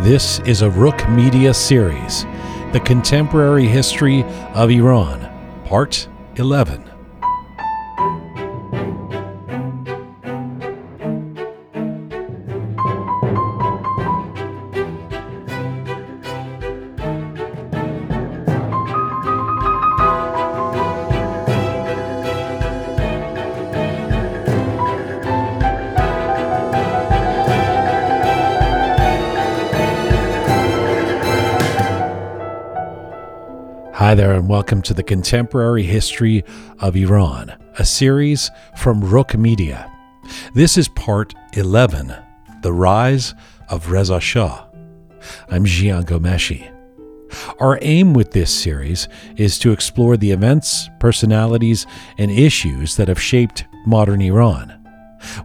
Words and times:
This 0.00 0.40
is 0.40 0.60
a 0.60 0.68
Rook 0.68 1.08
Media 1.08 1.54
series, 1.54 2.24
The 2.72 2.82
Contemporary 2.84 3.66
History 3.66 4.24
of 4.52 4.70
Iran, 4.70 5.26
Part 5.64 6.06
11. 6.36 6.95
Welcome 34.56 34.80
to 34.82 34.94
the 34.94 35.02
Contemporary 35.02 35.82
History 35.82 36.42
of 36.78 36.96
Iran, 36.96 37.54
a 37.78 37.84
series 37.84 38.50
from 38.74 39.02
Rook 39.02 39.36
Media. 39.36 39.92
This 40.54 40.78
is 40.78 40.88
part 40.88 41.34
11 41.52 42.16
The 42.62 42.72
Rise 42.72 43.34
of 43.68 43.90
Reza 43.90 44.18
Shah. 44.18 44.66
I'm 45.50 45.66
Jian 45.66 46.06
Ghomeshi. 46.06 46.72
Our 47.60 47.78
aim 47.82 48.14
with 48.14 48.30
this 48.30 48.50
series 48.50 49.08
is 49.36 49.58
to 49.58 49.72
explore 49.72 50.16
the 50.16 50.30
events, 50.30 50.88
personalities, 51.00 51.86
and 52.16 52.30
issues 52.30 52.96
that 52.96 53.08
have 53.08 53.20
shaped 53.20 53.66
modern 53.84 54.22
Iran. 54.22 54.72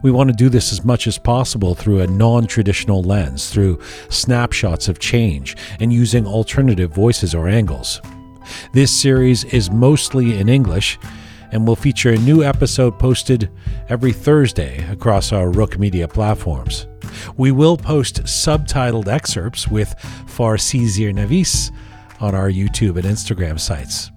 We 0.02 0.10
want 0.10 0.30
to 0.30 0.36
do 0.36 0.48
this 0.48 0.72
as 0.72 0.86
much 0.86 1.06
as 1.06 1.18
possible 1.18 1.74
through 1.74 2.00
a 2.00 2.06
non 2.06 2.46
traditional 2.46 3.02
lens, 3.02 3.50
through 3.50 3.78
snapshots 4.08 4.88
of 4.88 5.00
change, 5.00 5.54
and 5.80 5.92
using 5.92 6.26
alternative 6.26 6.94
voices 6.94 7.34
or 7.34 7.46
angles. 7.46 8.00
This 8.72 8.90
series 8.90 9.44
is 9.44 9.70
mostly 9.70 10.38
in 10.38 10.48
English 10.48 10.98
and 11.52 11.66
will 11.66 11.76
feature 11.76 12.10
a 12.10 12.18
new 12.18 12.42
episode 12.42 12.98
posted 12.98 13.50
every 13.88 14.12
Thursday 14.12 14.84
across 14.90 15.32
our 15.32 15.50
Rook 15.50 15.78
Media 15.78 16.08
platforms. 16.08 16.86
We 17.36 17.52
will 17.52 17.76
post 17.76 18.24
subtitled 18.24 19.06
excerpts 19.06 19.68
with 19.68 19.94
Farsi 20.26 20.84
Zirnavis 20.86 21.70
on 22.20 22.34
our 22.34 22.50
YouTube 22.50 22.96
and 22.96 23.04
Instagram 23.04 23.60
sites. 23.60 24.10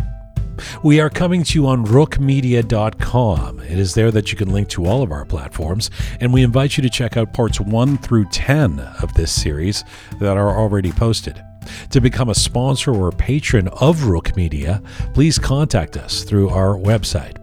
We 0.84 1.02
are 1.02 1.10
coming 1.10 1.44
to 1.44 1.60
you 1.60 1.68
on 1.68 1.86
rookmedia.com. 1.86 3.60
It 3.60 3.78
is 3.78 3.94
there 3.94 4.12
that 4.12 4.32
you 4.32 4.38
can 4.38 4.54
link 4.54 4.70
to 4.70 4.86
all 4.86 5.02
of 5.02 5.12
our 5.12 5.26
platforms, 5.26 5.92
and 6.22 6.34
we 6.34 6.44
invite 6.44 6.78
you 6.78 6.84
to 6.84 6.90
check 6.90 7.18
out 7.18 7.34
parts 7.34 7.60
1 7.60 7.98
through 7.98 8.26
10 8.30 8.80
of 8.80 9.14
this 9.16 9.32
series 9.32 9.84
that 10.20 10.38
are 10.38 10.58
already 10.58 10.94
posted. 10.94 11.44
To 11.92 12.02
become 12.02 12.30
a 12.30 12.36
sponsor 12.36 12.94
or 12.94 13.12
patron 13.12 13.68
of 13.68 14.06
Rook 14.06 14.36
Media, 14.36 14.82
please 15.14 15.40
contact 15.40 15.98
us 15.98 16.24
through 16.24 16.50
our 16.50 16.76
website. 16.76 17.38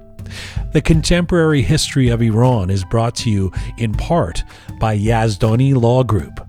The 0.73 0.81
Contemporary 0.81 1.63
History 1.63 2.09
of 2.09 2.23
Iran 2.23 2.71
is 2.71 2.85
brought 2.85 3.15
to 3.17 3.31
you 3.31 3.53
in 3.77 3.93
part 3.93 4.43
by 4.81 4.97
Yazdani 4.97 5.75
Law 5.75 6.03
Group. 6.03 6.42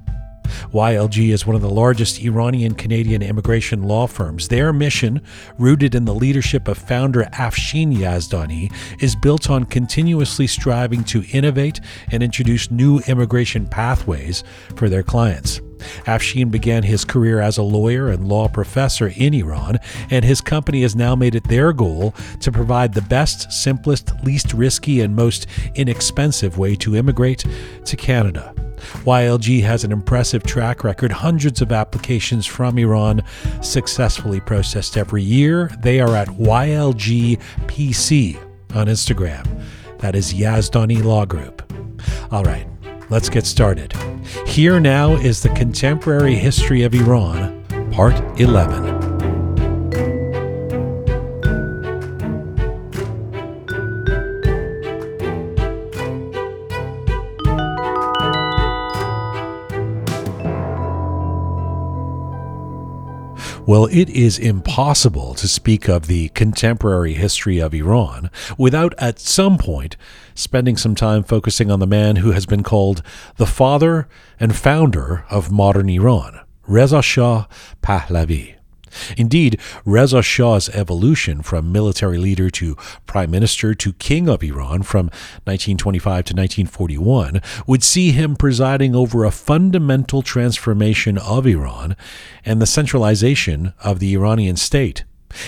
YLG 0.72 1.30
is 1.30 1.46
one 1.46 1.56
of 1.56 1.62
the 1.62 1.70
largest 1.70 2.22
Iranian 2.22 2.76
Canadian 2.76 3.22
immigration 3.22 3.84
law 3.84 4.08
firms. 4.08 4.48
Their 4.48 4.72
mission, 4.74 5.22
rooted 5.58 5.96
in 5.96 6.06
the 6.06 6.16
leadership 6.16 6.68
of 6.68 6.78
founder 6.78 7.24
Afshin 7.34 7.96
Yazdani, 7.96 8.74
is 9.02 9.16
built 9.16 9.50
on 9.50 9.66
continuously 9.66 10.48
striving 10.48 11.04
to 11.06 11.24
innovate 11.32 11.80
and 12.12 12.24
introduce 12.24 12.72
new 12.72 13.00
immigration 13.08 13.68
pathways 13.68 14.44
for 14.76 14.90
their 14.90 15.04
clients. 15.04 15.62
Afshin 16.06 16.50
began 16.50 16.84
his 16.84 17.06
career 17.06 17.40
as 17.40 17.58
a 17.58 17.64
lawyer 17.64 18.10
and 18.10 18.28
law 18.28 18.48
professor 18.48 19.12
in 19.16 19.34
Iran, 19.34 19.80
and 20.10 20.24
his 20.24 20.42
company 20.42 20.82
has 20.82 20.96
now 20.96 21.16
made 21.16 21.36
it 21.36 21.44
their 21.46 21.74
goal 21.74 22.16
to 22.40 22.52
provide 22.52 22.94
the 22.94 23.02
best, 23.02 23.52
simplest, 23.52 24.12
least 24.24 24.54
risky, 24.54 25.02
and 25.02 25.16
most 25.16 25.48
inexpensive 25.76 26.58
way 26.58 26.76
to 26.76 26.96
immigrate 26.96 27.46
to 27.86 27.96
Canada. 27.98 28.54
YLG 29.06 29.62
has 29.64 29.84
an 29.84 29.92
impressive 29.92 30.44
track 30.44 30.84
record, 30.84 31.12
hundreds 31.12 31.62
of 31.62 31.72
applications 31.72 32.46
from 32.46 32.78
Iran 32.78 33.24
successfully 33.62 34.40
processed 34.40 34.98
every 34.98 35.24
year. 35.24 35.70
They 35.82 36.00
are 36.00 36.16
at 36.16 36.28
YLGPC 36.30 37.46
on 38.76 38.88
Instagram. 38.88 39.64
That 40.00 40.16
is 40.16 40.34
Yazdani 40.34 41.04
Law 41.04 41.26
Group. 41.26 41.62
All 42.32 42.44
right, 42.44 42.68
let's 43.10 43.30
get 43.30 43.46
started. 43.46 43.94
Here 44.46 44.80
now 44.80 45.14
is 45.14 45.42
the 45.42 45.50
Contemporary 45.50 46.36
History 46.36 46.84
of 46.84 46.94
Iran, 46.94 47.64
Part 47.92 48.16
11. 48.40 49.13
Well, 63.66 63.86
it 63.86 64.10
is 64.10 64.40
impossible 64.40 65.36
to 65.36 65.48
speak 65.48 65.88
of 65.88 66.08
the 66.08 66.28
contemporary 66.30 67.14
history 67.14 67.60
of 67.60 67.74
Iran 67.74 68.30
without 68.58 68.94
at 68.98 69.20
some 69.20 69.58
point 69.58 69.96
spending 70.36 70.76
some 70.76 70.96
time 70.96 71.24
focusing 71.24 71.72
on 71.72 71.80
the 71.80 71.88
man 71.88 72.18
who 72.18 72.32
has 72.32 72.46
been 72.46 72.62
called 72.62 73.02
the 73.38 73.46
father 73.46 74.10
and 74.38 74.54
founder 74.54 75.24
of 75.30 75.50
modern 75.50 75.90
Iran, 75.90 76.42
Reza 76.68 77.02
Shah 77.02 77.46
Pahlavi. 77.82 78.56
Indeed, 79.18 79.60
Reza 79.86 80.22
Shah's 80.22 80.70
evolution 80.70 81.42
from 81.42 81.72
military 81.72 82.18
leader 82.18 82.50
to 82.52 82.76
prime 83.06 83.32
minister 83.32 83.74
to 83.74 83.94
king 83.94 84.30
of 84.30 84.44
Iran 84.44 84.84
from 84.84 85.08
1925 85.46 86.04
to 86.26 86.34
1941 86.34 87.42
would 87.68 87.84
see 87.84 88.12
him 88.12 88.36
presiding 88.36 88.96
over 88.96 89.24
a 89.24 89.32
fundamental 89.32 90.22
transformation 90.22 91.18
of 91.18 91.46
Iran 91.46 91.96
and 92.46 92.62
the 92.62 92.66
centralization 92.66 93.74
of 93.84 94.00
the 94.00 94.14
Iranian 94.14 94.56
state. 94.56 95.04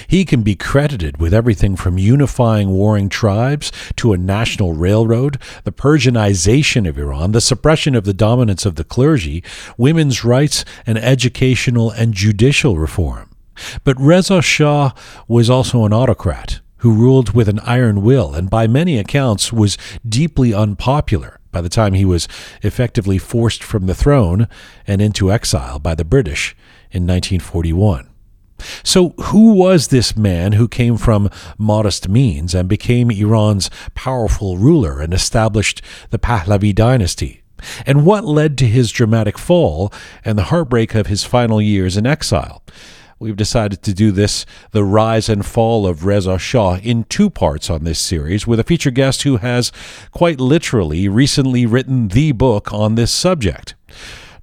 He 0.07 0.25
can 0.25 0.41
be 0.41 0.55
credited 0.55 1.17
with 1.17 1.33
everything 1.33 1.75
from 1.75 1.97
unifying 1.97 2.69
warring 2.69 3.09
tribes 3.09 3.71
to 3.97 4.13
a 4.13 4.17
national 4.17 4.73
railroad, 4.73 5.39
the 5.63 5.71
Persianization 5.71 6.87
of 6.87 6.97
Iran, 6.97 7.31
the 7.31 7.41
suppression 7.41 7.95
of 7.95 8.05
the 8.05 8.13
dominance 8.13 8.65
of 8.65 8.75
the 8.75 8.83
clergy, 8.83 9.43
women's 9.77 10.23
rights, 10.23 10.65
and 10.85 10.97
educational 10.97 11.91
and 11.91 12.13
judicial 12.13 12.77
reform. 12.77 13.29
But 13.83 13.99
Reza 13.99 14.41
Shah 14.41 14.91
was 15.27 15.49
also 15.49 15.85
an 15.85 15.93
autocrat 15.93 16.61
who 16.77 16.93
ruled 16.93 17.33
with 17.33 17.49
an 17.49 17.59
iron 17.59 18.01
will 18.01 18.33
and 18.33 18.49
by 18.49 18.67
many 18.67 18.97
accounts 18.97 19.51
was 19.51 19.77
deeply 20.07 20.53
unpopular 20.53 21.39
by 21.51 21.61
the 21.61 21.69
time 21.69 21.93
he 21.93 22.05
was 22.05 22.27
effectively 22.63 23.17
forced 23.17 23.63
from 23.63 23.85
the 23.85 23.95
throne 23.95 24.47
and 24.85 25.01
into 25.01 25.31
exile 25.31 25.79
by 25.79 25.95
the 25.95 26.03
British 26.03 26.55
in 26.91 27.07
1941. 27.07 28.09
So, 28.83 29.09
who 29.17 29.53
was 29.53 29.87
this 29.87 30.15
man 30.15 30.53
who 30.53 30.67
came 30.67 30.97
from 30.97 31.29
modest 31.57 32.07
means 32.07 32.53
and 32.55 32.69
became 32.69 33.11
Iran's 33.11 33.69
powerful 33.95 34.57
ruler 34.57 34.99
and 34.99 35.13
established 35.13 35.81
the 36.09 36.19
Pahlavi 36.19 36.73
dynasty? 36.73 37.43
And 37.85 38.05
what 38.05 38.25
led 38.25 38.57
to 38.59 38.67
his 38.67 38.91
dramatic 38.91 39.37
fall 39.37 39.91
and 40.23 40.37
the 40.37 40.43
heartbreak 40.43 40.93
of 40.93 41.07
his 41.07 41.23
final 41.23 41.61
years 41.61 41.97
in 41.97 42.05
exile? 42.05 42.63
We've 43.17 43.37
decided 43.37 43.81
to 43.83 43.93
do 43.93 44.11
this, 44.11 44.45
the 44.71 44.83
rise 44.83 45.29
and 45.29 45.45
fall 45.45 45.87
of 45.87 46.05
Reza 46.05 46.37
Shah, 46.37 46.79
in 46.83 47.05
two 47.05 47.29
parts 47.29 47.69
on 47.69 47.85
this 47.85 47.97
series, 47.97 48.45
with 48.45 48.59
a 48.59 48.63
feature 48.65 48.91
guest 48.91 49.23
who 49.23 49.37
has 49.37 49.71
quite 50.11 50.41
literally 50.41 51.07
recently 51.07 51.65
written 51.65 52.09
the 52.09 52.33
book 52.33 52.73
on 52.73 52.95
this 52.95 53.11
subject. 53.11 53.75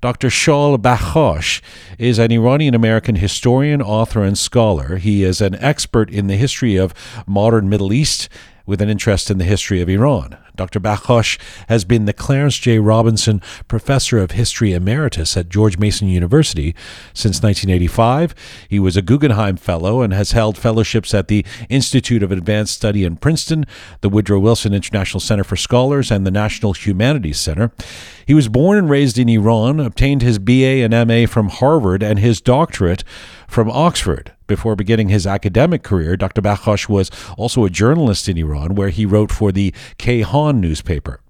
Dr. 0.01 0.29
Shaul 0.29 0.79
Bakhash 0.79 1.61
is 1.99 2.19
an 2.19 2.33
Iranian 2.33 2.75
American 2.75 3.17
historian, 3.17 3.83
author, 3.83 4.25
and 4.25 4.39
scholar. 4.39 4.97
He 4.97 5.23
is 5.23 5.43
an 5.43 5.55
expert 5.57 6.11
in 6.11 6.27
the 6.27 6.37
history 6.37 6.77
of 6.77 6.95
modern 7.27 7.69
Middle 7.69 7.93
East 7.93 8.31
with 8.67 8.81
an 8.81 8.89
interest 8.89 9.31
in 9.31 9.39
the 9.39 9.45
history 9.45 9.81
of 9.81 9.89
Iran. 9.89 10.37
Dr. 10.55 10.81
Bakhash 10.81 11.39
has 11.69 11.85
been 11.85 12.05
the 12.05 12.13
Clarence 12.13 12.59
J. 12.59 12.79
Robinson 12.79 13.41
Professor 13.69 14.19
of 14.19 14.33
History 14.33 14.73
Emeritus 14.73 15.37
at 15.37 15.49
George 15.49 15.79
Mason 15.79 16.09
University 16.09 16.75
since 17.15 17.43
1985. 17.43 18.35
He 18.69 18.79
was 18.79 18.97
a 18.97 19.03
Guggenheim 19.03 19.57
Fellow 19.57 20.03
and 20.03 20.13
has 20.13 20.33
held 20.33 20.59
fellowships 20.59 21.15
at 21.15 21.29
the 21.29 21.45
Institute 21.69 22.23
of 22.23 22.31
Advanced 22.31 22.75
Study 22.75 23.05
in 23.05 23.17
Princeton, 23.17 23.65
the 24.03 24.09
Woodrow 24.09 24.41
Wilson 24.41 24.75
International 24.75 25.21
Center 25.21 25.45
for 25.45 25.57
Scholars, 25.57 26.11
and 26.11 26.27
the 26.27 26.31
National 26.31 26.75
Humanities 26.75 27.39
Center. 27.39 27.73
He 28.27 28.35
was 28.35 28.49
born 28.49 28.79
and 28.79 28.91
raised 28.91 29.19
in 29.19 29.29
Iran, 29.29 29.81
obtained 29.81 30.23
his 30.23 30.39
BA 30.39 30.85
and 30.85 30.93
MA 31.09 31.27
from 31.27 31.49
Harvard, 31.49 32.03
and 32.03 32.19
his 32.19 32.41
doctorate 32.41 33.05
from 33.49 33.71
Oxford. 33.71 34.33
Before 34.53 34.77
beginning 34.77 35.09
his 35.09 35.27
academic 35.27 35.83
career, 35.83 36.15
Dr. 36.15 36.43
Bakhash 36.43 36.87
was 36.87 37.11
also 37.39 37.65
a 37.65 37.71
journalist 37.71 38.29
in 38.29 38.37
Iran, 38.37 38.75
where 38.75 38.91
he 38.91 39.07
wrote 39.07 39.33
for 39.33 39.51
the 39.51 39.73
Kayhan 39.99 40.57
newspaper. 40.57 41.21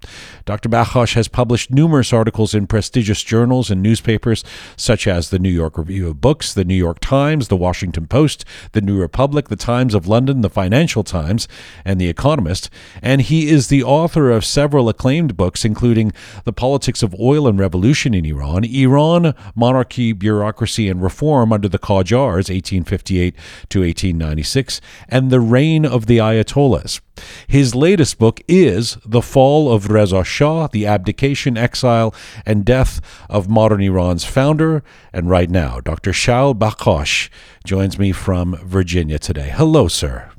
Dr. 0.45 0.69
Bakhash 0.69 1.15
has 1.15 1.29
published 1.29 1.71
numerous 1.71 2.13
articles 2.13 2.55
in 2.55 2.67
prestigious 2.67 3.23
journals 3.23 3.71
and 3.71 3.83
newspapers 3.83 4.43
such 4.77 5.07
as 5.07 5.31
the 5.31 5.39
New 5.39 5.51
York 5.51 5.79
Review 5.79 6.09
of 6.09 6.21
Books, 6.21 6.53
the 6.53 6.65
New 6.65 6.75
York 6.75 6.99
Times, 7.01 7.49
the 7.49 7.57
Washington 7.57 8.07
Post, 8.07 8.45
the 8.73 8.81
New 8.81 9.01
Republic, 9.01 9.49
the 9.49 9.57
Times 9.57 9.95
of 9.95 10.09
London, 10.09 10.41
the 10.41 10.51
Financial 10.51 11.05
Times, 11.05 11.47
and 11.85 12.01
the 12.01 12.09
Economist. 12.09 12.71
And 13.01 13.23
he 13.23 13.49
is 13.49 13.69
the 13.69 13.85
author 13.85 14.31
of 14.31 14.45
several 14.45 14.89
acclaimed 14.89 15.37
books, 15.37 15.65
including 15.65 16.13
The 16.45 16.53
Politics 16.53 17.03
of 17.03 17.15
Oil 17.21 17.47
and 17.47 17.59
Revolution 17.59 18.15
in 18.15 18.25
Iran, 18.25 18.65
Iran, 18.65 19.35
Monarchy, 19.55 20.13
Bureaucracy, 20.13 20.89
and 20.89 21.03
Reform 21.03 21.53
under 21.53 21.69
the 21.69 21.79
Qajars, 21.79 22.49
1858 22.51 23.35
to 23.69 23.81
1896, 23.81 24.81
and 25.09 25.31
The 25.31 25.41
Reign 25.41 25.87
of 25.87 26.07
the 26.07 26.19
Ayatollahs. 26.19 27.01
His 27.47 27.75
latest 27.75 28.19
book 28.19 28.41
is 28.49 28.97
The 29.05 29.23
Fall 29.23 29.73
of 29.73 29.91
Reza 29.91 30.25
Shah, 30.33 30.67
The 30.67 30.87
Abdication, 30.87 31.59
Exile, 31.59 32.15
and 32.47 32.65
Death 32.65 33.01
of 33.29 33.49
Modern 33.49 33.83
Iran's 33.83 34.25
Founder. 34.25 34.83
And 35.13 35.29
right 35.29 35.51
now, 35.51 35.81
Dr. 35.81 36.13
Shaul 36.13 36.55
Bakhash 36.59 37.29
joins 37.65 37.99
me 37.99 38.13
from 38.13 38.57
Virginia 38.65 39.19
today. 39.19 39.51
Hello, 39.55 39.89
sir. 39.89 40.31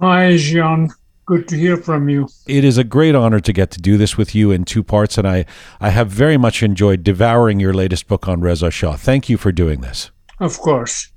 Hi, 0.00 0.32
Jian. 0.32 0.90
Good 1.26 1.46
to 1.48 1.56
hear 1.56 1.76
from 1.76 2.08
you. 2.08 2.28
It 2.48 2.64
is 2.64 2.76
a 2.78 2.82
great 2.82 3.14
honor 3.14 3.38
to 3.38 3.52
get 3.52 3.70
to 3.72 3.80
do 3.80 3.96
this 3.96 4.16
with 4.16 4.34
you 4.34 4.50
in 4.50 4.64
two 4.64 4.82
parts, 4.82 5.16
and 5.16 5.28
I, 5.28 5.44
I 5.78 5.90
have 5.90 6.08
very 6.08 6.36
much 6.36 6.62
enjoyed 6.62 7.04
devouring 7.04 7.60
your 7.60 7.74
latest 7.74 8.08
book 8.08 8.26
on 8.26 8.40
Reza 8.40 8.70
Shah. 8.70 8.96
Thank 8.96 9.28
you 9.28 9.36
for 9.36 9.52
doing 9.52 9.80
this. 9.80 10.10
Of 10.40 10.58
course. 10.58 11.12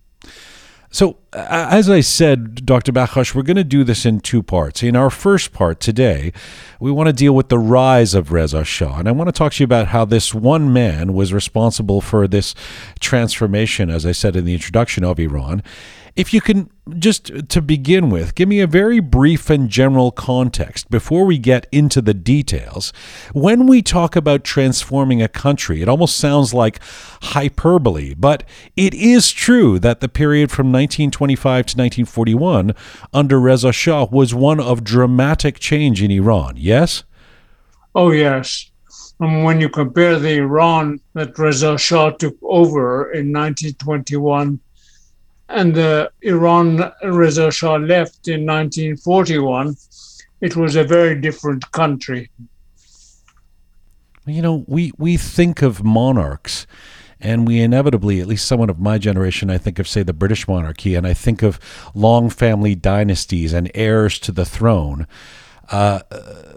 So, 0.93 1.17
as 1.33 1.89
I 1.89 2.01
said, 2.01 2.67
Dr. 2.67 2.91
Bakhash, 2.91 3.33
we're 3.33 3.41
going 3.41 3.57
to 3.57 3.63
do 3.63 3.83
this 3.83 4.05
in 4.05 4.19
two 4.19 4.43
parts. 4.43 4.83
In 4.83 4.95
our 4.95 5.09
first 5.09 5.51
part 5.51 5.79
today, 5.79 6.31
we 6.79 6.91
want 6.91 7.07
to 7.07 7.13
deal 7.13 7.33
with 7.33 7.49
the 7.49 7.57
rise 7.57 8.13
of 8.13 8.31
Reza 8.31 8.63
Shah. 8.63 8.99
And 8.99 9.09
I 9.09 9.11
want 9.11 9.27
to 9.27 9.31
talk 9.31 9.53
to 9.53 9.63
you 9.63 9.65
about 9.65 9.87
how 9.87 10.05
this 10.05 10.35
one 10.35 10.71
man 10.71 11.13
was 11.13 11.33
responsible 11.33 11.99
for 11.99 12.27
this 12.27 12.53
transformation, 12.99 13.89
as 13.89 14.05
I 14.05 14.11
said 14.11 14.35
in 14.35 14.45
the 14.45 14.53
introduction 14.53 15.03
of 15.03 15.19
Iran. 15.19 15.63
If 16.15 16.31
you 16.31 16.41
can 16.41 16.69
just 16.99 17.49
to 17.49 17.61
begin 17.61 18.11
with, 18.11 18.35
give 18.35 18.47
me 18.47 18.59
a 18.59 18.67
very 18.67 18.99
brief 18.99 19.49
and 19.49 19.67
general 19.67 20.11
context 20.11 20.91
before 20.91 21.25
we 21.25 21.39
get 21.39 21.65
into 21.71 22.01
the 22.01 22.13
details. 22.13 22.93
When 23.33 23.65
we 23.65 23.81
talk 23.81 24.15
about 24.15 24.43
transforming 24.43 25.23
a 25.23 25.27
country, 25.27 25.81
it 25.81 25.89
almost 25.89 26.17
sounds 26.17 26.53
like 26.53 26.79
hyperbole, 27.21 28.13
but 28.13 28.43
it 28.75 28.93
is 28.93 29.31
true 29.31 29.79
that 29.79 30.01
the 30.01 30.09
period 30.09 30.51
from 30.51 30.67
1925 30.67 31.65
to 31.67 31.77
1941 31.77 32.75
under 33.11 33.39
Reza 33.39 33.71
Shah 33.71 34.05
was 34.11 34.35
one 34.35 34.59
of 34.59 34.83
dramatic 34.83 35.57
change 35.57 36.03
in 36.03 36.11
Iran, 36.11 36.55
yes? 36.57 37.03
Oh, 37.95 38.11
yes. 38.11 38.69
And 39.19 39.43
when 39.43 39.61
you 39.61 39.69
compare 39.69 40.19
the 40.19 40.37
Iran 40.37 40.99
that 41.13 41.39
Reza 41.39 41.77
Shah 41.77 42.11
took 42.11 42.35
over 42.43 43.11
in 43.13 43.31
1921 43.31 44.59
and 45.49 45.75
the 45.75 46.11
Iran 46.21 46.91
Reza 47.03 47.51
Shah 47.51 47.75
left 47.75 48.27
in 48.27 48.45
1941, 48.45 49.75
it 50.41 50.55
was 50.55 50.75
a 50.75 50.83
very 50.83 51.19
different 51.19 51.71
country. 51.71 52.29
You 54.25 54.41
know, 54.41 54.63
we, 54.67 54.91
we 54.97 55.17
think 55.17 55.61
of 55.61 55.83
monarchs 55.83 56.65
and 57.19 57.47
we 57.47 57.61
inevitably, 57.61 58.19
at 58.19 58.27
least 58.27 58.45
someone 58.45 58.69
of 58.69 58.79
my 58.79 58.97
generation, 58.97 59.49
I 59.49 59.57
think 59.57 59.79
of, 59.79 59.87
say, 59.87 60.03
the 60.03 60.13
British 60.13 60.47
monarchy, 60.47 60.95
and 60.95 61.07
I 61.07 61.13
think 61.13 61.41
of 61.41 61.59
long 61.95 62.29
family 62.29 62.75
dynasties 62.75 63.53
and 63.53 63.71
heirs 63.73 64.19
to 64.19 64.33
the 64.33 64.45
throne. 64.45 65.07
Uh, 65.69 66.01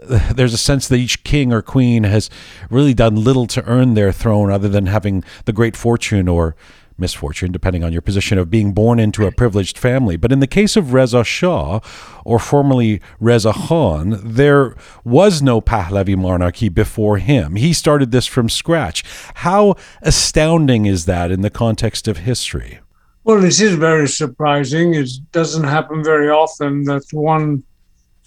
there's 0.33 0.53
a 0.53 0.57
sense 0.57 0.87
that 0.89 0.97
each 0.97 1.23
king 1.23 1.53
or 1.53 1.61
queen 1.61 2.03
has 2.03 2.29
really 2.69 2.93
done 2.93 3.15
little 3.15 3.47
to 3.47 3.63
earn 3.63 3.93
their 3.93 4.11
throne 4.11 4.51
other 4.51 4.67
than 4.67 4.87
having 4.87 5.23
the 5.45 5.53
great 5.53 5.77
fortune 5.77 6.27
or 6.27 6.55
misfortune, 6.97 7.51
depending 7.51 7.83
on 7.83 7.93
your 7.93 8.01
position, 8.01 8.37
of 8.37 8.49
being 8.49 8.73
born 8.73 8.99
into 8.99 9.25
a 9.25 9.31
privileged 9.31 9.77
family. 9.77 10.17
But 10.17 10.31
in 10.31 10.39
the 10.39 10.47
case 10.47 10.75
of 10.75 10.93
Reza 10.93 11.23
Shah, 11.23 11.79
or 12.25 12.39
formerly 12.39 13.01
Reza 13.19 13.53
Khan, 13.53 14.19
there 14.23 14.75
was 15.03 15.41
no 15.41 15.61
Pahlavi 15.61 16.17
monarchy 16.17 16.69
before 16.69 17.17
him. 17.17 17.55
He 17.55 17.73
started 17.73 18.11
this 18.11 18.25
from 18.25 18.49
scratch. 18.49 19.03
How 19.35 19.75
astounding 20.01 20.85
is 20.85 21.05
that 21.05 21.31
in 21.31 21.41
the 21.41 21.49
context 21.49 22.07
of 22.07 22.17
history? 22.17 22.79
Well, 23.23 23.41
this 23.41 23.59
is 23.59 23.75
very 23.75 24.07
surprising. 24.07 24.93
It 24.93 25.09
doesn't 25.31 25.65
happen 25.65 26.03
very 26.03 26.29
often 26.29 26.83
that 26.83 27.03
one 27.11 27.63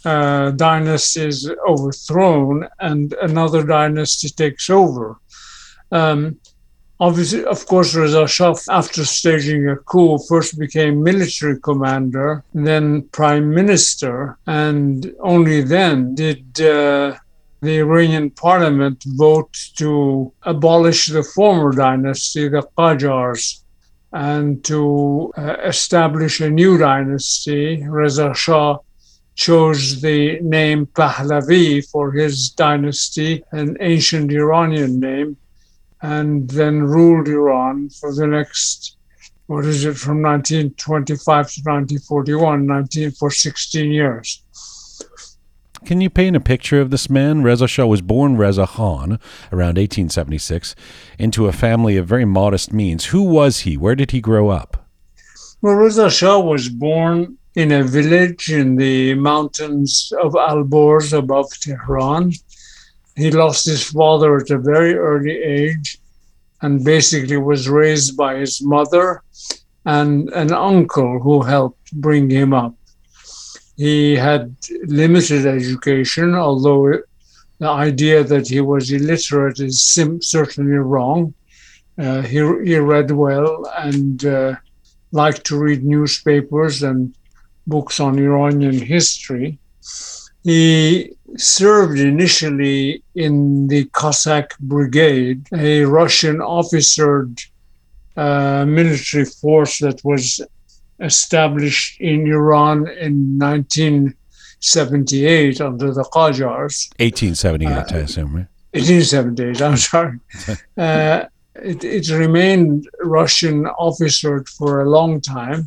uh, 0.05 0.51
dynasty 0.53 1.27
is 1.27 1.51
overthrown 1.67 2.69
and 2.81 3.15
another 3.23 3.63
dynasty 3.63 4.29
takes 4.29 4.71
over. 4.71 5.19
Um, 5.93 6.39
Obviously, 7.01 7.43
of 7.47 7.65
course, 7.65 7.95
Reza 7.95 8.29
Shah, 8.29 8.55
after 8.69 9.07
staging 9.07 9.67
a 9.71 9.77
coup, 9.77 10.19
first 10.29 10.59
became 10.59 11.03
military 11.03 11.59
commander, 11.59 12.45
then 12.53 13.09
prime 13.09 13.55
minister, 13.55 14.37
and 14.47 15.11
only 15.21 15.63
then 15.63 16.15
did 16.15 16.61
uh, 16.61 17.17
the 17.63 17.79
Iranian 17.79 18.29
parliament 18.31 19.03
vote 19.07 19.57
to 19.77 20.31
abolish 20.43 21.07
the 21.07 21.23
former 21.23 21.73
dynasty, 21.73 22.49
the 22.49 22.69
Qajars, 22.77 23.63
and 24.13 24.63
to 24.65 25.33
uh, 25.39 25.57
establish 25.65 26.41
a 26.41 26.51
new 26.51 26.77
dynasty. 26.77 27.83
Reza 27.89 28.35
Shah 28.35 28.77
chose 29.37 30.03
the 30.03 30.39
name 30.41 30.85
Pahlavi 30.85 31.83
for 31.89 32.13
his 32.13 32.51
dynasty, 32.51 33.43
an 33.53 33.79
ancient 33.81 34.31
Iranian 34.31 35.01
name 35.01 35.39
and 36.03 36.49
then 36.51 36.83
ruled 36.83 37.29
Iran 37.29 37.91
for 37.91 38.15
the 38.15 38.27
next, 38.27 38.97
what 39.47 39.65
is 39.65 39.85
it, 39.85 39.97
from 39.97 40.23
1925 40.23 41.25
to 41.25 41.61
1941, 41.61 42.67
19, 42.67 43.11
for 43.13 43.31
16 43.31 43.91
years. 43.91 44.43
Can 45.85 46.01
you 46.01 46.11
paint 46.11 46.37
a 46.37 46.41
picture 46.41 46.81
of 46.81 46.91
this 46.91 47.09
man? 47.09 47.43
Reza 47.43 47.67
Shah 47.67 47.87
was 47.87 48.03
born 48.03 48.37
Reza 48.37 48.67
Khan 48.67 49.19
around 49.51 49.79
1876 49.79 50.75
into 51.19 51.47
a 51.47 51.53
family 51.53 51.97
of 51.97 52.07
very 52.07 52.27
modest 52.27 52.73
means. 52.73 53.07
Who 53.07 53.23
was 53.23 53.61
he? 53.61 53.77
Where 53.77 53.95
did 53.95 54.11
he 54.11 54.21
grow 54.21 54.51
up? 54.51 54.89
Well, 55.63 55.75
Reza 55.75 56.11
Shah 56.11 56.39
was 56.39 56.69
born 56.69 57.39
in 57.55 57.73
a 57.73 57.83
village 57.83 58.53
in 58.53 58.77
the 58.77 59.15
mountains 59.15 60.13
of 60.23 60.33
Alborz 60.35 61.17
above 61.17 61.51
Tehran. 61.61 62.33
He 63.21 63.31
lost 63.31 63.67
his 63.67 63.85
father 63.85 64.37
at 64.37 64.51
a 64.51 64.59
very 64.59 64.95
early 64.95 65.37
age 65.37 65.99
and 66.63 66.85
basically 66.85 67.37
was 67.37 67.69
raised 67.69 68.17
by 68.17 68.37
his 68.37 68.63
mother 68.63 69.23
and 69.85 70.31
an 70.31 70.53
uncle 70.53 71.21
who 71.21 71.43
helped 71.43 71.93
bring 71.93 72.31
him 72.31 72.53
up. 72.55 72.75
He 73.77 74.15
had 74.15 74.55
limited 74.85 75.47
education, 75.47 76.35
although 76.35 76.87
it, 76.89 77.03
the 77.59 77.69
idea 77.69 78.25
that 78.25 78.49
he 78.49 78.61
was 78.61 78.91
illiterate 78.91 79.61
is 79.61 79.83
sim- 79.83 80.23
certainly 80.23 80.79
wrong. 80.79 81.35
Uh, 81.99 82.23
he, 82.23 82.39
he 82.65 82.77
read 82.79 83.11
well 83.11 83.67
and 83.77 84.25
uh, 84.25 84.55
liked 85.13 85.45
to 85.47 85.59
read 85.59 85.85
newspapers 85.85 86.83
and 86.83 87.15
books 87.67 88.01
on 88.01 88.19
Iranian 88.19 88.79
history. 88.79 89.59
He 90.43 91.13
served 91.37 91.99
initially 91.99 93.03
in 93.15 93.69
the 93.69 93.85
Cossack 93.87 94.59
Brigade, 94.59 95.47
a 95.53 95.85
Russian 95.85 96.39
officered 96.39 97.41
uh, 98.17 98.65
military 98.67 99.27
force 99.27 99.79
that 99.79 100.01
was 100.05 100.41
established 101.01 102.01
in 102.01 102.27
Iran 102.27 102.89
in 102.89 103.39
1978 103.39 105.61
under 105.61 105.93
the 105.93 106.05
Qajars. 106.05 106.89
1878, 106.99 107.71
uh, 107.71 107.85
I 107.91 107.99
assume, 107.99 108.35
right? 108.35 108.47
1878, 108.73 109.63
I'm 109.63 109.77
sorry. 109.77 110.19
uh, 110.79 111.25
it, 111.57 111.85
it, 111.85 112.09
remained 112.11 112.89
Russian 113.03 113.67
officered 113.79 114.49
for 114.49 114.81
a 114.83 114.89
long 114.89 115.21
time. 115.21 115.67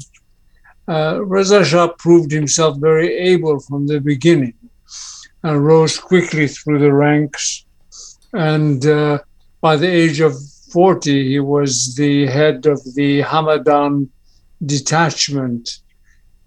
Uh, 0.87 1.19
Reza 1.23 1.63
Shah 1.63 1.87
proved 1.87 2.31
himself 2.31 2.79
very 2.79 3.15
able 3.15 3.59
from 3.59 3.85
the 3.87 3.99
beginning 3.99 4.55
uh, 5.45 5.55
rose 5.55 5.97
quickly 5.99 6.47
through 6.47 6.79
the 6.79 6.93
ranks. 6.93 7.65
And 8.33 8.85
uh, 8.85 9.19
by 9.61 9.75
the 9.75 9.87
age 9.87 10.19
of 10.19 10.33
40, 10.71 11.29
he 11.29 11.39
was 11.39 11.95
the 11.95 12.27
head 12.27 12.65
of 12.65 12.81
the 12.95 13.21
Hamadan 13.21 14.09
detachment 14.65 15.79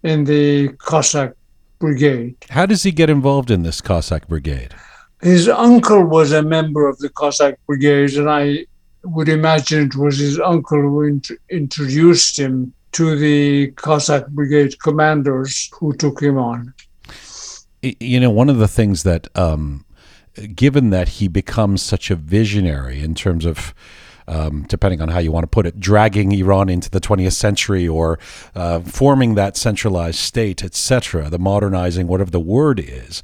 in 0.02 0.24
the 0.24 0.68
Cossack 0.78 1.32
brigade. 1.78 2.36
How 2.50 2.66
does 2.66 2.82
he 2.82 2.92
get 2.92 3.10
involved 3.10 3.50
in 3.50 3.62
this 3.62 3.80
Cossack 3.80 4.28
brigade? 4.28 4.74
His 5.22 5.48
uncle 5.48 6.04
was 6.04 6.32
a 6.32 6.42
member 6.42 6.88
of 6.88 6.98
the 6.98 7.08
Cossack 7.08 7.58
brigade, 7.66 8.14
and 8.14 8.28
I 8.28 8.66
would 9.04 9.28
imagine 9.28 9.86
it 9.86 9.96
was 9.96 10.18
his 10.18 10.40
uncle 10.40 10.80
who 10.80 11.02
int- 11.02 11.30
introduced 11.50 12.38
him 12.38 12.72
to 12.92 13.16
the 13.16 13.68
Cossack 13.72 14.26
brigade 14.28 14.80
commanders 14.80 15.70
who 15.78 15.94
took 15.96 16.20
him 16.20 16.38
on 16.38 16.74
you 18.00 18.20
know, 18.20 18.30
one 18.30 18.48
of 18.48 18.58
the 18.58 18.68
things 18.68 19.02
that 19.02 19.28
um, 19.36 19.84
given 20.54 20.90
that 20.90 21.08
he 21.08 21.28
becomes 21.28 21.82
such 21.82 22.10
a 22.10 22.16
visionary 22.16 23.00
in 23.02 23.14
terms 23.14 23.44
of 23.44 23.74
um, 24.28 24.64
depending 24.68 25.00
on 25.00 25.08
how 25.08 25.18
you 25.20 25.30
want 25.30 25.44
to 25.44 25.48
put 25.48 25.66
it, 25.66 25.78
dragging 25.78 26.32
Iran 26.32 26.68
into 26.68 26.90
the 26.90 27.00
20th 27.00 27.34
century 27.34 27.86
or 27.86 28.18
uh, 28.54 28.80
forming 28.80 29.36
that 29.36 29.56
centralized 29.56 30.18
state, 30.18 30.64
etc., 30.64 31.30
the 31.30 31.38
modernizing, 31.38 32.08
whatever 32.08 32.30
the 32.30 32.40
word 32.40 32.80
is. 32.80 33.22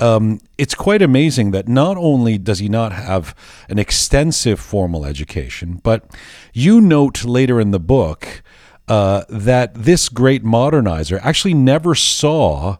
Um, 0.00 0.40
it's 0.58 0.74
quite 0.74 1.02
amazing 1.02 1.50
that 1.50 1.68
not 1.68 1.96
only 1.96 2.38
does 2.38 2.58
he 2.58 2.68
not 2.68 2.92
have 2.92 3.34
an 3.68 3.78
extensive 3.78 4.58
formal 4.58 5.04
education, 5.04 5.80
but 5.82 6.04
you 6.52 6.80
note 6.80 7.24
later 7.24 7.60
in 7.60 7.70
the 7.70 7.78
book 7.78 8.42
uh, 8.88 9.24
that 9.28 9.74
this 9.74 10.08
great 10.08 10.42
modernizer 10.42 11.20
actually 11.22 11.54
never 11.54 11.94
saw 11.94 12.78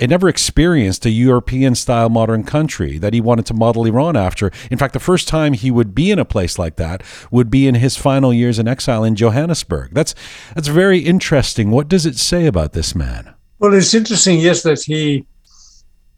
it 0.00 0.08
never 0.08 0.28
experienced 0.28 1.04
a 1.04 1.10
European 1.10 1.74
style 1.74 2.08
modern 2.08 2.42
country 2.42 2.96
that 2.98 3.12
he 3.12 3.20
wanted 3.20 3.44
to 3.46 3.54
model 3.54 3.84
Iran 3.84 4.16
after. 4.16 4.50
In 4.70 4.78
fact, 4.78 4.94
the 4.94 4.98
first 4.98 5.28
time 5.28 5.52
he 5.52 5.70
would 5.70 5.94
be 5.94 6.10
in 6.10 6.18
a 6.18 6.24
place 6.24 6.58
like 6.58 6.76
that 6.76 7.02
would 7.30 7.50
be 7.50 7.68
in 7.68 7.74
his 7.74 7.96
final 7.96 8.32
years 8.32 8.58
in 8.58 8.66
exile 8.66 9.04
in 9.04 9.14
Johannesburg. 9.14 9.90
That's 9.92 10.14
that's 10.54 10.68
very 10.68 11.00
interesting. 11.00 11.70
What 11.70 11.86
does 11.86 12.06
it 12.06 12.16
say 12.16 12.46
about 12.46 12.72
this 12.72 12.94
man? 12.94 13.34
Well, 13.58 13.74
it's 13.74 13.92
interesting, 13.92 14.40
yes, 14.40 14.62
that 14.62 14.82
he 14.82 15.26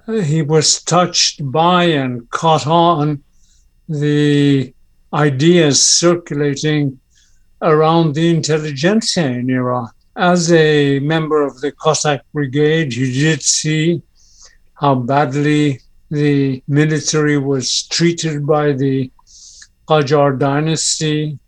he 0.07 0.43
was 0.43 0.81
touched 0.83 1.41
by 1.51 1.85
and 1.85 2.31
caught 2.31 2.69
on 2.69 3.23
the 3.89 4.73
ideas 5.13 5.83
circulating 5.85 7.01
around 7.61 8.15
the 8.15 8.31
intelligentsia 8.31 9.27
in 9.27 9.51
Iran 9.51 9.91
as 10.17 10.53
a 10.53 10.99
member 11.01 11.43
of 11.43 11.61
the 11.61 11.73
Cossack 11.73 12.23
Brigade, 12.33 12.93
he 12.93 13.13
did 13.13 13.43
see 13.43 14.03
how 14.75 14.95
badly 14.95 15.81
the 16.11 16.63
military 16.69 17.39
was 17.39 17.85
treated 17.85 18.47
by 18.47 18.73
the 18.73 19.11
Qajar 19.89 20.39
dynasty, 20.39 21.39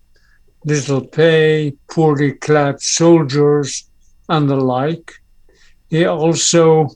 little 0.64 1.06
pay, 1.06 1.74
poorly 1.88 2.32
clad 2.32 2.80
soldiers, 2.80 3.88
and 4.28 4.48
the 4.48 4.56
like. 4.56 5.12
He 5.90 6.06
also, 6.06 6.88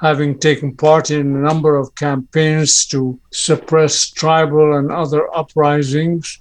having 0.00 0.38
taken 0.38 0.74
part 0.74 1.10
in 1.10 1.36
a 1.36 1.40
number 1.40 1.76
of 1.76 1.94
campaigns 1.94 2.86
to 2.86 3.20
suppress 3.32 4.10
tribal 4.10 4.78
and 4.78 4.90
other 4.90 5.28
uprisings, 5.36 6.40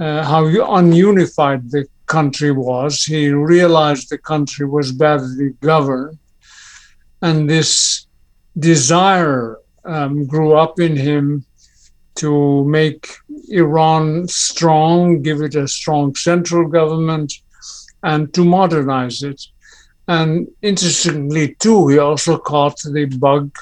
uh, 0.00 0.24
how 0.24 0.44
ununified 0.44 1.70
the 1.70 1.86
country 2.18 2.52
was. 2.52 3.04
He 3.04 3.30
realized 3.30 4.10
the 4.10 4.18
country 4.18 4.66
was 4.66 4.92
badly 4.92 5.50
governed. 5.70 6.18
And 7.22 7.48
this 7.48 8.06
desire 8.58 9.58
um, 9.84 10.26
grew 10.26 10.52
up 10.64 10.74
in 10.78 10.94
him 10.94 11.44
to 12.16 12.64
make 12.80 13.02
Iran 13.48 14.28
strong, 14.28 15.22
give 15.22 15.40
it 15.40 15.54
a 15.54 15.66
strong 15.66 16.14
central 16.14 16.68
government, 16.68 17.32
and 18.02 18.22
to 18.34 18.44
modernize 18.44 19.22
it. 19.22 19.40
And 20.06 20.48
interestingly, 20.60 21.54
too, 21.64 21.88
he 21.88 21.98
also 21.98 22.36
caught 22.36 22.78
the 22.96 23.06
bug 23.26 23.56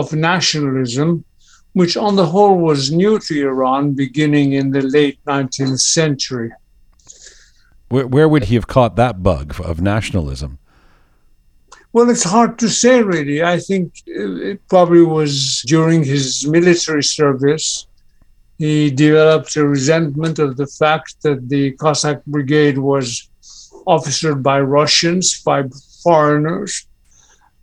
of 0.00 0.12
nationalism, 0.12 1.24
which 1.72 1.96
on 1.96 2.14
the 2.14 2.30
whole 2.34 2.58
was 2.58 2.92
new 2.92 3.18
to 3.18 3.48
Iran 3.52 3.94
beginning 4.04 4.52
in 4.52 4.70
the 4.70 4.82
late 4.82 5.18
19th 5.26 5.80
century. 5.80 6.52
Where, 7.92 8.06
where 8.06 8.26
would 8.26 8.44
he 8.44 8.54
have 8.54 8.66
caught 8.66 8.96
that 8.96 9.22
bug 9.22 9.60
of 9.62 9.82
nationalism? 9.82 10.58
Well, 11.92 12.08
it's 12.08 12.24
hard 12.24 12.58
to 12.60 12.70
say, 12.70 13.02
really. 13.02 13.42
I 13.42 13.58
think 13.58 13.92
it 14.06 14.66
probably 14.68 15.02
was 15.02 15.62
during 15.66 16.02
his 16.02 16.46
military 16.46 17.04
service. 17.04 17.86
He 18.56 18.90
developed 18.90 19.56
a 19.56 19.68
resentment 19.68 20.38
of 20.38 20.56
the 20.56 20.66
fact 20.66 21.20
that 21.20 21.50
the 21.50 21.72
Cossack 21.72 22.24
Brigade 22.24 22.78
was 22.78 23.28
officered 23.86 24.42
by 24.42 24.62
Russians, 24.62 25.42
by 25.42 25.64
foreigners. 26.02 26.86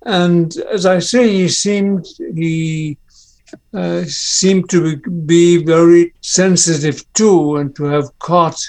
And 0.06 0.56
as 0.72 0.86
I 0.86 1.00
say, 1.00 1.28
he 1.28 1.50
seemed 1.50 2.06
he 2.36 3.00
uh, 3.74 4.04
seemed 4.06 4.70
to 4.70 4.98
be 5.26 5.64
very 5.64 6.14
sensitive 6.22 7.04
to 7.16 7.58
and 7.58 7.76
to 7.78 7.86
have 7.86 8.08
caught 8.20 8.64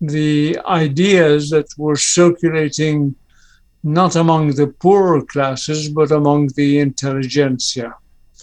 the 0.00 0.58
ideas 0.66 1.50
that 1.50 1.66
were 1.76 1.96
circulating 1.96 3.14
not 3.82 4.16
among 4.16 4.54
the 4.54 4.66
poorer 4.66 5.22
classes, 5.22 5.88
but 5.88 6.10
among 6.10 6.48
the 6.48 6.78
intelligentsia. 6.78 7.94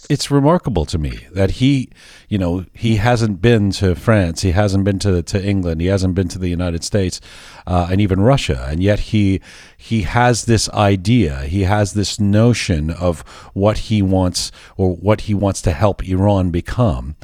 It's 0.08 0.30
remarkable 0.30 0.86
to 0.86 0.96
me 0.96 1.26
that 1.32 1.52
he, 1.52 1.90
you 2.28 2.38
know, 2.38 2.64
he 2.72 2.96
hasn't 2.96 3.42
been 3.42 3.70
to 3.72 3.94
France, 3.94 4.42
he 4.42 4.52
hasn't 4.52 4.84
been 4.84 4.98
to, 5.00 5.22
to 5.22 5.44
England, 5.44 5.80
he 5.80 5.88
hasn't 5.88 6.14
been 6.14 6.28
to 6.28 6.38
the 6.38 6.48
United 6.48 6.82
States, 6.84 7.20
uh, 7.66 7.88
and 7.90 8.00
even 8.00 8.20
Russia, 8.20 8.66
and 8.70 8.82
yet 8.82 9.00
he 9.00 9.40
he 9.76 10.02
has 10.02 10.44
this 10.44 10.68
idea, 10.70 11.40
he 11.40 11.64
has 11.64 11.92
this 11.92 12.18
notion 12.18 12.90
of 12.90 13.20
what 13.52 13.78
he 13.78 14.00
wants 14.00 14.50
or 14.76 14.94
what 14.94 15.22
he 15.22 15.34
wants 15.34 15.60
to 15.62 15.72
help 15.72 16.02
Iran 16.04 16.50
become. 16.50 17.16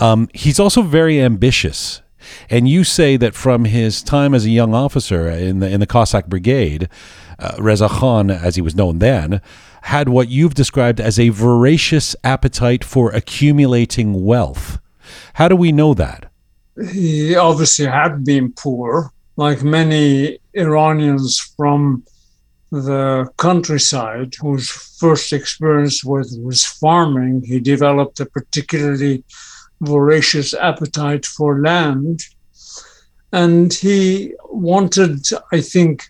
Um, 0.00 0.28
he's 0.34 0.58
also 0.58 0.82
very 0.82 1.20
ambitious 1.20 2.02
and 2.48 2.68
you 2.68 2.84
say 2.84 3.16
that 3.16 3.34
from 3.34 3.64
his 3.64 4.02
time 4.02 4.34
as 4.34 4.44
a 4.44 4.50
young 4.50 4.74
officer 4.74 5.28
in 5.28 5.60
the 5.60 5.70
in 5.70 5.80
the 5.80 5.86
Cossack 5.86 6.26
Brigade, 6.26 6.88
uh, 7.38 7.56
Reza 7.58 7.88
Khan, 7.88 8.30
as 8.30 8.56
he 8.56 8.62
was 8.62 8.74
known 8.74 8.98
then, 8.98 9.40
had 9.82 10.08
what 10.08 10.28
you've 10.28 10.54
described 10.54 11.00
as 11.00 11.18
a 11.18 11.28
voracious 11.28 12.16
appetite 12.24 12.84
for 12.84 13.10
accumulating 13.10 14.24
wealth. 14.24 14.80
How 15.34 15.48
do 15.48 15.56
we 15.56 15.70
know 15.72 15.94
that? 15.94 16.30
He 16.92 17.36
obviously 17.36 17.86
had 17.86 18.24
been 18.24 18.52
poor, 18.52 19.12
like 19.36 19.62
many 19.62 20.38
Iranians 20.54 21.38
from 21.56 22.02
the 22.72 23.28
countryside 23.36 24.34
whose 24.40 24.68
first 24.68 25.32
experience 25.32 26.04
was, 26.04 26.36
was 26.42 26.64
farming. 26.64 27.42
He 27.44 27.60
developed 27.60 28.18
a 28.20 28.26
particularly 28.26 29.24
voracious 29.80 30.54
appetite 30.54 31.26
for 31.26 31.60
land. 31.60 32.22
And 33.32 33.72
he 33.72 34.34
wanted, 34.44 35.26
I 35.52 35.60
think, 35.60 36.04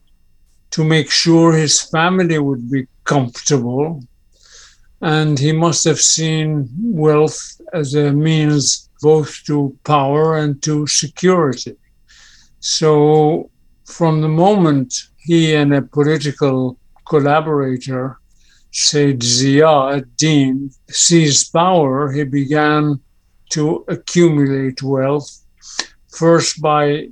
to 0.70 0.84
make 0.84 1.10
sure 1.10 1.52
his 1.52 1.80
family 1.82 2.38
would 2.38 2.70
be 2.70 2.86
comfortable. 3.04 4.02
And 5.00 5.38
he 5.38 5.52
must 5.52 5.84
have 5.84 6.00
seen 6.00 6.68
wealth 6.80 7.60
as 7.72 7.94
a 7.94 8.12
means 8.12 8.88
both 9.02 9.42
to 9.44 9.76
power 9.84 10.38
and 10.38 10.62
to 10.62 10.86
security. 10.86 11.76
So, 12.60 13.50
from 13.84 14.20
the 14.20 14.28
moment 14.28 14.94
he 15.18 15.54
and 15.54 15.74
a 15.74 15.82
political 15.82 16.78
collaborator, 17.06 18.18
Said 18.72 19.22
Zia 19.22 19.96
ad-Din, 19.96 20.70
seized 20.90 21.50
power, 21.50 22.12
he 22.12 22.24
began 22.24 23.00
to 23.50 23.84
accumulate 23.88 24.82
wealth, 24.82 25.42
first 26.08 26.60
by 26.60 27.08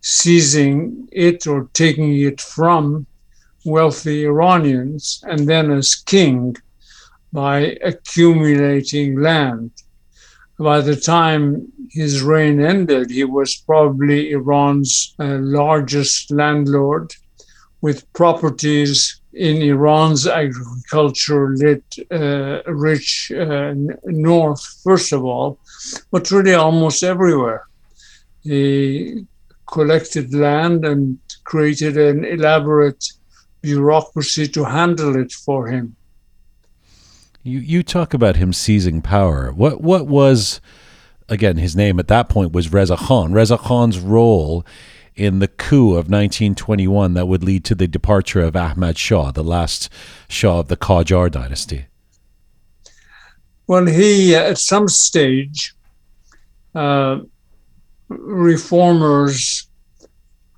seizing 0.00 1.08
it 1.12 1.46
or 1.46 1.68
taking 1.72 2.18
it 2.20 2.40
from 2.40 3.06
wealthy 3.64 4.24
Iranians, 4.24 5.22
and 5.26 5.48
then 5.48 5.70
as 5.70 5.94
king 5.94 6.56
by 7.32 7.76
accumulating 7.82 9.20
land. 9.20 9.70
By 10.58 10.80
the 10.80 10.96
time 10.96 11.70
his 11.90 12.22
reign 12.22 12.60
ended, 12.60 13.10
he 13.10 13.24
was 13.24 13.56
probably 13.56 14.32
Iran's 14.32 15.14
uh, 15.18 15.38
largest 15.38 16.30
landlord 16.30 17.12
with 17.80 18.10
properties 18.12 19.20
in 19.32 19.62
Iran's 19.62 20.26
agriculture 20.26 21.50
lit, 21.54 21.84
uh, 22.10 22.62
rich 22.66 23.30
uh, 23.32 23.74
north, 24.04 24.64
first 24.82 25.12
of 25.12 25.24
all, 25.24 25.58
but 26.10 26.30
really 26.30 26.54
almost 26.54 27.02
everywhere. 27.02 27.66
He 28.42 29.24
collected 29.66 30.34
land 30.34 30.84
and 30.84 31.18
created 31.44 31.96
an 31.96 32.24
elaborate 32.24 33.04
bureaucracy 33.60 34.48
to 34.48 34.64
handle 34.64 35.16
it 35.16 35.32
for 35.32 35.68
him. 35.68 35.94
You 37.42 37.60
you 37.60 37.82
talk 37.82 38.12
about 38.12 38.36
him 38.36 38.52
seizing 38.52 39.00
power. 39.02 39.52
What 39.52 39.80
what 39.80 40.06
was 40.06 40.60
again 41.28 41.56
his 41.56 41.76
name 41.76 41.98
at 41.98 42.08
that 42.08 42.28
point 42.28 42.52
was 42.52 42.72
Reza 42.72 42.96
Khan. 42.96 43.32
Reza 43.32 43.56
Khan's 43.56 43.98
role 43.98 44.66
in 45.18 45.40
the 45.40 45.48
coup 45.48 45.90
of 45.90 46.08
1921 46.08 47.14
that 47.14 47.26
would 47.26 47.42
lead 47.42 47.64
to 47.64 47.74
the 47.74 47.88
departure 47.88 48.40
of 48.40 48.54
Ahmad 48.54 48.96
Shah, 48.96 49.32
the 49.32 49.42
last 49.42 49.90
Shah 50.28 50.60
of 50.60 50.68
the 50.68 50.76
Qajar 50.76 51.30
dynasty? 51.30 51.86
Well, 53.66 53.86
he, 53.86 54.34
uh, 54.34 54.42
at 54.42 54.58
some 54.58 54.88
stage, 54.88 55.74
uh, 56.74 57.18
reformers 58.08 59.66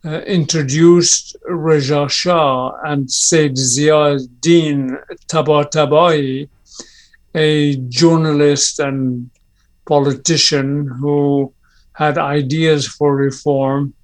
uh, 0.04 0.20
introduced 0.20 1.36
Reza 1.46 2.08
Shah 2.08 2.72
and 2.84 3.10
Said 3.10 3.54
Ziauddin 3.54 5.02
Tabatabai 5.26 6.48
a 7.34 7.76
journalist 7.88 8.78
and 8.80 9.30
politician 9.86 10.86
who 10.86 11.52
had 11.92 12.18
ideas 12.18 12.86
for 12.86 13.14
reform 13.14 13.94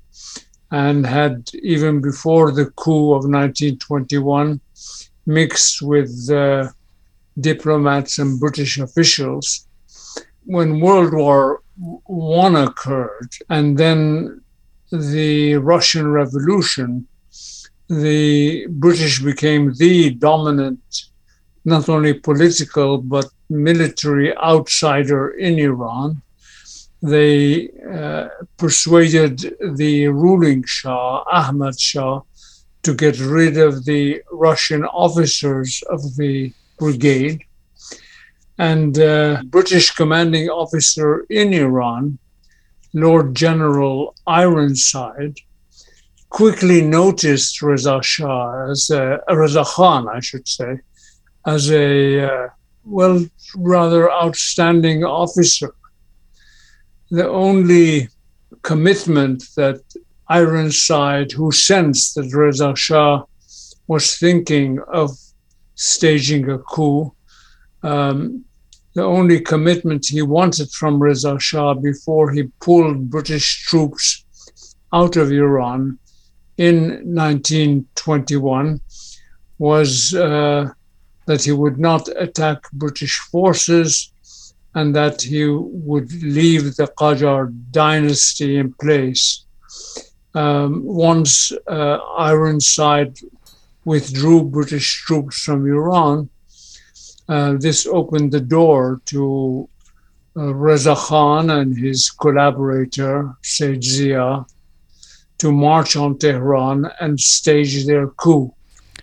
and 0.70 1.06
had, 1.06 1.49
even 1.62 2.00
before 2.00 2.50
the 2.50 2.66
coup 2.76 3.12
of 3.12 3.25
1921, 3.25 4.61
mixed 5.26 5.82
with 5.82 6.30
uh, 6.30 6.68
diplomats 7.38 8.18
and 8.18 8.40
British 8.40 8.78
officials. 8.78 9.66
When 10.44 10.80
World 10.80 11.12
War 11.12 11.62
I 12.08 12.64
occurred, 12.64 13.30
and 13.50 13.76
then 13.76 14.40
the 14.90 15.56
Russian 15.56 16.11
Revolution, 16.11 17.06
the 17.88 18.66
British 18.68 19.20
became 19.20 19.75
the 19.75 20.11
dominant, 20.11 20.80
not 21.64 21.88
only 21.88 22.14
political, 22.14 22.99
but 22.99 23.26
military 23.49 24.37
outsider 24.38 25.30
in 25.30 25.58
Iran. 25.58 26.23
They 27.02 27.70
uh, 27.92 28.28
persuaded 28.56 29.54
the 29.74 30.08
ruling 30.08 30.64
Shah, 30.64 31.22
Ahmad 31.30 31.78
Shah, 31.78 32.22
to 32.82 32.94
get 32.94 33.18
rid 33.18 33.58
of 33.58 33.84
the 33.84 34.22
Russian 34.32 34.84
officers 34.84 35.82
of 35.90 36.00
the 36.16 36.52
brigade. 36.78 37.42
And 38.58 38.98
uh, 38.98 39.42
British 39.46 39.90
commanding 39.90 40.48
officer 40.48 41.26
in 41.28 41.52
Iran, 41.52 42.18
Lord 42.94 43.34
General 43.34 44.14
Ironside, 44.26 45.36
quickly 46.30 46.80
noticed 46.80 47.60
Reza 47.60 48.00
Shah 48.02 48.70
as 48.70 48.90
a, 48.90 49.20
Reza 49.30 49.64
Khan, 49.64 50.08
I 50.08 50.20
should 50.20 50.48
say, 50.48 50.80
as 51.44 51.70
a 51.70 52.20
uh, 52.24 52.48
well, 52.84 53.26
rather 53.56 54.10
outstanding 54.12 55.04
officer. 55.04 55.74
The 57.10 57.28
only 57.28 58.08
commitment 58.62 59.44
that 59.56 59.80
Ironside, 60.28 61.32
who 61.32 61.52
sensed 61.52 62.16
that 62.16 62.32
Reza 62.34 62.75
Shah 62.75 63.25
was 63.86 64.18
thinking 64.18 64.80
of 64.92 65.10
staging 65.76 66.50
a 66.50 66.58
coup, 66.58 67.12
um, 67.82 68.44
the 68.94 69.04
only 69.04 69.40
commitment 69.40 70.06
he 70.06 70.22
wanted 70.22 70.70
from 70.72 71.00
Reza 71.00 71.38
Shah 71.38 71.75
before 71.75 72.32
he 72.32 72.44
pulled 72.60 73.10
British 73.10 73.62
troops 73.66 74.25
out 74.92 75.16
of 75.16 75.30
Iran 75.30 75.98
in 76.56 76.78
1921 77.14 78.80
was 79.58 80.14
uh, 80.14 80.70
that 81.26 81.44
he 81.44 81.52
would 81.52 81.78
not 81.78 82.08
attack 82.16 82.58
British 82.72 83.18
forces 83.18 84.12
and 84.76 84.95
that 84.95 85.23
he 85.23 85.47
would 85.49 86.12
leave 86.23 86.76
the 86.76 86.87
Qajar 86.99 87.50
dynasty 87.71 88.59
in 88.59 88.75
place. 88.75 89.45
Um, 90.35 90.85
once 90.85 91.50
uh, 91.66 91.97
Ironside 92.18 93.16
withdrew 93.87 94.45
British 94.45 95.02
troops 95.06 95.42
from 95.42 95.66
Iran, 95.66 96.28
uh, 97.26 97.54
this 97.59 97.87
opened 97.87 98.33
the 98.33 98.47
door 98.59 99.00
to 99.06 99.66
uh, 100.37 100.54
Reza 100.54 100.95
Khan 100.95 101.49
and 101.49 101.75
his 101.76 102.11
collaborator, 102.11 103.35
Said 103.42 103.83
Zia, 103.83 104.45
to 105.38 105.52
march 105.52 105.97
on 105.97 106.18
Tehran 106.18 106.90
and 107.00 107.18
stage 107.18 107.87
their 107.87 108.09
coup. 108.09 108.52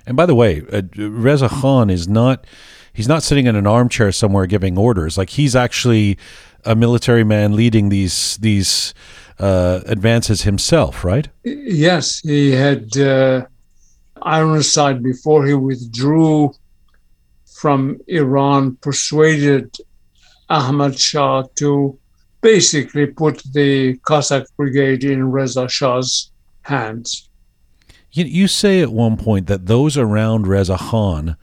And 0.05 0.15
by 0.15 0.27
the 0.27 0.35
way, 0.35 0.61
uh, 0.71 0.83
Reza 0.95 1.49
Khan 1.49 1.89
is 1.89 2.07
not 2.07 2.45
he's 2.93 3.07
not 3.07 3.23
sitting 3.23 3.47
in 3.47 3.55
an 3.55 3.67
armchair 3.67 4.11
somewhere 4.11 4.45
giving 4.45 4.77
orders. 4.77 5.17
Like 5.17 5.31
he's 5.31 5.55
actually 5.55 6.17
a 6.63 6.75
military 6.75 7.23
man 7.23 7.55
leading 7.55 7.89
these 7.89 8.37
these 8.37 8.93
uh, 9.39 9.81
advances 9.85 10.43
himself, 10.43 11.03
right? 11.03 11.27
Yes, 11.43 12.19
he 12.19 12.51
had 12.51 12.95
uh, 12.97 13.45
Ironside 14.21 15.03
before 15.03 15.45
he 15.45 15.53
withdrew 15.53 16.53
from 17.45 17.99
Iran, 18.07 18.75
persuaded 18.77 19.75
Ahmad 20.49 20.99
Shah 20.99 21.43
to 21.55 21.97
basically 22.41 23.07
put 23.07 23.41
the 23.53 23.97
Cossack 23.99 24.45
brigade 24.57 25.03
in 25.03 25.31
Reza 25.31 25.67
Shah's 25.69 26.31
hands. 26.61 27.29
You, 28.11 28.25
you 28.25 28.47
say 28.47 28.81
at 28.81 28.89
one 28.89 29.17
point 29.17 29.47
that 29.47 29.65
those 29.65 29.97
around 29.97 30.45
Reza 30.45 30.77
Khan, 30.77 31.37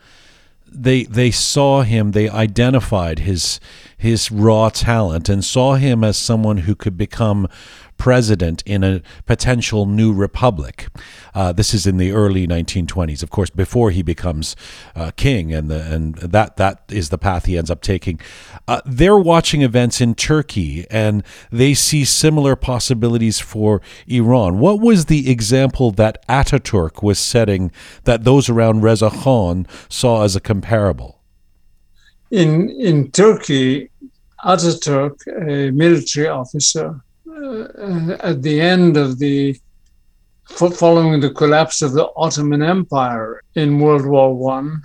they 0.72 1.04
they 1.04 1.30
saw 1.30 1.82
him, 1.82 2.12
they 2.12 2.28
identified 2.28 3.20
his 3.20 3.60
his 3.96 4.30
raw 4.30 4.68
talent 4.70 5.28
and 5.28 5.44
saw 5.44 5.74
him 5.74 6.02
as 6.02 6.16
someone 6.16 6.58
who 6.58 6.74
could 6.74 6.96
become 6.96 7.48
president 8.00 8.62
in 8.64 8.82
a 8.82 9.02
potential 9.26 9.84
new 9.84 10.10
republic. 10.10 10.88
Uh, 11.34 11.52
this 11.52 11.74
is 11.74 11.86
in 11.86 11.98
the 11.98 12.10
early 12.12 12.46
1920s, 12.46 13.22
of 13.22 13.28
course, 13.28 13.50
before 13.50 13.90
he 13.90 14.02
becomes 14.02 14.56
uh, 14.96 15.10
king, 15.16 15.52
and 15.52 15.70
the, 15.70 15.80
and 15.94 16.14
that 16.16 16.56
that 16.56 16.82
is 16.88 17.10
the 17.10 17.18
path 17.18 17.44
he 17.44 17.58
ends 17.58 17.70
up 17.70 17.82
taking. 17.82 18.18
Uh, 18.66 18.80
they're 18.86 19.18
watching 19.18 19.60
events 19.60 20.00
in 20.00 20.14
Turkey, 20.14 20.86
and 20.90 21.22
they 21.52 21.74
see 21.74 22.06
similar 22.06 22.56
possibilities 22.56 23.38
for 23.38 23.82
Iran. 24.08 24.58
What 24.58 24.80
was 24.80 25.04
the 25.04 25.30
example 25.30 25.90
that 25.92 26.26
Ataturk 26.26 27.02
was 27.02 27.18
setting 27.18 27.70
that 28.04 28.24
those 28.24 28.48
around 28.48 28.80
Reza 28.80 29.10
Khan 29.10 29.66
saw 29.90 30.24
as 30.24 30.34
a 30.34 30.40
comparable? 30.40 31.20
In 32.30 32.70
in 32.70 33.10
Turkey, 33.10 33.90
Ataturk, 34.42 35.16
a 35.46 35.70
military 35.70 36.28
officer, 36.28 37.02
uh, 37.30 38.16
at 38.20 38.42
the 38.42 38.60
end 38.60 38.96
of 38.96 39.18
the 39.18 39.56
following 40.44 41.20
the 41.20 41.30
collapse 41.30 41.80
of 41.80 41.92
the 41.92 42.08
Ottoman 42.16 42.62
Empire 42.62 43.42
in 43.54 43.78
World 43.78 44.04
War 44.04 44.34
One, 44.34 44.82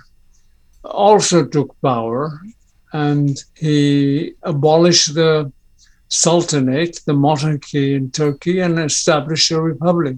also 0.84 1.44
took 1.44 1.74
power, 1.82 2.40
and 2.92 3.42
he 3.56 4.34
abolished 4.42 5.14
the 5.14 5.52
sultanate, 6.08 7.00
the 7.04 7.12
monarchy 7.12 7.94
in 7.94 8.10
Turkey, 8.10 8.60
and 8.60 8.78
established 8.78 9.50
a 9.50 9.60
republic, 9.60 10.16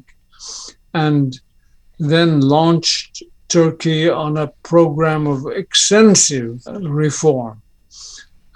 and 0.94 1.40
then 1.98 2.40
launched 2.40 3.22
Turkey 3.48 4.08
on 4.08 4.36
a 4.36 4.52
program 4.62 5.26
of 5.26 5.46
extensive 5.46 6.60
reform. 6.66 7.62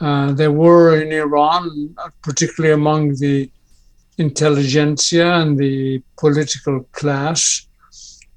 Uh, 0.00 0.32
there 0.32 0.52
were 0.52 1.00
in 1.00 1.12
Iran, 1.12 1.96
particularly 2.22 2.74
among 2.74 3.14
the 3.14 3.50
intelligentsia 4.26 5.28
and 5.40 5.58
the 5.58 6.02
political 6.16 6.76
class 7.00 7.40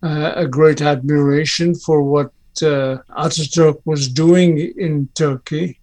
uh, 0.04 0.34
a 0.36 0.48
great 0.48 0.82
admiration 0.82 1.74
for 1.86 1.98
what 2.14 2.32
uh, 2.62 2.98
Ataturk 3.26 3.78
was 3.86 4.08
doing 4.08 4.52
in 4.78 5.08
Turkey. 5.16 5.80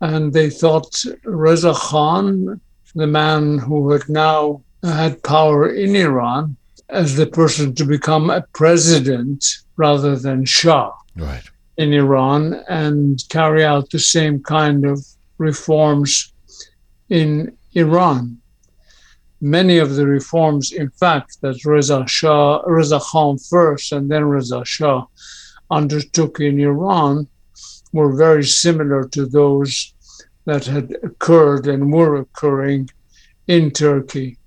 And 0.00 0.32
they 0.32 0.50
thought 0.50 0.92
Reza 1.24 1.74
Khan, 1.74 2.60
the 2.94 3.06
man 3.06 3.58
who 3.58 3.90
had 3.92 4.08
now 4.08 4.62
had 4.82 5.22
power 5.22 5.68
in 5.84 5.94
Iran, 5.94 6.56
as 6.88 7.16
the 7.16 7.26
person 7.26 7.74
to 7.74 7.84
become 7.84 8.30
a 8.30 8.42
president 8.62 9.44
rather 9.76 10.16
than 10.16 10.44
Shah 10.44 10.92
right. 11.16 11.42
in 11.76 11.92
Iran 11.92 12.40
and 12.68 13.22
carry 13.28 13.64
out 13.64 13.90
the 13.90 13.98
same 14.16 14.42
kind 14.42 14.86
of 14.86 15.04
reforms 15.38 16.32
in 17.08 17.56
Iran 17.74 18.38
many 19.40 19.78
of 19.78 19.94
the 19.94 20.06
reforms, 20.06 20.72
in 20.72 20.90
fact, 20.90 21.40
that 21.42 21.64
Reza 21.64 22.04
Shah, 22.06 22.62
Reza 22.66 23.00
Khan 23.00 23.38
first, 23.38 23.92
and 23.92 24.10
then 24.10 24.24
Reza 24.24 24.64
Shah 24.64 25.06
undertook 25.70 26.40
in 26.40 26.58
Iran 26.60 27.28
were 27.92 28.16
very 28.16 28.44
similar 28.44 29.06
to 29.08 29.26
those 29.26 29.94
that 30.44 30.64
had 30.64 30.96
occurred 31.02 31.66
and 31.66 31.92
were 31.92 32.16
occurring 32.16 32.90
in 33.46 33.70
Turkey. 33.70 34.38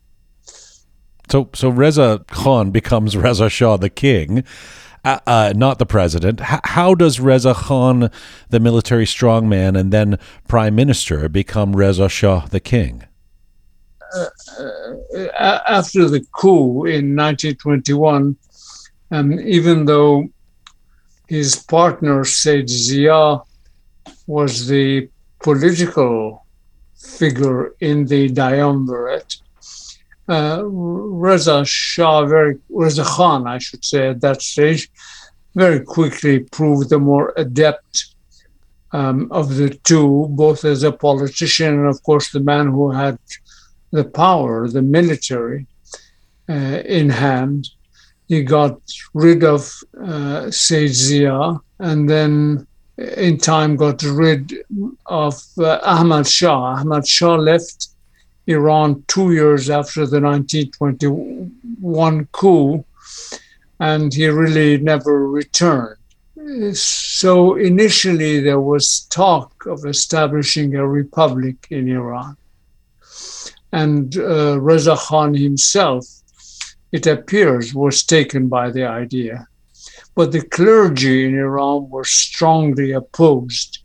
So, 1.30 1.50
so 1.54 1.70
Reza 1.70 2.26
Khan 2.28 2.72
becomes 2.72 3.16
Reza 3.16 3.50
Shah 3.50 3.78
the 3.78 3.90
king, 3.90 4.44
uh, 5.06 5.20
uh, 5.26 5.54
not 5.56 5.80
the 5.80 5.86
president. 5.86 6.42
H- 6.42 6.60
how 6.66 6.94
does 6.94 7.20
Reza 7.20 7.54
Khan, 7.54 8.12
the 8.50 8.60
military 8.60 9.06
strongman 9.06 9.80
and 9.80 9.94
then 9.94 10.20
prime 10.48 10.76
minister, 10.76 11.30
become 11.30 11.76
Reza 11.76 12.10
Shah 12.10 12.48
the 12.48 12.60
king? 12.60 13.04
Uh, 14.14 14.26
uh, 15.18 15.60
after 15.68 16.10
the 16.10 16.26
coup 16.32 16.86
in 16.86 17.16
1921, 17.16 18.36
um, 19.12 19.40
even 19.40 19.86
though 19.86 20.28
his 21.28 21.56
partner 21.56 22.26
Said 22.26 22.70
Zia 22.70 23.40
was 24.28 24.68
the 24.68 25.10
political 25.42 26.46
figure 26.96 27.74
in 27.80 28.06
the 28.06 28.34
triumvirate, 28.34 29.38
uh, 30.28 30.62
Reza 30.66 31.64
Shah, 31.66 32.26
very 32.26 32.58
Reza 32.70 33.04
Khan, 33.04 33.48
I 33.48 33.60
should 33.60 33.84
say, 33.84 34.10
at 34.10 34.22
that 34.22 34.42
stage, 34.42 34.90
very 35.56 35.82
quickly 35.82 36.40
proved 36.40 36.90
the 36.90 37.00
more 37.00 37.34
adept 37.38 38.14
um, 38.94 39.30
of 39.32 39.56
the 39.56 39.70
two, 39.70 40.28
both 40.32 40.66
as 40.66 40.84
a 40.84 40.92
politician 40.92 41.80
and, 41.80 41.88
of 41.88 42.02
course, 42.04 42.32
the 42.32 42.40
man 42.40 42.68
who 42.68 42.92
had 42.92 43.18
the 43.92 44.04
power, 44.04 44.68
the 44.68 44.82
military, 44.82 45.68
uh, 46.50 46.82
in 46.86 47.10
hand. 47.10 47.70
He 48.28 48.44
got 48.44 48.80
rid 49.14 49.44
of 49.44 49.72
uh, 50.02 50.50
Zia 50.52 51.60
and 51.80 52.10
then 52.10 52.66
in 52.98 53.38
time 53.38 53.76
got 53.76 54.02
rid 54.04 54.54
of 55.06 55.42
uh, 55.58 55.80
Ahmad 55.84 56.28
Shah. 56.28 56.78
Ahmad 56.80 57.06
Shah 57.08 57.36
left 57.36 57.90
Iran 58.48 59.04
two 59.08 59.34
years 59.34 59.70
after 59.70 60.06
the 60.06 60.22
1921 60.22 62.28
coup, 62.32 62.86
and 63.80 64.14
he 64.14 64.28
really 64.28 64.78
never 64.78 65.28
returned. 65.28 65.98
So 66.76 67.56
initially, 67.56 68.40
there 68.40 68.60
was 68.60 69.02
talk 69.10 69.66
of 69.68 69.86
establishing 69.86 70.76
a 70.76 70.88
republic 70.88 71.68
in 71.70 71.88
Iran. 71.90 72.36
And 73.72 74.18
uh, 74.18 74.60
Reza 74.60 74.96
Khan 74.96 75.34
himself, 75.34 76.06
it 76.92 77.08
appears, 77.08 77.74
was 77.74 78.04
taken 78.04 78.48
by 78.48 78.70
the 78.70 78.86
idea. 78.86 79.48
But 80.16 80.32
the 80.32 80.42
clergy 80.42 81.26
in 81.26 81.38
Iran 81.38 81.90
were 81.90 82.04
strongly 82.04 82.92
opposed, 82.92 83.80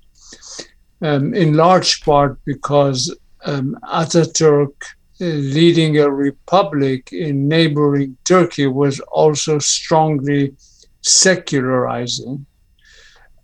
um, 1.00 1.34
in 1.34 1.54
large 1.54 2.02
part 2.02 2.38
because 2.44 3.14
um, 3.44 3.78
Ataturk 3.84 4.72
uh, 5.20 5.24
leading 5.24 5.98
a 5.98 6.10
republic 6.10 7.10
in 7.12 7.48
neighboring 7.48 8.16
Turkey 8.24 8.66
was 8.66 9.00
also 9.00 9.58
strongly 9.58 10.54
secularizing 11.00 12.44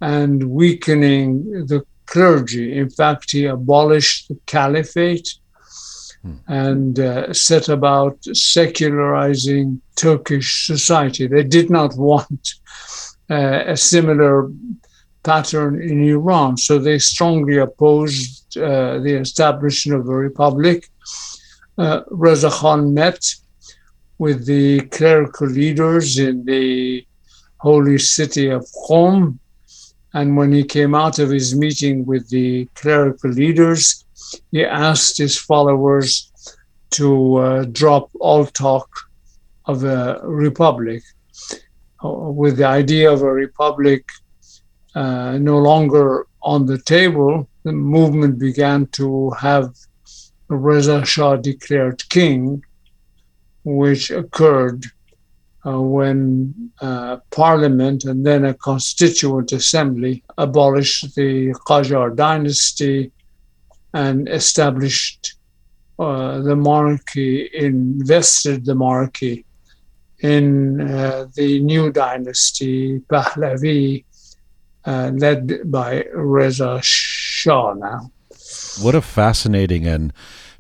and 0.01 0.51
weakening 0.51 1.45
the 1.67 1.83
clergy. 2.07 2.77
In 2.77 2.91
fact, 2.91 3.31
he 3.31 3.47
abolished 3.47 4.29
the 4.29 4.39
caliphate. 4.47 5.29
And 6.47 7.01
uh, 7.01 7.33
set 7.33 7.69
about 7.69 8.17
secularizing 8.33 9.81
Turkish 9.97 10.67
society. 10.67 11.27
They 11.27 11.43
did 11.43 11.71
not 11.71 11.97
want 11.97 12.55
uh, 13.31 13.65
a 13.67 13.77
similar 13.77 14.51
pattern 15.23 15.81
in 15.81 16.03
Iran, 16.05 16.57
so 16.57 16.79
they 16.79 16.99
strongly 16.99 17.57
opposed 17.59 18.57
uh, 18.57 18.99
the 18.99 19.19
establishment 19.21 20.01
of 20.01 20.09
a 20.09 20.15
republic. 20.15 20.89
Uh, 21.79 22.03
Reza 22.11 22.51
Khan 22.51 22.93
met 22.95 23.35
with 24.19 24.47
the 24.47 24.81
clerical 24.97 25.49
leaders 25.49 26.19
in 26.19 26.45
the 26.45 27.07
holy 27.59 27.99
city 27.99 28.49
of 28.49 28.67
Qom. 28.89 29.39
And 30.15 30.37
when 30.37 30.53
he 30.53 30.65
came 30.65 30.95
out 30.95 31.19
of 31.19 31.31
his 31.31 31.57
meeting 31.57 32.05
with 32.05 32.29
the 32.29 32.69
clerical 32.75 33.31
leaders, 33.31 34.05
he 34.51 34.65
asked 34.65 35.19
his 35.19 35.39
followers 35.39 36.31
to 36.91 37.37
uh, 37.37 37.65
drop 37.65 38.11
all 38.21 38.47
talk 38.47 38.89
of 39.67 39.85
a 39.85 40.21
republic, 40.23 41.03
uh, 42.05 42.09
with 42.11 42.57
the 42.57 42.67
idea 42.67 43.11
of 43.11 43.23
a 43.23 43.33
republic 43.33 44.09
uh, 44.95 45.39
no 45.39 45.59
longer 45.59 46.27
on 46.43 46.67
the 46.67 46.79
table. 46.79 47.49
The 47.65 47.73
movement 47.73 48.39
began 48.39 48.87
to 48.99 49.31
have 49.31 49.75
Reza 50.49 51.05
Shah 51.05 51.37
declared 51.37 52.07
king, 52.09 52.63
which 53.65 54.11
occurred 54.11 54.85
uh, 55.65 55.81
when 55.81 56.73
uh, 56.81 57.19
Parliament 57.31 58.05
and 58.05 58.27
then 58.27 58.45
a 58.45 58.55
constituent 58.55 59.53
assembly 59.53 60.25
abolished 60.37 61.15
the 61.15 61.53
Qajar 61.67 62.15
dynasty 62.17 63.13
and 63.93 64.29
established 64.29 65.35
uh, 65.99 66.41
the 66.41 66.57
monarchy, 66.57 67.51
invested 67.53 68.65
the 68.65 68.75
monarchy 68.75 69.45
in 70.21 70.81
uh, 70.81 71.27
the 71.35 71.61
new 71.61 71.93
dynasty, 71.93 73.01
Pahlavi, 73.01 74.05
uh, 74.85 75.11
led 75.15 75.71
by 75.71 76.05
Reza 76.15 76.81
Shah 76.83 77.75
now. 77.75 78.11
What 78.81 78.95
a 78.95 79.03
fascinating 79.03 79.87
and 79.87 80.13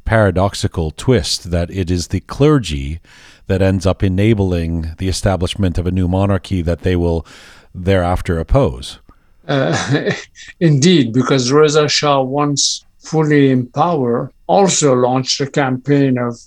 paradoxical 0.04 0.90
twist 0.90 1.50
that 1.50 1.70
it 1.70 1.90
is 1.90 2.08
the 2.08 2.20
clergy 2.20 3.00
that 3.46 3.62
ends 3.62 3.86
up 3.86 4.02
enabling 4.02 4.94
the 4.98 5.08
establishment 5.08 5.78
of 5.78 5.86
a 5.86 5.90
new 5.90 6.08
monarchy 6.08 6.62
that 6.62 6.80
they 6.80 6.96
will 6.96 7.26
thereafter 7.74 8.38
oppose. 8.38 8.98
Uh, 9.46 10.12
indeed, 10.60 11.12
because 11.12 11.50
Reza 11.50 11.88
Shah, 11.88 12.20
once 12.20 12.84
fully 13.02 13.50
in 13.50 13.66
power, 13.66 14.32
also 14.46 14.94
launched 14.94 15.40
a 15.40 15.50
campaign 15.50 16.18
of 16.18 16.38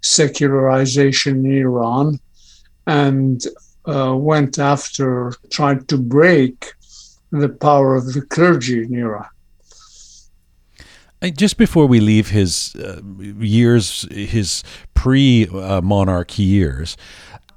secularization 0.00 1.44
in 1.44 1.58
Iran 1.58 2.20
and 2.86 3.44
uh, 3.86 4.14
went 4.16 4.58
after 4.58 5.32
trying 5.50 5.84
to 5.86 5.98
break 5.98 6.72
the 7.30 7.48
power 7.48 7.96
of 7.96 8.12
the 8.12 8.22
clergy 8.22 8.82
in 8.82 8.94
Iran. 8.94 9.26
Just 11.36 11.56
before 11.56 11.86
we 11.86 11.98
leave 11.98 12.30
his 12.30 12.76
uh, 12.76 13.00
years, 13.38 14.06
his 14.12 14.62
pre-monarch 14.94 16.38
years, 16.38 16.96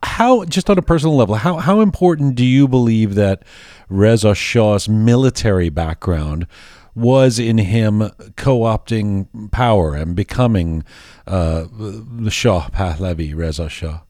how 0.04 0.46
just 0.46 0.68
on 0.68 0.80
a 0.80 0.82
personal 0.82 1.16
level, 1.16 1.36
how 1.36 1.58
how 1.58 1.80
important 1.80 2.34
do 2.34 2.44
you 2.44 2.68
believe 2.68 3.14
that 3.16 3.44
Reza 3.88 4.34
Shah's 4.34 4.90
military 4.90 5.70
background 5.70 6.48
was 6.96 7.40
in 7.40 7.58
him 7.58 8.10
co-opting 8.36 9.52
power 9.52 9.96
and 9.96 10.16
becoming 10.16 10.84
uh, 11.28 11.66
the 11.72 12.32
Shah 12.32 12.70
Pahlavi, 12.70 13.36
Reza 13.36 13.70
Shah? 13.70 14.02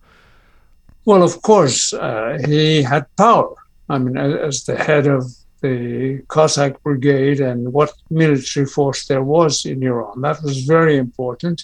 Well, 1.06 1.24
of 1.24 1.42
course, 1.42 1.94
uh, 1.94 2.38
he 2.46 2.84
had 2.84 3.06
power. 3.16 3.56
I 3.90 3.98
mean, 3.98 4.18
as 4.18 4.64
the 4.64 4.76
head 4.76 5.08
of 5.08 5.26
the 5.62 6.24
Cossack 6.28 6.82
brigade 6.84 7.40
and 7.40 7.72
what 7.72 7.94
military 8.10 8.66
force 8.66 9.06
there 9.06 9.24
was 9.24 9.66
in 9.66 9.84
Iran. 9.84 10.22
That 10.22 10.42
was 10.44 10.64
very 10.64 10.98
important. 10.98 11.64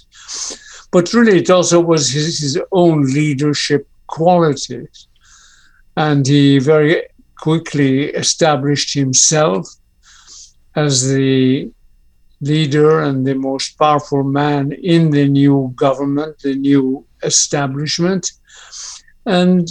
But 0.91 1.11
really, 1.13 1.39
it 1.39 1.49
also 1.49 1.81
was 1.81 2.09
his, 2.09 2.39
his 2.39 2.59
own 2.71 3.03
leadership 3.03 3.87
qualities. 4.07 5.07
And 5.95 6.25
he 6.25 6.59
very 6.59 7.03
quickly 7.39 8.05
established 8.05 8.93
himself 8.93 9.67
as 10.77 11.09
the 11.09 11.71
leader 12.39 13.01
and 13.01 13.25
the 13.25 13.33
most 13.33 13.79
powerful 13.79 14.23
man 14.23 14.71
in 14.71 15.09
the 15.09 15.27
new 15.27 15.73
government, 15.75 16.37
the 16.43 16.53
new 16.53 17.03
establishment. 17.23 18.31
And 19.25 19.67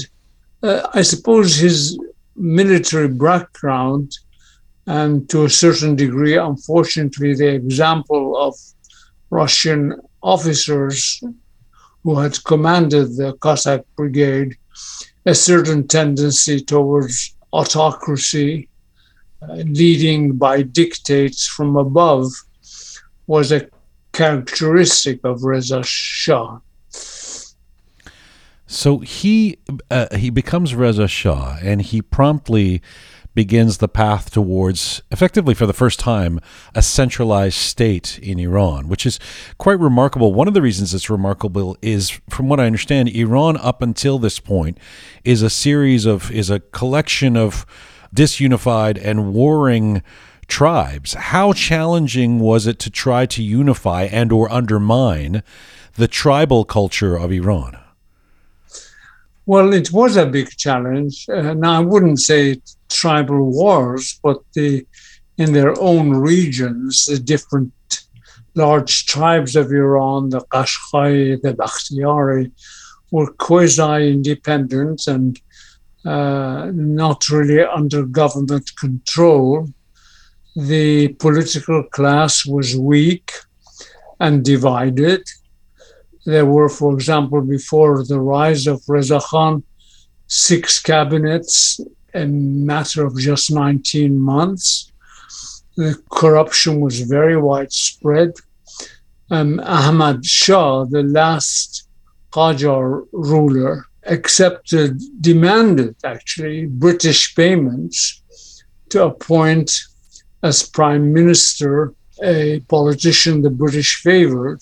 uh, 0.64 0.88
I 0.92 1.03
suppose 1.03 1.55
his 1.55 1.97
military 2.35 3.09
background 3.09 4.19
and 4.88 5.29
to 5.31 5.45
a 5.45 5.51
certain 5.51 5.95
degree, 5.95 6.37
unfortunately, 6.37 7.35
the 7.35 7.55
example 7.55 8.37
of 8.37 8.55
Russian 9.31 9.95
officers 10.23 11.23
who 12.03 12.19
had 12.19 12.42
commanded 12.45 13.16
the 13.16 13.33
Cossack 13.35 13.83
brigade, 13.97 14.57
a 15.25 15.35
certain 15.35 15.87
tendency 15.87 16.61
towards 16.61 17.37
autocracy, 17.53 18.69
leading 19.42 20.37
by 20.37 20.62
dictates 20.62 21.46
from 21.46 21.77
above, 21.77 22.33
was 23.27 23.53
a 23.53 23.68
characteristic 24.12 25.20
of 25.25 25.44
Reza 25.44 25.83
Shah. 25.83 26.61
So 28.66 28.99
he 28.99 29.59
uh, 29.90 30.16
he 30.16 30.31
becomes 30.31 30.75
Reza 30.75 31.07
Shah, 31.07 31.59
and 31.62 31.83
he 31.83 32.03
promptly 32.03 32.83
begins 33.37 33.77
the 33.79 33.88
path 33.88 34.31
towards, 34.31 35.03
effectively 35.11 35.53
for 35.53 35.66
the 35.66 35.75
first 35.75 36.01
time, 36.01 36.40
a 36.75 36.81
centralized 36.81 37.59
state 37.59 38.18
in 38.20 38.38
Iran, 38.38 38.88
which 38.88 39.05
is 39.05 39.20
quite 39.59 39.79
remarkable. 39.79 40.33
One 40.33 40.49
of 40.49 40.55
the 40.55 40.62
reasons 40.62 40.94
it's 40.94 41.11
remarkable 41.11 41.77
is, 41.83 42.18
from 42.31 42.49
what 42.49 42.59
I 42.59 42.64
understand, 42.64 43.11
Iran 43.11 43.59
up 43.59 43.83
until 43.83 44.18
this 44.18 44.40
point 44.40 44.79
is 45.22 45.42
a 45.42 45.51
series 45.51 46.07
of 46.07 46.31
is 46.31 46.49
a 46.49 46.61
collection 46.61 47.37
of 47.37 47.66
disunified 48.14 49.01
and 49.03 49.33
warring 49.33 50.03
tribes. 50.49 51.14
How 51.14 51.53
challenging 51.53 52.38
was 52.38 52.66
it 52.66 52.79
to 52.81 52.90
try 52.90 53.27
to 53.27 53.42
unify 53.42 54.05
and 54.05 54.33
or 54.33 54.51
undermine 54.51 55.42
the 55.95 56.09
tribal 56.09 56.64
culture 56.64 57.16
of 57.16 57.33
Iran? 57.33 57.79
Well, 59.47 59.73
it 59.73 59.92
was 59.92 60.16
a 60.16 60.27
big 60.27 60.51
challenge. 60.57 61.27
Uh, 61.29 61.55
now, 61.55 61.81
I 61.81 61.85
wouldn't 61.85 62.21
say 62.21 62.61
tribal 62.88 63.53
wars, 63.53 64.19
but 64.23 64.38
the, 64.55 64.85
in 65.38 65.53
their 65.53 65.79
own 65.81 66.11
regions, 66.11 67.07
the 67.07 67.19
different 67.19 67.73
large 68.57 69.07
tribes 69.07 69.55
of 69.55 69.71
Iran, 69.71 70.31
the 70.31 70.40
Qashqai, 70.40 71.40
the 71.42 71.55
Bakhtiari, 71.55 72.51
were 73.12 73.31
quasi 73.35 74.11
independent 74.12 75.07
and 75.07 75.40
uh, 76.07 76.71
not 76.73 77.29
really 77.29 77.62
under 77.62 78.05
government 78.05 78.71
control. 78.77 79.69
the 80.57 81.09
political 81.25 81.83
class 81.83 82.47
was 82.47 82.75
weak 82.75 83.31
and 84.21 84.42
divided. 84.42 85.23
There 86.25 86.47
were, 86.47 86.71
for 86.71 86.95
example, 86.95 87.42
before 87.42 88.05
the 88.05 88.21
rise 88.21 88.66
of 88.66 88.83
Reza 88.88 89.21
Khan, 89.21 89.62
six 90.27 90.81
cabinets 90.81 91.79
in 92.14 92.64
matter 92.64 93.05
of 93.05 93.19
just 93.19 93.51
19 93.51 94.19
months. 94.19 94.90
The 95.77 96.01
corruption 96.11 96.81
was 96.81 97.01
very 97.01 97.37
widespread. 97.37 98.33
Um, 99.31 99.61
Ahmad 99.61 100.25
Shah, 100.25 100.85
the 100.85 101.03
last 101.03 101.87
Qajar 102.33 103.07
ruler, 103.12 103.86
accepted, 104.07 105.01
demanded 105.21 105.97
actually 106.05 106.66
British 106.66 107.35
payments 107.35 108.23
to 108.90 109.05
appoint 109.05 109.73
as 110.42 110.69
prime 110.69 111.12
minister 111.12 111.95
a 112.23 112.61
politician 112.69 113.42
the 113.42 113.51
British 113.51 114.01
favored, 114.03 114.61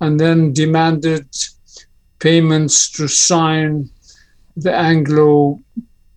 and 0.00 0.20
then 0.20 0.52
demanded 0.52 1.26
payments 2.18 2.90
to 2.90 3.08
sign 3.08 3.88
the 4.56 4.74
Anglo 4.74 5.60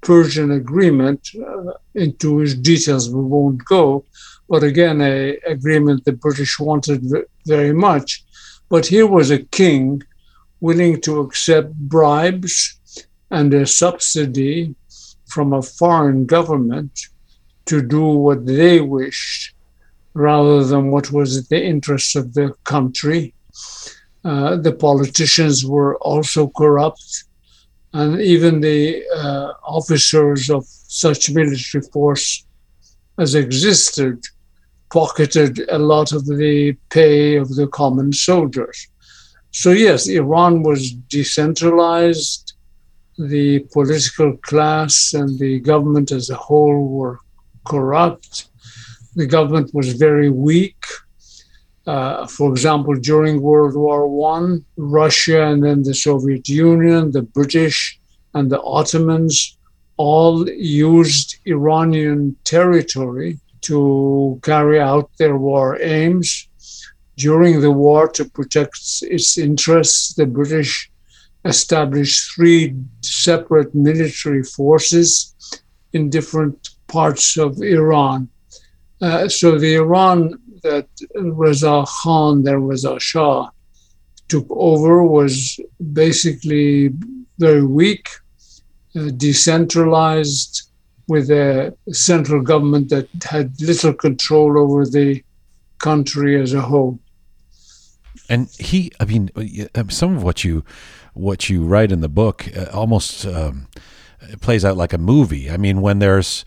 Persian 0.02 0.52
agreement. 0.52 1.30
Uh, 1.36 1.74
into 1.96 2.38
whose 2.38 2.56
details 2.56 3.10
we 3.10 3.22
won't 3.22 3.64
go, 3.66 4.06
but 4.48 4.64
again, 4.64 5.02
a 5.02 5.38
agreement 5.46 6.06
the 6.06 6.14
British 6.14 6.60
wanted 6.60 7.06
very 7.46 7.74
much. 7.74 8.24
But 8.70 8.86
here 8.86 9.08
was 9.08 9.32
a 9.32 9.44
king 9.44 10.04
willing 10.62 11.02
to 11.02 11.20
accept 11.20 11.74
bribes 11.74 12.56
and 13.30 13.54
a 13.54 13.66
subsidy 13.66 14.76
from 15.28 15.54
a 15.54 15.62
foreign 15.62 16.26
government 16.26 17.08
to 17.66 17.82
do 17.82 18.06
what 18.06 18.46
they 18.46 18.80
wished 18.82 19.54
rather 20.14 20.64
than 20.64 20.92
what 20.92 21.12
was 21.12 21.38
in 21.38 21.46
the 21.50 21.64
interest 21.64 22.16
of 22.16 22.34
the 22.34 22.54
country. 22.64 23.34
Uh, 24.24 24.56
the 24.58 24.74
politicians 24.74 25.66
were 25.66 25.98
also 25.98 26.48
corrupt, 26.50 27.24
and 27.94 28.22
even 28.22 28.62
the 28.62 29.04
uh, 29.16 29.54
officers 29.64 30.50
of 30.50 30.66
such 30.68 31.32
military 31.32 31.84
force 31.92 32.46
as 33.18 33.36
existed 33.36 34.24
pocketed 34.92 35.62
a 35.70 35.78
lot 35.78 36.12
of 36.12 36.26
the 36.26 36.74
pay 36.90 37.36
of 37.36 37.56
the 37.56 37.68
common 37.68 38.12
soldiers. 38.12 38.88
So, 39.52 39.72
yes, 39.72 40.08
Iran 40.08 40.64
was 40.64 40.92
decentralized. 40.92 42.54
The 43.18 43.60
political 43.74 44.38
class 44.38 45.14
and 45.14 45.38
the 45.38 45.60
government 45.60 46.12
as 46.12 46.30
a 46.30 46.36
whole 46.36 46.88
were 46.88 47.20
corrupt. 47.66 48.50
The 49.16 49.28
government 49.28 49.72
was 49.74 49.94
very 49.94 50.30
weak. 50.30 50.84
Uh, 51.86 52.26
for 52.28 52.50
example, 52.52 52.96
during 52.96 53.42
World 53.42 53.76
War 53.76 54.08
One, 54.08 54.64
Russia 54.78 55.48
and 55.48 55.64
then 55.64 55.84
the 55.84 55.96
Soviet 55.96 56.48
Union, 56.48 57.12
the 57.12 57.24
British 57.24 58.00
and 58.34 58.50
the 58.50 58.62
Ottomans 58.62 59.58
all 59.98 60.50
used 60.50 61.38
Iranian 61.46 62.36
territory 62.46 63.40
to 63.62 64.40
carry 64.44 64.80
out 64.80 65.10
their 65.18 65.38
war 65.38 65.78
aims 65.82 66.48
during 67.18 67.62
the 67.62 67.72
war, 67.72 68.08
to 68.10 68.26
protect 68.26 68.80
its 69.02 69.38
interests, 69.38 70.14
the 70.16 70.26
British 70.26 70.90
established 71.46 72.34
three 72.34 72.76
separate 73.02 73.74
military 73.74 74.44
forces 74.44 75.36
in 75.94 76.10
different 76.10 76.70
parts 76.88 77.38
of 77.38 77.62
Iran. 77.62 78.30
Uh, 79.02 79.28
so 79.28 79.58
the 79.58 79.76
Iran 79.76 80.40
that 80.64 80.88
Reza 81.16 81.86
Khan, 81.88 82.44
there 82.44 82.60
Reza 82.60 83.00
Shah, 83.00 83.50
took 84.28 84.46
over 84.50 85.04
was 85.04 85.60
basically 85.94 86.94
very 87.40 87.66
weak, 87.66 88.08
uh, 88.96 89.10
decentralized, 89.18 90.72
with 91.08 91.30
a 91.30 91.76
central 91.92 92.42
government 92.42 92.88
that 92.90 93.10
had 93.24 93.60
little 93.60 93.94
control 93.94 94.58
over 94.58 94.86
the 94.86 95.22
country 95.82 96.40
as 96.40 96.54
a 96.54 96.62
whole. 96.62 97.00
And 98.30 98.50
he, 98.60 98.92
I 99.00 99.06
mean, 99.06 99.30
um, 99.76 99.90
some 99.90 100.16
of 100.16 100.24
what 100.24 100.44
you 100.44 100.64
what 101.14 101.50
you 101.50 101.66
write 101.66 101.92
in 101.92 102.02
the 102.02 102.10
book 102.10 102.48
uh, 102.56 102.68
almost 102.72 103.26
um, 103.26 103.68
plays 104.40 104.64
out 104.64 104.78
like 104.78 104.94
a 104.94 104.98
movie. 104.98 105.50
I 105.50 105.58
mean, 105.58 105.82
when 105.82 106.00
there's 106.00 106.46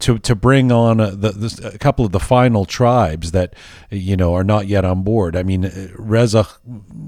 to 0.00 0.18
to 0.18 0.34
bring 0.34 0.72
on 0.72 1.00
a, 1.00 1.10
the, 1.10 1.30
the, 1.32 1.72
a 1.74 1.78
couple 1.78 2.04
of 2.04 2.12
the 2.12 2.20
final 2.20 2.64
tribes 2.64 3.32
that 3.32 3.54
you 3.90 4.16
know 4.16 4.34
are 4.34 4.44
not 4.44 4.66
yet 4.66 4.84
on 4.84 5.02
board. 5.02 5.36
I 5.36 5.42
mean, 5.42 5.66
uh, 5.66 5.88
Reza 5.96 6.46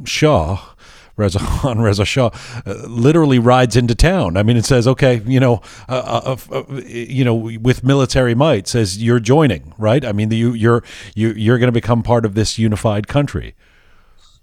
Shah 0.05 0.74
Reza 1.17 1.39
Khan 1.43 1.81
Reza 1.81 2.05
Shah 2.05 2.31
uh, 2.67 2.75
literally 2.87 3.39
rides 3.39 3.77
into 3.77 3.95
town. 3.95 4.37
I 4.37 4.43
mean, 4.43 4.57
it 4.57 4.65
says, 4.65 4.87
okay, 4.89 5.23
you 5.27 5.41
know, 5.41 5.63
uh, 5.89 6.37
uh, 6.51 6.55
uh 6.55 6.81
you 6.85 7.25
know, 7.25 7.35
with 7.35 7.85
military 7.85 8.35
might, 8.35 8.67
says 8.67 9.03
you're 9.03 9.21
joining, 9.21 9.75
right? 9.79 10.05
I 10.05 10.13
mean, 10.13 10.29
the, 10.29 10.37
you, 10.37 10.53
you're 10.53 10.83
you, 11.15 11.33
you're 11.33 11.59
going 11.59 11.69
to 11.69 11.73
become 11.73 12.03
part 12.03 12.25
of 12.25 12.35
this 12.35 12.59
unified 12.59 13.09
country. 13.09 13.55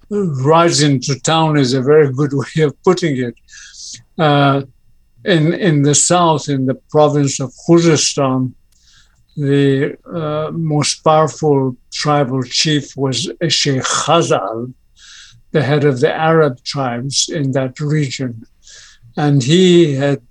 Rides 0.09 0.81
into 0.81 1.17
town 1.19 1.57
is 1.57 1.73
a 1.73 1.81
very 1.81 2.11
good 2.11 2.31
way 2.33 2.63
of 2.63 2.81
putting 2.83 3.17
it. 3.17 3.35
Uh, 4.17 4.63
in 5.23 5.53
in 5.53 5.83
the 5.83 5.93
south, 5.93 6.49
in 6.49 6.65
the 6.65 6.75
province 6.89 7.39
of 7.39 7.53
Khuzestan, 7.67 8.53
the 9.37 9.97
uh, 10.05 10.51
most 10.51 11.03
powerful 11.03 11.75
tribal 11.91 12.43
chief 12.43 12.97
was 12.97 13.31
Sheikh 13.49 13.83
Khazal, 13.83 14.73
the 15.51 15.63
head 15.63 15.83
of 15.83 15.99
the 15.99 16.13
Arab 16.13 16.63
tribes 16.63 17.29
in 17.29 17.51
that 17.51 17.79
region. 17.79 18.45
And 19.17 19.43
he 19.43 19.93
had 19.93 20.21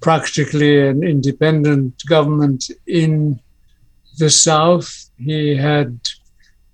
practically 0.00 0.88
an 0.88 1.02
independent 1.02 2.02
government 2.06 2.70
in 2.86 3.40
the 4.18 4.30
south. 4.30 5.10
He 5.18 5.56
had 5.56 6.00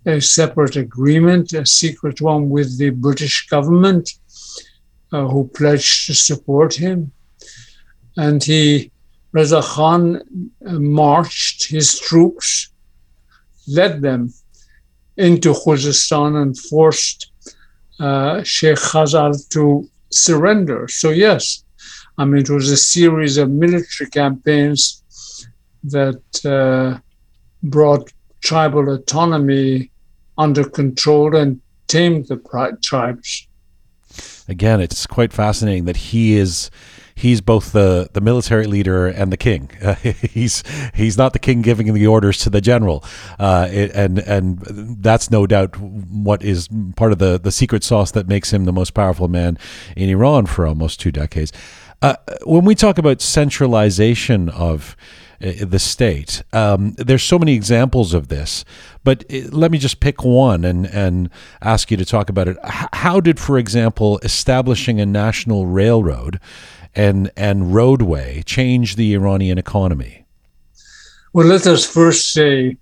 a 0.07 0.20
separate 0.20 0.76
agreement, 0.76 1.52
a 1.52 1.66
secret 1.66 2.20
one 2.20 2.48
with 2.48 2.79
the 2.79 2.90
British 2.90 3.48
government, 3.48 4.11
uh, 5.12 5.26
who 5.26 5.48
pledged 5.48 6.07
to 6.07 6.14
support 6.14 6.74
him. 6.74 7.12
And 8.16 8.42
he, 8.42 8.92
Reza 9.33 9.62
Khan, 9.62 10.22
uh, 10.64 10.79
marched 10.79 11.68
his 11.68 11.98
troops, 11.98 12.70
led 13.66 14.00
them 14.00 14.33
into 15.16 15.52
Khuzestan 15.52 16.40
and 16.40 16.57
forced 16.57 17.33
uh, 18.00 18.42
Sheikh 18.42 18.76
Khazal 18.76 19.48
to 19.50 19.88
surrender. 20.11 20.88
So, 20.88 21.11
yes, 21.11 21.64
I 22.18 22.24
mean, 22.24 22.42
it 22.42 22.50
was 22.50 22.70
a 22.70 22.76
series 22.76 23.37
of 23.37 23.50
military 23.50 24.11
campaigns 24.11 25.02
that 25.85 26.22
uh, 26.44 26.98
brought 27.62 28.12
tribal 28.40 28.88
autonomy 28.90 29.90
under 30.38 30.64
control 30.64 31.37
and 31.37 31.61
tamed 31.88 32.28
the 32.28 32.37
tribes. 32.82 33.46
Again, 34.48 34.80
it's 34.80 35.06
quite 35.06 35.32
fascinating 35.32 35.85
that 35.87 35.96
he 35.96 36.37
is 36.37 36.70
he's 37.16 37.40
both 37.40 37.72
the, 37.72 38.09
the 38.12 38.20
military 38.20 38.66
leader 38.66 39.07
and 39.07 39.33
the 39.33 39.37
king. 39.37 39.70
Uh, 39.83 39.94
he's 39.94 40.62
he's 40.94 41.18
not 41.18 41.33
the 41.33 41.40
king 41.40 41.62
giving 41.62 41.92
the 41.92 42.07
orders 42.07 42.38
to 42.38 42.50
the 42.50 42.61
general, 42.61 43.02
uh, 43.40 43.66
it, 43.70 43.90
and 43.92 44.20
and 44.20 44.59
that's 45.02 45.31
no 45.31 45.46
doubt 45.46 45.76
what 45.79 46.44
is 46.44 46.68
part 46.94 47.11
of 47.11 47.18
the 47.18 47.40
the 47.40 47.50
secret 47.50 47.83
sauce 47.83 48.12
that 48.12 48.29
makes 48.29 48.52
him 48.52 48.64
the 48.64 48.72
most 48.72 48.90
powerful 48.94 49.26
man 49.26 49.59
in 49.96 50.09
Iran 50.09 50.46
for 50.46 50.66
almost 50.66 51.00
two 51.00 51.11
decades. 51.11 51.52
Uh, 52.02 52.14
when 52.44 52.64
we 52.64 52.74
talk 52.74 52.98
about 52.98 53.20
centralization 53.22 54.50
of 54.50 54.94
uh, 55.38 55.52
the 55.61 55.79
state. 55.79 56.42
Um, 56.55 56.94
there's 56.96 57.22
so 57.22 57.38
many 57.38 57.52
examples 57.52 58.14
of 58.14 58.29
this, 58.29 58.64
but 59.05 59.22
uh, 59.31 59.40
let 59.50 59.70
me 59.70 59.76
just 59.76 60.00
pick 60.00 60.24
one 60.24 60.64
and, 60.64 60.87
and 60.87 61.29
ask 61.61 61.90
you 61.90 61.98
to 61.98 62.07
talk 62.07 62.31
about 62.31 62.48
it. 62.48 62.57
How 62.64 63.20
did, 63.20 63.38
for 63.38 63.59
example, 63.59 64.18
establishing 64.22 64.98
a 64.98 65.05
national 65.05 65.66
railroad 65.66 66.40
and 66.96 67.30
and 67.37 67.74
roadway 67.74 68.42
change 68.44 68.96
the 68.96 69.14
Iranian 69.14 69.59
economy? 69.59 70.26
Well, 71.32 71.46
let 71.46 71.66
us 71.66 71.85
first 71.87 72.32
say 72.32 72.78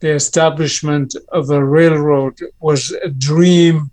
the 0.00 0.12
establishment 0.12 1.14
of 1.28 1.48
a 1.50 1.64
railroad 1.64 2.38
was 2.60 2.90
a 2.90 3.08
dream 3.08 3.90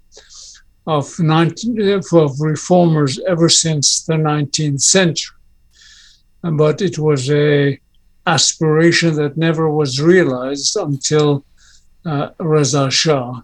of, 0.86 1.18
19, 1.18 2.02
of 2.14 2.42
reformers 2.42 3.20
ever 3.28 3.48
since 3.48 4.04
the 4.04 4.16
19th 4.16 4.82
century. 4.82 5.38
But 6.42 6.82
it 6.82 7.00
was 7.00 7.30
a 7.32 7.80
aspiration 8.26 9.16
that 9.16 9.38
never 9.38 9.70
was 9.70 10.02
realized 10.02 10.76
until 10.76 11.46
uh, 12.06 12.30
Reza 12.40 12.90
Shah. 12.90 13.42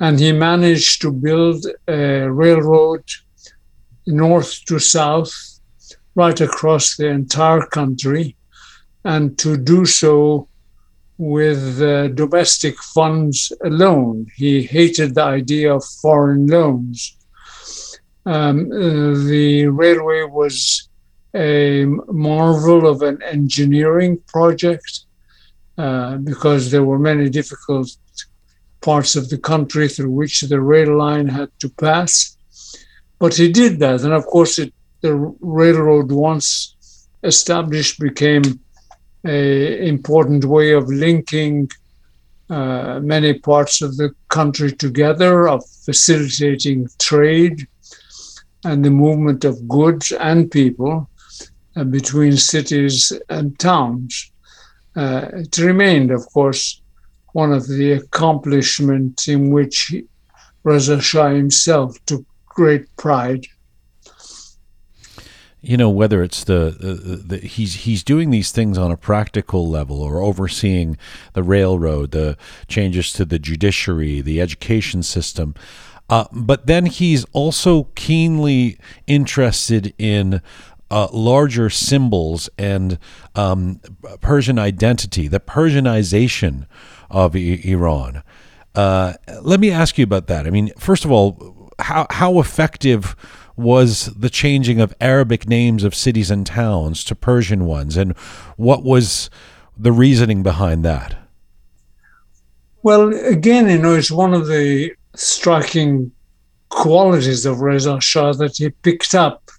And 0.00 0.18
he 0.18 0.32
managed 0.32 1.00
to 1.02 1.12
build 1.12 1.66
a 1.88 2.30
railroad 2.30 3.04
north 4.06 4.64
to 4.66 4.78
south, 4.78 5.32
right 6.14 6.40
across 6.40 6.96
the 6.96 7.08
entire 7.08 7.66
country, 7.66 8.36
and 9.04 9.38
to 9.38 9.56
do 9.56 9.84
so 9.84 10.48
with 11.18 11.80
uh, 11.80 12.08
domestic 12.08 12.76
funds 12.82 13.52
alone. 13.64 14.26
He 14.36 14.62
hated 14.62 15.14
the 15.14 15.22
idea 15.22 15.74
of 15.74 15.84
foreign 16.02 16.46
loans. 16.46 17.16
Um, 18.26 18.68
the 18.68 19.66
railway 19.66 20.22
was 20.24 20.88
a 21.34 21.84
marvel 21.84 22.86
of 22.86 23.02
an 23.02 23.22
engineering 23.22 24.18
project 24.26 25.04
uh, 25.76 26.16
because 26.18 26.70
there 26.70 26.84
were 26.84 26.98
many 26.98 27.28
difficult 27.28 27.90
parts 28.80 29.16
of 29.16 29.28
the 29.28 29.38
country 29.38 29.88
through 29.88 30.10
which 30.10 30.42
the 30.42 30.60
rail 30.60 30.96
line 30.96 31.28
had 31.28 31.48
to 31.58 31.68
pass. 31.68 32.33
But 33.24 33.36
he 33.36 33.48
did 33.48 33.78
that, 33.78 34.02
and 34.02 34.12
of 34.12 34.26
course, 34.26 34.58
it, 34.58 34.74
the 35.00 35.14
railroad 35.40 36.12
once 36.12 36.76
established 37.22 37.98
became 37.98 38.42
a 39.24 39.88
important 39.88 40.44
way 40.44 40.72
of 40.72 40.88
linking 40.88 41.70
uh, 42.50 43.00
many 43.02 43.32
parts 43.38 43.80
of 43.80 43.96
the 43.96 44.10
country 44.28 44.72
together, 44.72 45.48
of 45.48 45.64
facilitating 45.86 46.86
trade 46.98 47.66
and 48.62 48.84
the 48.84 48.90
movement 48.90 49.46
of 49.46 49.66
goods 49.68 50.12
and 50.12 50.50
people 50.50 51.08
uh, 51.76 51.84
between 51.84 52.36
cities 52.36 53.10
and 53.30 53.58
towns. 53.58 54.32
Uh, 54.96 55.28
it 55.32 55.56
remained, 55.56 56.10
of 56.10 56.26
course, 56.34 56.82
one 57.32 57.54
of 57.54 57.66
the 57.68 57.92
accomplishments 57.92 59.28
in 59.28 59.50
which 59.50 59.94
Reza 60.62 61.00
Shah 61.00 61.30
himself 61.30 61.96
took 62.04 62.26
great 62.54 62.84
pride 62.96 63.46
you 65.60 65.78
know 65.78 65.88
whether 65.88 66.22
it's 66.22 66.44
the, 66.44 66.76
the, 66.78 67.16
the, 67.16 67.38
he's 67.38 67.74
he's 67.74 68.04
doing 68.04 68.30
these 68.30 68.52
things 68.52 68.76
on 68.76 68.90
a 68.90 68.96
practical 68.96 69.68
level 69.68 70.02
or 70.02 70.22
overseeing 70.22 70.96
the 71.32 71.42
railroad 71.42 72.10
the 72.10 72.36
changes 72.68 73.12
to 73.12 73.24
the 73.24 73.38
judiciary 73.38 74.20
the 74.20 74.40
education 74.40 75.02
system 75.02 75.54
uh, 76.10 76.26
but 76.32 76.66
then 76.66 76.86
he's 76.86 77.24
also 77.32 77.84
keenly 77.94 78.78
interested 79.06 79.94
in 79.98 80.42
uh, 80.90 81.08
larger 81.12 81.70
symbols 81.70 82.50
and 82.58 82.98
um, 83.34 83.80
Persian 84.20 84.58
identity, 84.58 85.28
the 85.28 85.40
Persianization 85.40 86.66
of 87.10 87.34
I- 87.34 87.60
Iran. 87.64 88.22
Uh, 88.74 89.14
let 89.40 89.60
me 89.60 89.70
ask 89.70 89.96
you 89.98 90.04
about 90.04 90.26
that. 90.26 90.46
I 90.46 90.50
mean, 90.50 90.70
first 90.78 91.04
of 91.04 91.10
all, 91.10 91.53
how 91.78 92.06
how 92.10 92.38
effective 92.40 93.16
was 93.56 94.06
the 94.14 94.30
changing 94.30 94.80
of 94.80 94.94
Arabic 95.00 95.48
names 95.48 95.84
of 95.84 95.94
cities 95.94 96.30
and 96.30 96.46
towns 96.46 97.04
to 97.04 97.14
Persian 97.14 97.66
ones, 97.66 97.96
and 97.96 98.16
what 98.56 98.82
was 98.82 99.30
the 99.76 99.92
reasoning 99.92 100.42
behind 100.42 100.84
that? 100.84 101.16
Well, 102.82 103.14
again, 103.14 103.68
you 103.68 103.78
know, 103.78 103.94
it's 103.94 104.10
one 104.10 104.34
of 104.34 104.46
the 104.46 104.92
striking 105.14 106.12
qualities 106.68 107.46
of 107.46 107.60
Reza 107.60 108.00
Shah 108.00 108.32
that 108.34 108.56
he 108.56 108.70
picked 108.70 109.14
up 109.14 109.50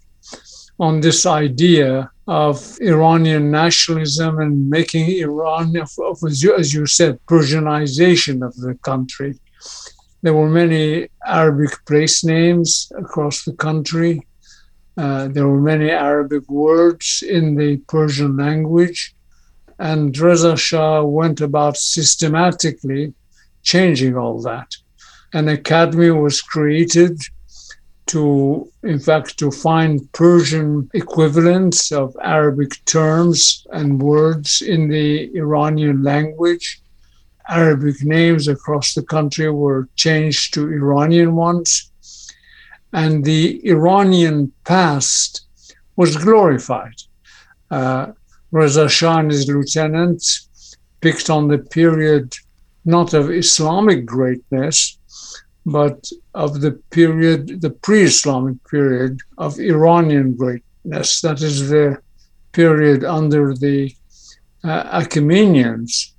on 0.78 1.00
this 1.00 1.24
idea 1.24 2.10
of 2.28 2.76
Iranian 2.80 3.50
nationalism 3.50 4.38
and 4.38 4.68
making 4.68 5.10
Iran, 5.18 5.74
as 5.76 6.74
you 6.74 6.86
said, 6.86 7.18
Persianization 7.26 8.46
of 8.46 8.54
the 8.56 8.74
country. 8.82 9.38
There 10.22 10.34
were 10.34 10.48
many 10.48 11.08
Arabic 11.24 11.84
place 11.86 12.24
names 12.24 12.90
across 12.96 13.44
the 13.44 13.52
country. 13.52 14.26
Uh, 14.96 15.28
there 15.28 15.46
were 15.46 15.60
many 15.60 15.90
Arabic 15.90 16.48
words 16.48 17.22
in 17.22 17.54
the 17.54 17.76
Persian 17.88 18.36
language. 18.36 19.14
And 19.78 20.16
Reza 20.16 20.56
Shah 20.56 21.02
went 21.02 21.40
about 21.40 21.76
systematically 21.76 23.12
changing 23.62 24.16
all 24.16 24.40
that. 24.42 24.74
An 25.32 25.48
academy 25.48 26.10
was 26.10 26.40
created 26.40 27.20
to, 28.06 28.70
in 28.82 29.00
fact, 29.00 29.36
to 29.38 29.50
find 29.50 30.10
Persian 30.12 30.88
equivalents 30.94 31.92
of 31.92 32.16
Arabic 32.22 32.72
terms 32.86 33.66
and 33.72 34.00
words 34.00 34.62
in 34.62 34.88
the 34.88 35.30
Iranian 35.36 36.02
language. 36.02 36.80
Arabic 37.48 38.02
names 38.02 38.48
across 38.48 38.94
the 38.94 39.02
country 39.02 39.50
were 39.50 39.88
changed 39.96 40.54
to 40.54 40.68
Iranian 40.68 41.36
ones. 41.36 41.90
And 42.92 43.24
the 43.24 43.60
Iranian 43.66 44.52
past 44.64 45.46
was 45.96 46.16
glorified. 46.16 47.02
Uh, 47.70 48.12
Reza 48.52 48.88
Shah 48.88 49.18
and 49.18 49.30
his 49.30 49.48
lieutenants 49.48 50.76
picked 51.00 51.30
on 51.30 51.48
the 51.48 51.58
period 51.58 52.34
not 52.84 53.12
of 53.14 53.30
Islamic 53.30 54.06
greatness, 54.06 54.98
but 55.66 56.08
of 56.34 56.60
the 56.60 56.72
period, 56.90 57.60
the 57.60 57.70
pre 57.70 58.04
Islamic 58.04 58.56
period 58.70 59.18
of 59.38 59.58
Iranian 59.58 60.34
greatness. 60.36 61.20
That 61.20 61.42
is 61.42 61.68
the 61.68 61.98
period 62.52 63.04
under 63.04 63.54
the 63.54 63.92
uh, 64.62 65.00
Achaemenians 65.00 66.14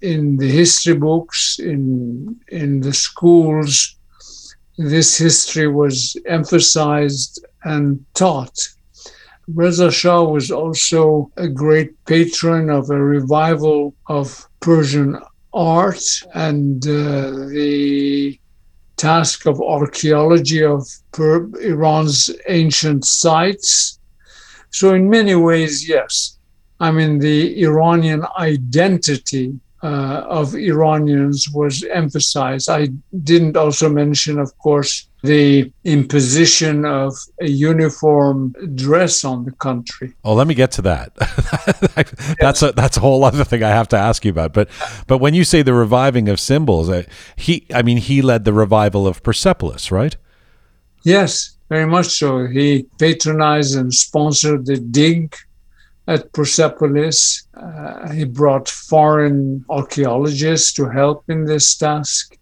in 0.00 0.36
the 0.36 0.48
history 0.48 0.94
books, 0.94 1.58
in 1.58 2.38
in 2.48 2.80
the 2.80 2.92
schools, 2.92 3.96
this 4.76 5.18
history 5.18 5.68
was 5.68 6.16
emphasized 6.26 7.44
and 7.64 8.04
taught. 8.14 8.68
Reza 9.54 9.90
Shah 9.90 10.22
was 10.22 10.50
also 10.50 11.32
a 11.36 11.48
great 11.48 11.92
patron 12.04 12.68
of 12.68 12.90
a 12.90 13.02
revival 13.02 13.94
of 14.06 14.46
Persian 14.60 15.18
art 15.54 16.04
and 16.34 16.86
uh, 16.86 17.30
the 17.48 18.38
task 18.96 19.46
of 19.46 19.60
archaeology 19.60 20.62
of 20.62 20.86
per- 21.12 21.48
Iran's 21.60 22.30
ancient 22.48 23.04
sites. 23.06 23.98
So, 24.70 24.94
in 24.94 25.08
many 25.08 25.34
ways, 25.34 25.88
yes. 25.88 26.38
I 26.78 26.90
mean, 26.90 27.18
the 27.18 27.62
Iranian 27.62 28.24
identity 28.38 29.58
uh, 29.82 30.24
of 30.28 30.54
Iranians 30.54 31.48
was 31.50 31.84
emphasized. 31.84 32.68
I 32.68 32.88
didn't 33.22 33.56
also 33.56 33.88
mention, 33.88 34.38
of 34.38 34.56
course, 34.58 35.08
the 35.22 35.72
imposition 35.84 36.84
of 36.84 37.14
a 37.40 37.48
uniform 37.48 38.54
dress 38.74 39.24
on 39.24 39.44
the 39.44 39.52
country. 39.52 40.14
Oh, 40.24 40.34
let 40.34 40.46
me 40.46 40.54
get 40.54 40.70
to 40.72 40.82
that. 40.82 41.14
that's 42.40 42.62
a 42.62 42.72
that's 42.72 42.96
a 42.96 43.00
whole 43.00 43.24
other 43.24 43.44
thing 43.44 43.62
I 43.62 43.70
have 43.70 43.88
to 43.88 43.96
ask 43.96 44.24
you 44.24 44.30
about. 44.30 44.52
But 44.52 44.68
but 45.06 45.18
when 45.18 45.34
you 45.34 45.44
say 45.44 45.62
the 45.62 45.74
reviving 45.74 46.28
of 46.28 46.38
symbols, 46.38 46.88
uh, 46.88 47.02
he 47.36 47.66
I 47.74 47.82
mean 47.82 47.98
he 47.98 48.22
led 48.22 48.44
the 48.44 48.52
revival 48.52 49.06
of 49.06 49.22
Persepolis, 49.22 49.90
right? 49.90 50.16
Yes, 51.04 51.56
very 51.68 51.86
much 51.86 52.06
so. 52.06 52.46
He 52.46 52.86
patronized 52.98 53.76
and 53.76 53.92
sponsored 53.92 54.66
the 54.66 54.76
dig 54.76 55.34
at 56.08 56.32
Persepolis. 56.32 57.46
Uh, 57.54 58.10
he 58.10 58.24
brought 58.24 58.68
foreign 58.68 59.64
archaeologists 59.68 60.72
to 60.72 60.88
help 60.88 61.22
in 61.28 61.44
this 61.44 61.76
task. 61.76 62.36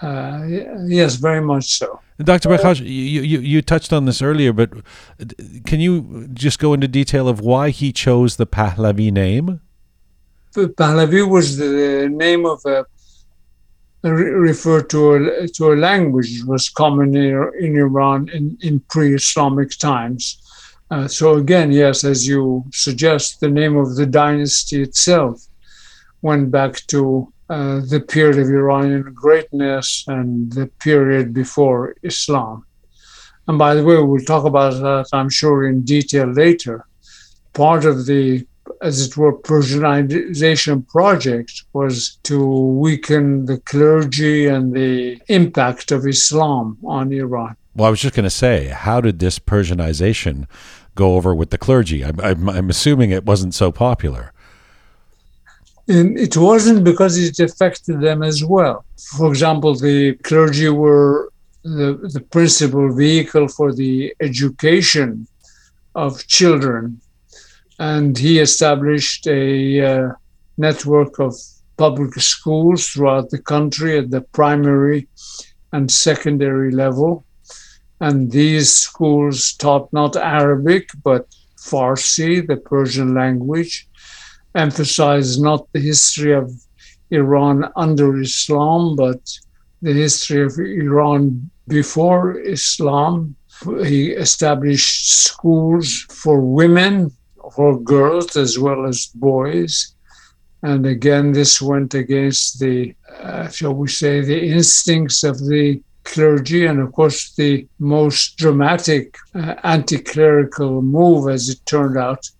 Uh, 0.00 0.44
yes, 0.86 1.16
very 1.16 1.40
much 1.40 1.78
so. 1.78 2.00
Dr. 2.18 2.48
Bakhash, 2.48 2.80
you, 2.80 2.86
you, 2.86 3.40
you 3.40 3.60
touched 3.60 3.92
on 3.92 4.06
this 4.06 4.22
earlier, 4.22 4.52
but 4.52 4.70
can 5.66 5.80
you 5.80 6.28
just 6.32 6.58
go 6.58 6.72
into 6.72 6.88
detail 6.88 7.28
of 7.28 7.40
why 7.40 7.68
he 7.70 7.92
chose 7.92 8.36
the 8.36 8.46
Pahlavi 8.46 9.12
name? 9.12 9.60
Pahlavi 10.54 11.28
was 11.28 11.58
the 11.58 12.08
name 12.10 12.46
of 12.46 12.64
a 12.64 12.86
referred 14.02 14.88
to 14.90 15.14
a, 15.14 15.48
to 15.48 15.72
a 15.72 15.76
language 15.76 16.38
that 16.38 16.46
was 16.48 16.68
common 16.68 17.16
in, 17.16 17.50
in 17.58 17.76
Iran 17.76 18.28
in, 18.32 18.56
in 18.60 18.80
pre-Islamic 18.88 19.76
times. 19.78 20.40
Uh, 20.90 21.08
so 21.08 21.34
again, 21.34 21.72
yes, 21.72 22.04
as 22.04 22.28
you 22.28 22.64
suggest, 22.72 23.40
the 23.40 23.48
name 23.48 23.76
of 23.76 23.96
the 23.96 24.06
dynasty 24.06 24.82
itself 24.82 25.42
went 26.22 26.50
back 26.50 26.74
to 26.86 27.32
uh, 27.48 27.80
the 27.88 28.00
period 28.00 28.38
of 28.38 28.48
Iranian 28.48 29.02
greatness 29.14 30.04
and 30.06 30.52
the 30.52 30.66
period 30.80 31.32
before 31.32 31.96
Islam. 32.02 32.64
And 33.48 33.58
by 33.58 33.74
the 33.74 33.84
way, 33.84 34.00
we'll 34.00 34.24
talk 34.24 34.44
about 34.44 34.74
that, 34.82 35.06
I'm 35.12 35.28
sure, 35.28 35.68
in 35.68 35.82
detail 35.82 36.26
later. 36.26 36.84
Part 37.52 37.84
of 37.84 38.06
the, 38.06 38.46
as 38.82 39.06
it 39.06 39.16
were, 39.16 39.38
Persianization 39.38 40.86
project 40.88 41.64
was 41.72 42.18
to 42.24 42.44
weaken 42.44 43.46
the 43.46 43.58
clergy 43.58 44.46
and 44.46 44.72
the 44.72 45.20
impact 45.28 45.92
of 45.92 46.06
Islam 46.06 46.78
on 46.84 47.12
Iran. 47.12 47.56
Well, 47.76 47.86
I 47.86 47.90
was 47.90 48.00
just 48.00 48.14
going 48.14 48.24
to 48.24 48.30
say, 48.30 48.68
how 48.68 49.02
did 49.02 49.18
this 49.18 49.38
Persianization 49.38 50.46
go 50.94 51.16
over 51.16 51.34
with 51.34 51.50
the 51.50 51.58
clergy? 51.58 52.02
I'm, 52.02 52.18
I'm, 52.20 52.48
I'm 52.48 52.70
assuming 52.70 53.10
it 53.10 53.26
wasn't 53.26 53.54
so 53.54 53.70
popular. 53.70 54.32
And 55.86 56.18
it 56.18 56.36
wasn't 56.38 56.84
because 56.84 57.18
it 57.18 57.38
affected 57.38 58.00
them 58.00 58.22
as 58.22 58.42
well. 58.42 58.86
For 59.16 59.28
example, 59.28 59.74
the 59.74 60.14
clergy 60.24 60.70
were 60.70 61.30
the, 61.64 62.08
the 62.14 62.20
principal 62.20 62.94
vehicle 62.94 63.48
for 63.48 63.74
the 63.74 64.14
education 64.20 65.26
of 65.94 66.26
children. 66.26 67.00
and 67.78 68.16
he 68.16 68.38
established 68.38 69.26
a 69.26 69.80
uh, 69.84 70.12
network 70.56 71.18
of 71.18 71.34
public 71.76 72.14
schools 72.14 72.88
throughout 72.88 73.28
the 73.28 73.38
country 73.38 73.98
at 73.98 74.10
the 74.10 74.22
primary 74.22 75.06
and 75.72 75.90
secondary 75.90 76.70
level. 76.70 77.25
And 78.00 78.30
these 78.30 78.72
schools 78.72 79.54
taught 79.54 79.92
not 79.92 80.16
Arabic, 80.16 80.90
but 81.02 81.26
Farsi, 81.58 82.46
the 82.46 82.56
Persian 82.56 83.14
language, 83.14 83.88
emphasized 84.54 85.42
not 85.42 85.66
the 85.72 85.80
history 85.80 86.32
of 86.32 86.52
Iran 87.10 87.70
under 87.76 88.20
Islam, 88.20 88.96
but 88.96 89.20
the 89.82 89.92
history 89.92 90.42
of 90.42 90.58
Iran 90.58 91.50
before 91.68 92.38
Islam. 92.40 93.36
He 93.84 94.10
established 94.10 95.24
schools 95.24 96.06
for 96.10 96.40
women, 96.40 97.10
for 97.54 97.80
girls 97.80 98.36
as 98.36 98.58
well 98.58 98.86
as 98.86 99.06
boys. 99.14 99.94
And 100.62 100.84
again, 100.86 101.32
this 101.32 101.62
went 101.62 101.94
against 101.94 102.60
the, 102.60 102.94
uh, 103.22 103.48
shall 103.48 103.74
we 103.74 103.88
say, 103.88 104.20
the 104.20 104.48
instincts 104.48 105.22
of 105.22 105.38
the 105.38 105.80
clergy. 106.06 106.64
And 106.66 106.80
of 106.80 106.92
course, 106.92 107.34
the 107.34 107.66
most 107.78 108.36
dramatic 108.38 109.16
uh, 109.34 109.54
anti 109.62 109.98
clerical 109.98 110.82
move, 110.82 111.28
as 111.28 111.48
it 111.48 111.64
turned 111.66 111.98
out 111.98 112.30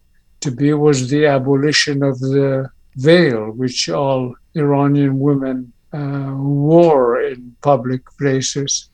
to 0.41 0.51
be, 0.51 0.73
was 0.73 1.11
the 1.11 1.27
abolition 1.27 2.03
of 2.03 2.19
the 2.21 2.71
veil, 2.97 3.51
which 3.51 3.89
all 3.89 4.35
Iranian 4.55 5.19
women 5.19 5.73
uh, 5.93 6.33
wore 6.35 7.21
in 7.21 7.55
public 7.61 8.03
places. 8.19 8.89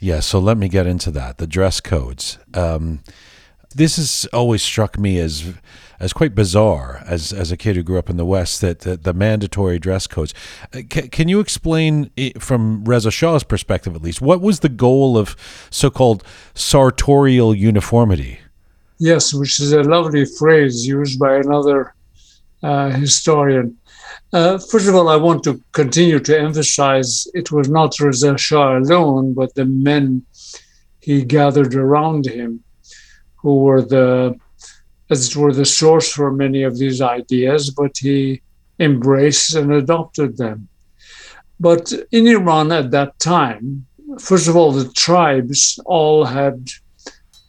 Yeah, 0.00 0.20
so 0.20 0.38
let 0.38 0.56
me 0.56 0.68
get 0.68 0.86
into 0.86 1.10
that 1.12 1.38
the 1.38 1.46
dress 1.46 1.80
codes. 1.80 2.38
Um, 2.54 3.00
this 3.74 3.96
has 3.96 4.26
always 4.32 4.62
struck 4.62 4.98
me 4.98 5.18
as 5.18 5.54
as 6.00 6.12
quite 6.12 6.34
bizarre 6.34 7.02
as 7.06 7.32
as 7.32 7.50
a 7.50 7.56
kid 7.56 7.76
who 7.76 7.82
grew 7.82 7.98
up 7.98 8.10
in 8.10 8.16
the 8.16 8.24
West 8.24 8.60
that, 8.60 8.80
that 8.80 9.04
the 9.04 9.12
mandatory 9.12 9.78
dress 9.78 10.06
codes. 10.06 10.32
Uh, 10.72 10.80
C- 10.92 11.08
can 11.08 11.28
you 11.28 11.40
explain 11.40 12.10
from 12.38 12.84
Reza 12.84 13.10
Shah's 13.10 13.44
perspective, 13.44 13.94
at 13.94 14.02
least, 14.02 14.20
what 14.20 14.40
was 14.40 14.60
the 14.60 14.68
goal 14.68 15.18
of 15.18 15.36
so-called 15.70 16.22
sartorial 16.54 17.54
uniformity? 17.54 18.40
Yes, 18.98 19.32
which 19.32 19.60
is 19.60 19.72
a 19.72 19.82
lovely 19.82 20.24
phrase 20.24 20.86
used 20.86 21.18
by 21.18 21.36
another 21.36 21.94
uh, 22.62 22.90
historian. 22.90 23.76
Uh, 24.32 24.58
first 24.58 24.88
of 24.88 24.94
all, 24.94 25.08
I 25.08 25.16
want 25.16 25.42
to 25.44 25.62
continue 25.72 26.18
to 26.20 26.38
emphasize 26.38 27.26
it 27.32 27.50
was 27.50 27.68
not 27.68 27.98
Reza 27.98 28.36
Shah 28.36 28.78
alone, 28.78 29.34
but 29.34 29.54
the 29.54 29.64
men 29.64 30.24
he 31.00 31.24
gathered 31.24 31.74
around 31.74 32.26
him 32.26 32.62
who 33.36 33.60
were 33.60 33.80
the, 33.80 34.38
as 35.10 35.28
it 35.28 35.36
were, 35.36 35.52
the 35.52 35.64
source 35.64 36.12
for 36.12 36.30
many 36.32 36.62
of 36.62 36.78
these 36.78 37.00
ideas, 37.00 37.70
but 37.70 37.96
he 37.96 38.42
embraced 38.78 39.54
and 39.54 39.72
adopted 39.72 40.36
them. 40.36 40.68
But 41.60 41.92
in 42.12 42.26
Iran 42.26 42.70
at 42.72 42.90
that 42.92 43.18
time, 43.18 43.86
first 44.20 44.48
of 44.48 44.56
all, 44.56 44.72
the 44.72 44.90
tribes 44.92 45.80
all 45.84 46.24
had 46.24 46.68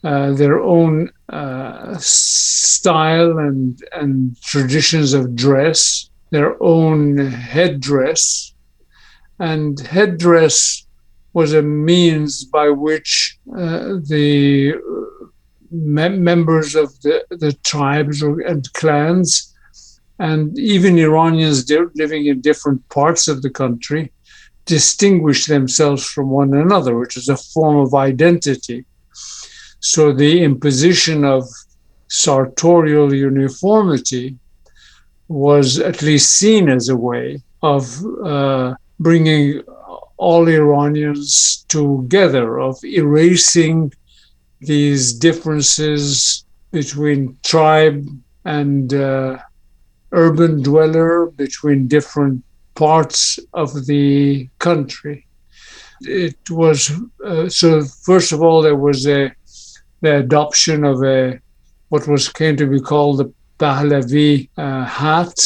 uh, 0.02 0.32
their 0.32 0.60
own 0.60 1.10
uh, 1.28 1.94
style 1.98 3.38
and, 3.38 3.80
and 3.92 4.40
traditions 4.42 5.12
of 5.12 5.36
dress, 5.36 6.10
their 6.30 6.60
own 6.62 7.18
headdress. 7.18 8.54
And 9.38 9.78
headdress 9.80 10.86
was 11.32 11.52
a 11.52 11.62
means 11.62 12.44
by 12.44 12.70
which 12.70 13.38
uh, 13.56 13.98
the 14.08 14.74
mem- 15.70 16.22
members 16.22 16.74
of 16.74 17.00
the, 17.02 17.24
the 17.30 17.52
tribes 17.64 18.22
or, 18.22 18.40
and 18.40 18.72
clans, 18.72 19.54
and 20.18 20.58
even 20.58 20.98
Iranians 20.98 21.70
living 21.94 22.26
in 22.26 22.40
different 22.40 22.86
parts 22.88 23.28
of 23.28 23.42
the 23.42 23.50
country, 23.50 24.12
distinguish 24.66 25.46
themselves 25.46 26.04
from 26.04 26.30
one 26.30 26.54
another, 26.54 26.96
which 26.98 27.16
is 27.16 27.28
a 27.28 27.36
form 27.36 27.76
of 27.78 27.94
identity. 27.94 28.84
So 29.80 30.12
the 30.12 30.42
imposition 30.42 31.24
of 31.24 31.48
sartorial 32.08 33.14
uniformity 33.14 34.36
was 35.28 35.78
at 35.78 36.02
least 36.02 36.34
seen 36.34 36.68
as 36.68 36.88
a 36.88 36.96
way 36.96 37.42
of 37.62 38.04
uh, 38.24 38.74
bringing 38.98 39.62
all 40.16 40.46
Iranians 40.48 41.64
together, 41.68 42.58
of 42.60 42.76
erasing 42.84 43.92
these 44.60 45.12
differences 45.12 46.44
between 46.70 47.36
tribe 47.42 48.06
and 48.44 48.94
uh, 48.94 49.38
urban 50.12 50.62
dweller, 50.62 51.26
between 51.26 51.88
different 51.88 52.42
parts 52.74 53.38
of 53.54 53.86
the 53.86 54.48
country. 54.58 55.26
It 56.02 56.38
was 56.48 56.90
uh, 57.24 57.48
so. 57.48 57.82
First 57.84 58.32
of 58.32 58.42
all, 58.42 58.62
there 58.62 58.76
was 58.76 59.06
a 59.06 59.32
the 60.00 60.16
adoption 60.16 60.84
of 60.84 61.02
a 61.04 61.38
what 61.90 62.06
was 62.08 62.28
came 62.28 62.56
to 62.56 62.66
be 62.66 62.80
called 62.80 63.18
the 63.18 63.32
Pahlavi 63.58 64.48
uh, 64.56 64.84
hat, 64.84 65.36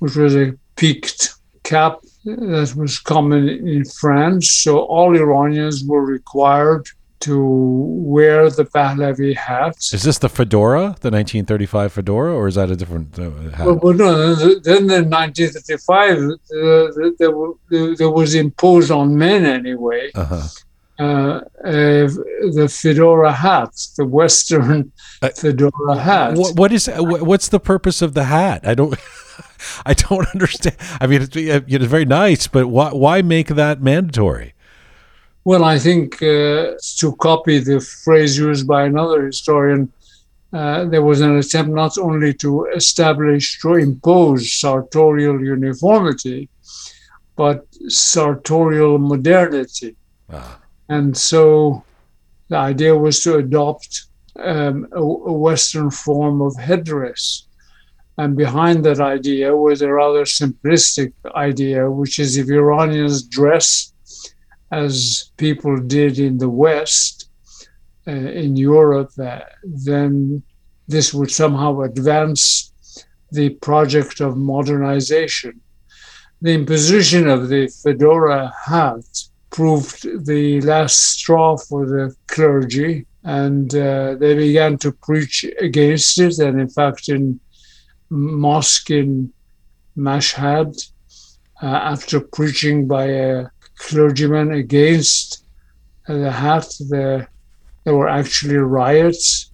which 0.00 0.16
was 0.16 0.34
a 0.34 0.54
peaked 0.74 1.34
cap 1.62 2.00
that 2.24 2.74
was 2.76 2.98
common 2.98 3.48
in 3.48 3.84
France. 3.84 4.50
So 4.50 4.80
all 4.80 5.16
Iranians 5.16 5.84
were 5.84 6.04
required 6.04 6.88
to 7.20 7.38
wear 7.40 8.50
the 8.50 8.64
Pahlavi 8.64 9.36
hats. 9.36 9.92
Is 9.92 10.02
this 10.02 10.18
the 10.18 10.28
fedora, 10.28 10.96
the 11.00 11.10
1935 11.10 11.92
fedora, 11.92 12.34
or 12.34 12.48
is 12.48 12.56
that 12.56 12.70
a 12.70 12.76
different 12.76 13.18
uh, 13.18 13.30
hat? 13.50 13.66
Well, 13.66 13.80
well, 13.82 13.94
no, 13.94 14.34
then 14.60 14.90
in 14.90 15.10
1935, 15.10 16.18
uh, 16.18 16.30
there, 17.18 17.96
there, 17.96 18.10
was 18.10 18.34
imposed 18.34 18.90
on 18.90 19.16
men 19.16 19.46
anyway. 19.46 20.10
Uh-huh. 20.14 20.42
Uh, 20.98 21.40
the 21.62 22.72
fedora 22.72 23.30
hat, 23.30 23.70
the 23.96 24.06
Western 24.06 24.92
uh, 25.20 25.28
fedora 25.28 25.96
hat. 25.96 26.36
What, 26.36 26.56
what 26.56 26.72
is 26.72 26.88
what's 26.96 27.48
the 27.48 27.60
purpose 27.60 28.00
of 28.00 28.14
the 28.14 28.24
hat? 28.24 28.66
I 28.66 28.74
don't, 28.74 28.98
I 29.86 29.92
don't 29.92 30.26
understand. 30.28 30.76
I 30.98 31.06
mean, 31.06 31.22
it's, 31.22 31.36
it's 31.36 31.84
very 31.84 32.06
nice, 32.06 32.46
but 32.46 32.68
why 32.68 32.92
why 32.92 33.20
make 33.20 33.48
that 33.48 33.82
mandatory? 33.82 34.54
Well, 35.46 35.62
I 35.62 35.78
think 35.78 36.20
uh, 36.24 36.74
to 36.98 37.14
copy 37.20 37.60
the 37.60 37.78
phrase 37.78 38.36
used 38.36 38.66
by 38.66 38.86
another 38.86 39.26
historian, 39.26 39.92
uh, 40.52 40.86
there 40.86 41.04
was 41.04 41.20
an 41.20 41.36
attempt 41.38 41.70
not 41.70 41.96
only 41.98 42.34
to 42.42 42.66
establish 42.74 43.60
to 43.60 43.74
impose 43.74 44.52
sartorial 44.54 45.40
uniformity, 45.40 46.48
but 47.36 47.64
sartorial 47.86 48.98
modernity. 48.98 49.94
Ah. 50.32 50.58
And 50.88 51.16
so 51.16 51.84
the 52.48 52.56
idea 52.56 52.96
was 52.96 53.22
to 53.22 53.36
adopt 53.36 54.06
um, 54.40 54.88
a, 54.90 55.00
a, 55.00 55.32
Western 55.32 55.92
form 55.92 56.42
of 56.42 56.56
headdress. 56.56 57.46
And 58.18 58.36
behind 58.36 58.84
that 58.84 58.98
idea 58.98 59.54
was 59.54 59.80
a 59.80 59.92
rather 59.92 60.24
simplistic 60.24 61.12
idea, 61.36 61.88
which 61.88 62.18
is 62.18 62.36
if 62.36 62.50
Iranians 62.50 63.22
dress 63.22 63.92
as 64.70 65.30
people 65.36 65.78
did 65.78 66.18
in 66.18 66.38
the 66.38 66.48
West, 66.48 67.28
uh, 68.08 68.10
in 68.10 68.56
Europe, 68.56 69.10
uh, 69.18 69.40
then 69.64 70.42
this 70.88 71.12
would 71.12 71.30
somehow 71.30 71.80
advance 71.80 72.72
the 73.32 73.50
project 73.50 74.20
of 74.20 74.36
modernization. 74.36 75.60
The 76.42 76.52
imposition 76.54 77.28
of 77.28 77.48
the 77.48 77.68
fedora 77.82 78.52
hat 78.64 79.04
proved 79.50 80.26
the 80.26 80.60
last 80.60 80.98
straw 81.18 81.56
for 81.56 81.86
the 81.86 82.14
clergy, 82.26 83.06
and 83.24 83.74
uh, 83.74 84.14
they 84.14 84.34
began 84.34 84.78
to 84.78 84.92
preach 84.92 85.44
against 85.60 86.18
it. 86.20 86.38
And 86.38 86.60
in 86.60 86.68
fact, 86.68 87.08
in 87.08 87.40
mosque 88.10 88.90
in 88.90 89.32
Mashhad, 89.96 90.90
uh, 91.62 91.66
after 91.66 92.20
preaching 92.20 92.86
by 92.86 93.04
a 93.06 93.46
clergymen 93.76 94.52
against 94.52 95.44
uh, 96.08 96.14
the 96.14 96.30
hat. 96.30 96.66
The, 96.88 97.26
there 97.84 97.94
were 97.94 98.08
actually 98.08 98.56
riots, 98.56 99.50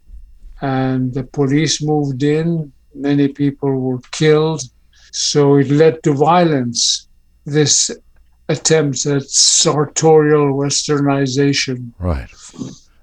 and 0.61 1.13
the 1.13 1.25
police 1.25 1.83
moved 1.83 2.23
in. 2.23 2.73
Many 2.95 3.29
people 3.29 3.71
were 3.81 4.01
killed. 4.11 4.63
So 5.13 5.57
it 5.57 5.69
led 5.71 6.03
to 6.05 6.15
violence, 6.15 7.09
this 7.45 7.91
attempt 8.49 9.05
at 9.07 9.29
sartorial 9.29 10.55
westernization. 10.55 11.93
Right. 11.99 12.31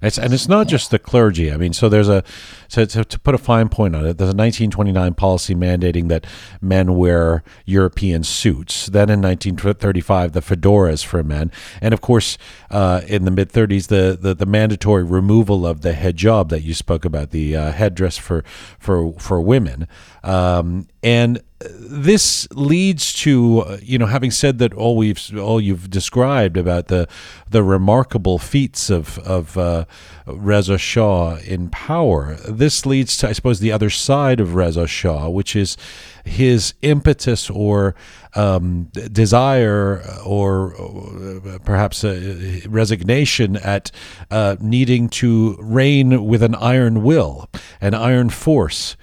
It's, 0.01 0.17
and 0.17 0.33
it's 0.33 0.47
not 0.47 0.67
just 0.67 0.91
the 0.91 0.99
clergy. 0.99 1.51
I 1.51 1.57
mean, 1.57 1.73
so 1.73 1.89
there's 1.89 2.07
a 2.07 2.23
so 2.69 2.85
to, 2.85 3.03
to, 3.03 3.19
put 3.19 3.35
a 3.35 3.37
fine 3.37 3.67
point 3.67 3.95
on 3.95 4.05
it. 4.05 4.17
There's 4.17 4.29
a 4.29 4.37
1929 4.37 5.13
policy 5.15 5.55
mandating 5.55 6.07
that 6.07 6.25
men 6.61 6.95
wear 6.95 7.43
European 7.65 8.23
suits. 8.23 8.87
Then 8.87 9.09
in 9.09 9.21
1935, 9.21 10.31
the 10.31 10.39
fedoras 10.39 11.03
for 11.03 11.21
men, 11.21 11.51
and 11.81 11.93
of 11.93 11.99
course, 11.99 12.37
uh, 12.71 13.01
in 13.07 13.25
the 13.25 13.31
mid 13.31 13.51
30s, 13.51 13.87
the, 13.87 14.17
the, 14.19 14.33
the 14.33 14.45
mandatory 14.45 15.03
removal 15.03 15.67
of 15.67 15.81
the 15.81 15.91
hijab 15.93 16.49
that 16.49 16.61
you 16.61 16.73
spoke 16.73 17.03
about, 17.03 17.31
the 17.31 17.55
uh, 17.55 17.71
headdress 17.71 18.17
for 18.17 18.43
for 18.79 19.13
for 19.19 19.41
women. 19.41 19.87
Um, 20.23 20.87
and 21.03 21.41
this 21.61 22.47
leads 22.51 23.11
to 23.11 23.59
uh, 23.59 23.77
you 23.81 23.97
know 23.97 24.05
having 24.05 24.31
said 24.31 24.59
that 24.59 24.73
all 24.73 24.95
we've 24.95 25.37
all 25.37 25.59
you've 25.59 25.89
described 25.89 26.55
about 26.55 26.87
the 26.87 27.07
the 27.49 27.63
remarkable 27.63 28.37
feats 28.37 28.89
of 28.89 29.19
of 29.19 29.57
uh, 29.57 29.83
Reza 30.25 30.77
Shah 30.77 31.35
in 31.45 31.69
power 31.69 32.35
this 32.47 32.85
leads 32.85 33.17
to 33.17 33.29
I 33.29 33.33
suppose 33.33 33.59
the 33.59 33.73
other 33.73 33.89
side 33.89 34.39
of 34.39 34.55
Reza 34.55 34.87
Shah 34.87 35.27
which 35.27 35.53
is 35.53 35.75
his 36.23 36.75
impetus 36.81 37.49
or 37.49 37.93
um, 38.35 38.85
desire 39.11 40.01
or, 40.25 40.73
or 40.75 41.59
perhaps 41.65 42.05
a 42.05 42.61
resignation 42.67 43.57
at 43.57 43.91
uh, 44.31 44.55
needing 44.61 45.09
to 45.09 45.57
reign 45.59 46.25
with 46.25 46.41
an 46.41 46.55
iron 46.55 47.03
will 47.03 47.49
an 47.81 47.93
iron 47.93 48.29
force 48.29 48.95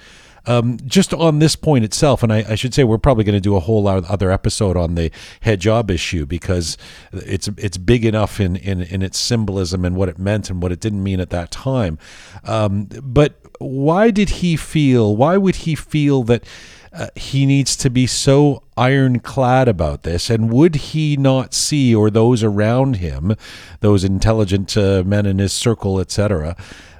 um, 0.46 0.78
just 0.86 1.12
on 1.12 1.38
this 1.38 1.56
point 1.56 1.84
itself, 1.84 2.22
and 2.22 2.32
I, 2.32 2.44
I 2.48 2.54
should 2.54 2.72
say 2.72 2.84
we're 2.84 2.98
probably 2.98 3.24
going 3.24 3.34
to 3.34 3.40
do 3.40 3.56
a 3.56 3.60
whole 3.60 3.86
other 3.88 4.30
episode 4.30 4.76
on 4.76 4.94
the 4.94 5.10
hijab 5.44 5.90
issue 5.90 6.26
because 6.26 6.76
it's 7.12 7.48
it's 7.56 7.78
big 7.78 8.04
enough 8.04 8.40
in, 8.40 8.56
in, 8.56 8.82
in 8.82 9.02
its 9.02 9.18
symbolism 9.18 9.84
and 9.84 9.96
what 9.96 10.08
it 10.08 10.18
meant 10.18 10.48
and 10.50 10.62
what 10.62 10.72
it 10.72 10.80
didn't 10.80 11.02
mean 11.02 11.20
at 11.20 11.30
that 11.30 11.50
time. 11.50 11.98
Um, 12.44 12.88
but 13.02 13.40
why 13.58 14.10
did 14.10 14.28
he 14.28 14.56
feel? 14.56 15.16
Why 15.16 15.36
would 15.36 15.56
he 15.56 15.74
feel 15.74 16.22
that? 16.24 16.44
Uh, 16.92 17.08
he 17.14 17.44
needs 17.44 17.76
to 17.76 17.90
be 17.90 18.06
so 18.06 18.62
ironclad 18.74 19.68
about 19.68 20.02
this. 20.02 20.30
And 20.30 20.50
would 20.50 20.74
he 20.76 21.14
not 21.18 21.52
see, 21.52 21.94
or 21.94 22.08
those 22.08 22.42
around 22.42 22.96
him, 22.96 23.36
those 23.80 24.02
intelligent 24.02 24.74
uh, 24.78 25.02
men 25.04 25.26
in 25.26 25.38
his 25.38 25.52
circle, 25.52 26.00
etc., 26.00 26.56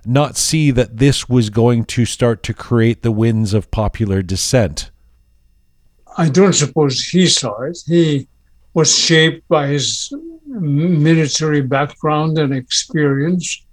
not 0.09 0.37
see 0.37 0.71
that 0.71 0.99
this 0.99 1.29
was 1.29 1.51
going 1.51 1.85
to 1.87 2.05
start 2.05 2.43
to 2.45 2.55
create 2.55 3.03
the 3.03 3.13
winds 3.13 3.55
of 3.55 3.71
popular 3.71 4.23
dissent? 4.23 4.91
I 6.17 6.29
don't 6.29 6.55
suppose 6.55 7.03
he 7.03 7.27
saw 7.27 7.63
it. 7.63 7.79
He 7.87 8.29
was 8.75 8.97
shaped 8.97 9.47
by 9.49 9.67
his 9.67 10.13
military 10.47 11.61
background 11.61 12.39
and 12.39 12.55
experience. 12.55 13.65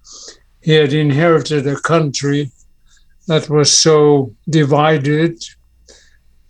He 0.61 0.73
had 0.73 0.93
inherited 0.93 1.67
a 1.67 1.79
country 1.79 2.51
that 3.27 3.49
was 3.49 3.71
so 3.71 4.33
divided 4.49 5.41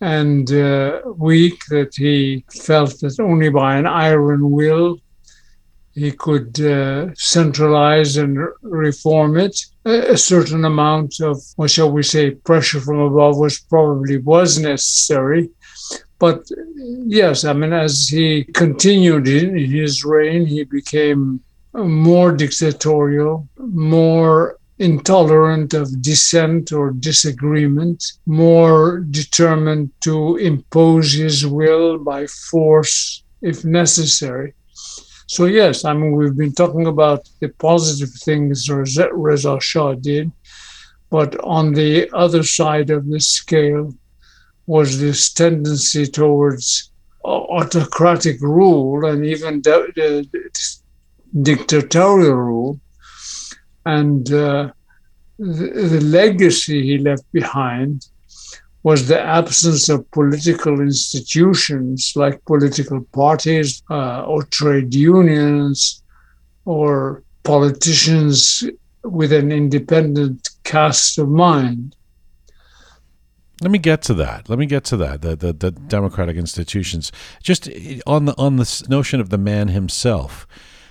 and 0.01 0.51
uh, 0.51 1.01
weak 1.17 1.63
that 1.69 1.95
he 1.95 2.43
felt 2.51 2.99
that 2.99 3.19
only 3.19 3.49
by 3.49 3.77
an 3.77 3.87
iron 3.87 4.51
will 4.51 4.99
he 5.93 6.11
could 6.11 6.59
uh, 6.59 7.13
centralize 7.15 8.17
and 8.17 8.37
reform 8.61 9.37
it. 9.37 9.59
A, 9.85 10.17
certain 10.17 10.65
amount 10.65 11.19
of, 11.19 11.41
what 11.55 11.69
shall 11.69 11.91
we 11.91 12.03
say, 12.03 12.31
pressure 12.31 12.79
from 12.79 12.99
above 12.99 13.37
was 13.37 13.59
probably 13.59 14.17
was 14.17 14.57
necessary. 14.59 15.49
But 16.19 16.49
yes, 17.05 17.43
I 17.43 17.53
mean, 17.53 17.73
as 17.73 18.07
he 18.07 18.45
continued 18.45 19.27
in 19.27 19.57
his 19.57 20.03
reign, 20.03 20.45
he 20.45 20.63
became 20.63 21.41
more 21.73 22.31
dictatorial, 22.31 23.47
more 23.57 24.57
intolerant 24.79 25.73
of 25.73 26.01
dissent 26.01 26.71
or 26.71 26.91
disagreement, 26.91 28.03
more 28.25 28.99
determined 28.99 29.91
to 30.01 30.37
impose 30.37 31.13
his 31.13 31.45
will 31.45 31.97
by 31.97 32.25
force 32.27 33.23
if 33.41 33.63
necessary. 33.65 34.53
So 35.33 35.45
yes, 35.45 35.83
I 35.83 35.93
mean 35.93 36.11
we've 36.11 36.37
been 36.37 36.53
talking 36.53 36.85
about 36.85 37.27
the 37.39 37.49
positive 37.49 38.13
things 38.13 38.69
Reza 38.69 39.59
Shah 39.59 39.95
did, 39.95 40.31
but 41.09 41.43
on 41.43 41.73
the 41.73 42.07
other 42.13 42.43
side 42.43 42.91
of 42.91 43.09
the 43.09 43.19
scale 43.19 43.95
was 44.67 44.99
this 44.99 45.33
tendency 45.33 46.05
towards 46.05 46.91
autocratic 47.25 48.39
rule 48.41 49.07
and 49.07 49.25
even 49.25 49.63
dictatorial 51.41 52.35
rule, 52.35 52.79
and 53.87 54.31
uh, 54.31 54.69
the, 55.39 55.67
the 55.93 56.01
legacy 56.01 56.83
he 56.83 56.99
left 56.99 57.25
behind 57.31 58.05
was 58.83 59.07
the 59.07 59.19
absence 59.19 59.87
of 59.87 60.09
political 60.11 60.81
institutions 60.81 62.13
like 62.15 62.43
political 62.45 63.01
parties 63.13 63.81
uh, 63.89 64.23
or 64.23 64.43
trade 64.43 64.93
unions 64.93 66.03
or 66.65 67.23
politicians 67.43 68.63
with 69.03 69.31
an 69.31 69.51
independent 69.51 70.49
cast 70.63 71.17
of 71.17 71.29
mind. 71.29 71.95
Let 73.61 73.71
me 73.71 73.79
get 73.79 74.01
to 74.03 74.13
that. 74.15 74.49
Let 74.49 74.59
me 74.59 74.65
get 74.65 74.83
to 74.85 74.97
that. 74.97 75.21
The, 75.21 75.35
the, 75.35 75.53
the 75.53 75.71
democratic 75.71 76.35
institutions. 76.35 77.11
Just 77.41 77.69
on 78.05 78.25
the 78.25 78.35
on 78.37 78.57
the 78.57 78.85
notion 78.89 79.21
of 79.21 79.29
the 79.29 79.37
man 79.37 79.69
himself. 79.69 80.45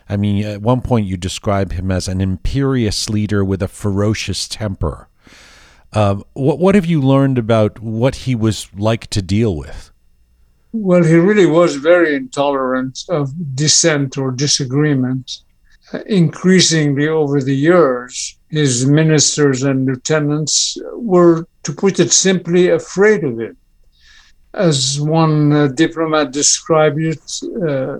I 0.08 0.16
mean, 0.16 0.44
at 0.44 0.62
one 0.62 0.80
point 0.80 1.06
you 1.06 1.16
describe 1.16 1.72
him 1.72 1.90
as 1.90 2.08
an 2.08 2.20
imperious 2.20 3.10
leader 3.10 3.44
with 3.44 3.62
a 3.62 3.68
ferocious 3.68 4.48
temper. 4.48 5.08
Um, 5.94 6.24
what 6.32 6.58
what 6.58 6.74
have 6.74 6.86
you 6.86 7.00
learned 7.02 7.38
about 7.38 7.80
what 7.80 8.14
he 8.14 8.34
was 8.34 8.68
like 8.74 9.08
to 9.08 9.20
deal 9.20 9.56
with? 9.56 9.90
Well, 10.72 11.04
he 11.04 11.16
really 11.16 11.44
was 11.44 11.76
very 11.76 12.14
intolerant 12.14 13.04
of 13.10 13.54
dissent 13.54 14.16
or 14.16 14.30
disagreement. 14.30 15.40
Increasingly 16.06 17.06
over 17.08 17.42
the 17.42 17.54
years, 17.54 18.38
his 18.48 18.86
ministers 18.86 19.62
and 19.62 19.84
lieutenants 19.84 20.78
were, 20.94 21.46
to 21.64 21.72
put 21.72 22.00
it 22.00 22.10
simply, 22.10 22.68
afraid 22.68 23.22
of 23.24 23.38
him. 23.38 23.58
As 24.54 24.98
one 24.98 25.52
uh, 25.52 25.66
diplomat 25.66 26.32
described 26.32 27.00
it, 27.00 27.40
uh, 27.68 27.98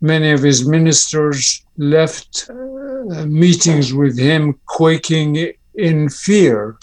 many 0.00 0.30
of 0.30 0.42
his 0.42 0.68
ministers 0.68 1.64
left 1.76 2.48
uh, 2.48 3.26
meetings 3.26 3.92
with 3.92 4.16
him 4.16 4.60
quaking 4.66 5.52
in 5.74 6.08
fear 6.08 6.78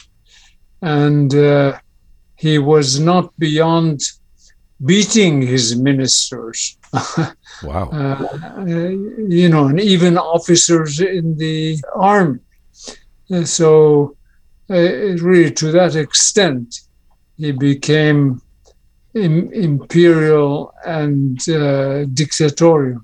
and 0.82 1.34
uh, 1.36 1.80
he 2.36 2.58
was 2.58 3.00
not 3.00 3.38
beyond 3.38 4.02
beating 4.84 5.42
his 5.42 5.76
ministers. 5.76 6.78
wow. 7.64 7.90
Uh, 7.92 8.66
you 8.66 9.48
know, 9.48 9.68
and 9.68 9.80
even 9.80 10.18
officers 10.18 11.00
in 11.00 11.38
the 11.38 11.78
army. 11.96 12.40
And 13.30 13.48
so, 13.48 14.18
uh, 14.70 14.76
really, 14.76 15.52
to 15.52 15.72
that 15.72 15.96
extent, 15.96 16.82
he 17.38 17.52
became 17.52 18.42
Im- 19.14 19.52
imperial 19.52 20.74
and 20.86 21.48
uh, 21.50 22.06
dictatorial. 22.06 23.02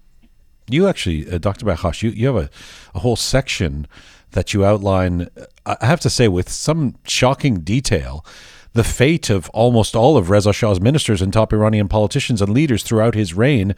You 0.69 0.88
actually, 0.88 1.30
uh, 1.30 1.38
Dr. 1.38 1.65
Bakhash, 1.65 2.01
you, 2.01 2.11
you 2.11 2.28
have 2.28 2.36
a, 2.36 2.49
a 2.95 2.99
whole 2.99 3.17
section 3.17 3.88
that 4.32 4.53
you 4.53 4.65
outline, 4.65 5.30
I 5.65 5.86
have 5.86 5.99
to 6.01 6.09
say, 6.09 6.28
with 6.28 6.49
some 6.49 6.95
shocking 7.05 7.61
detail, 7.61 8.25
the 8.73 8.84
fate 8.84 9.30
of 9.30 9.49
almost 9.49 9.95
all 9.95 10.17
of 10.17 10.30
Reza 10.30 10.53
Shah's 10.53 10.80
ministers 10.80 11.21
and 11.21 11.34
top 11.34 11.51
Iranian 11.51 11.88
politicians 11.88 12.41
and 12.41 12.53
leaders 12.53 12.84
throughout 12.84 13.15
his 13.15 13.34
reign, 13.34 13.75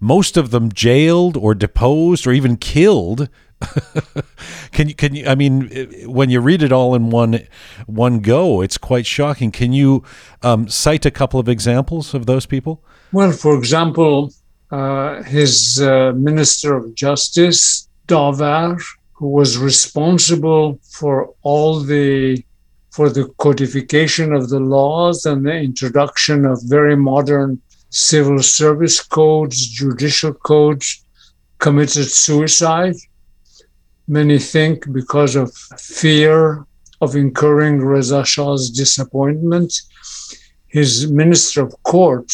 most 0.00 0.36
of 0.36 0.50
them 0.50 0.70
jailed 0.70 1.36
or 1.36 1.54
deposed 1.54 2.26
or 2.26 2.32
even 2.32 2.56
killed. 2.56 3.28
can 4.72 4.88
you 4.88 4.94
can 4.94 5.14
you 5.14 5.26
I 5.26 5.34
mean 5.34 5.70
when 6.06 6.28
you 6.28 6.40
read 6.40 6.62
it 6.62 6.72
all 6.72 6.94
in 6.94 7.08
one 7.08 7.40
one 7.86 8.18
go 8.18 8.60
it's 8.60 8.76
quite 8.76 9.06
shocking. 9.06 9.50
Can 9.50 9.72
you 9.72 10.02
um, 10.42 10.68
cite 10.68 11.06
a 11.06 11.10
couple 11.10 11.40
of 11.40 11.48
examples 11.48 12.12
of 12.12 12.26
those 12.26 12.44
people? 12.44 12.82
Well 13.12 13.32
for 13.32 13.56
example 13.56 14.34
uh, 14.70 15.22
his 15.22 15.80
uh, 15.80 16.12
minister 16.16 16.76
of 16.76 16.94
justice 16.94 17.88
Davar 18.08 18.82
who 19.24 19.30
was 19.30 19.56
responsible 19.56 20.78
for 20.82 21.32
all 21.40 21.80
the 21.80 22.44
for 22.90 23.08
the 23.08 23.24
codification 23.38 24.34
of 24.34 24.50
the 24.50 24.60
laws 24.60 25.24
and 25.24 25.46
the 25.46 25.56
introduction 25.68 26.44
of 26.44 26.60
very 26.64 26.94
modern 26.94 27.50
civil 27.88 28.40
service 28.42 29.02
codes, 29.02 29.66
judicial 29.80 30.34
codes, 30.34 30.86
committed 31.58 32.08
suicide. 32.26 32.96
Many 34.06 34.38
think 34.38 34.92
because 34.92 35.36
of 35.36 35.54
fear 35.78 36.66
of 37.00 37.16
incurring 37.16 37.78
Reza 37.78 38.26
Shah's 38.26 38.68
disappointment. 38.68 39.72
His 40.66 41.10
minister 41.10 41.62
of 41.62 41.72
court, 41.82 42.28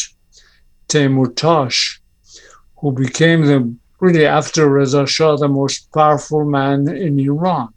Teymourtash, 0.89 1.99
who 2.79 2.91
became 2.91 3.41
the 3.45 3.61
really, 4.01 4.25
after 4.25 4.67
Reza 4.67 5.05
Shah, 5.05 5.37
the 5.37 5.47
most 5.47 5.91
powerful 5.93 6.43
man 6.43 6.89
in 6.89 7.19
Iran. 7.19 7.69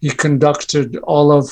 He 0.00 0.10
conducted 0.10 0.96
all 1.04 1.30
of 1.30 1.48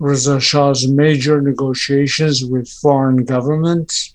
Reza 0.00 0.40
Shah's 0.40 0.88
major 0.88 1.40
negotiations 1.42 2.44
with 2.44 2.68
foreign 2.68 3.24
governments. 3.24 4.14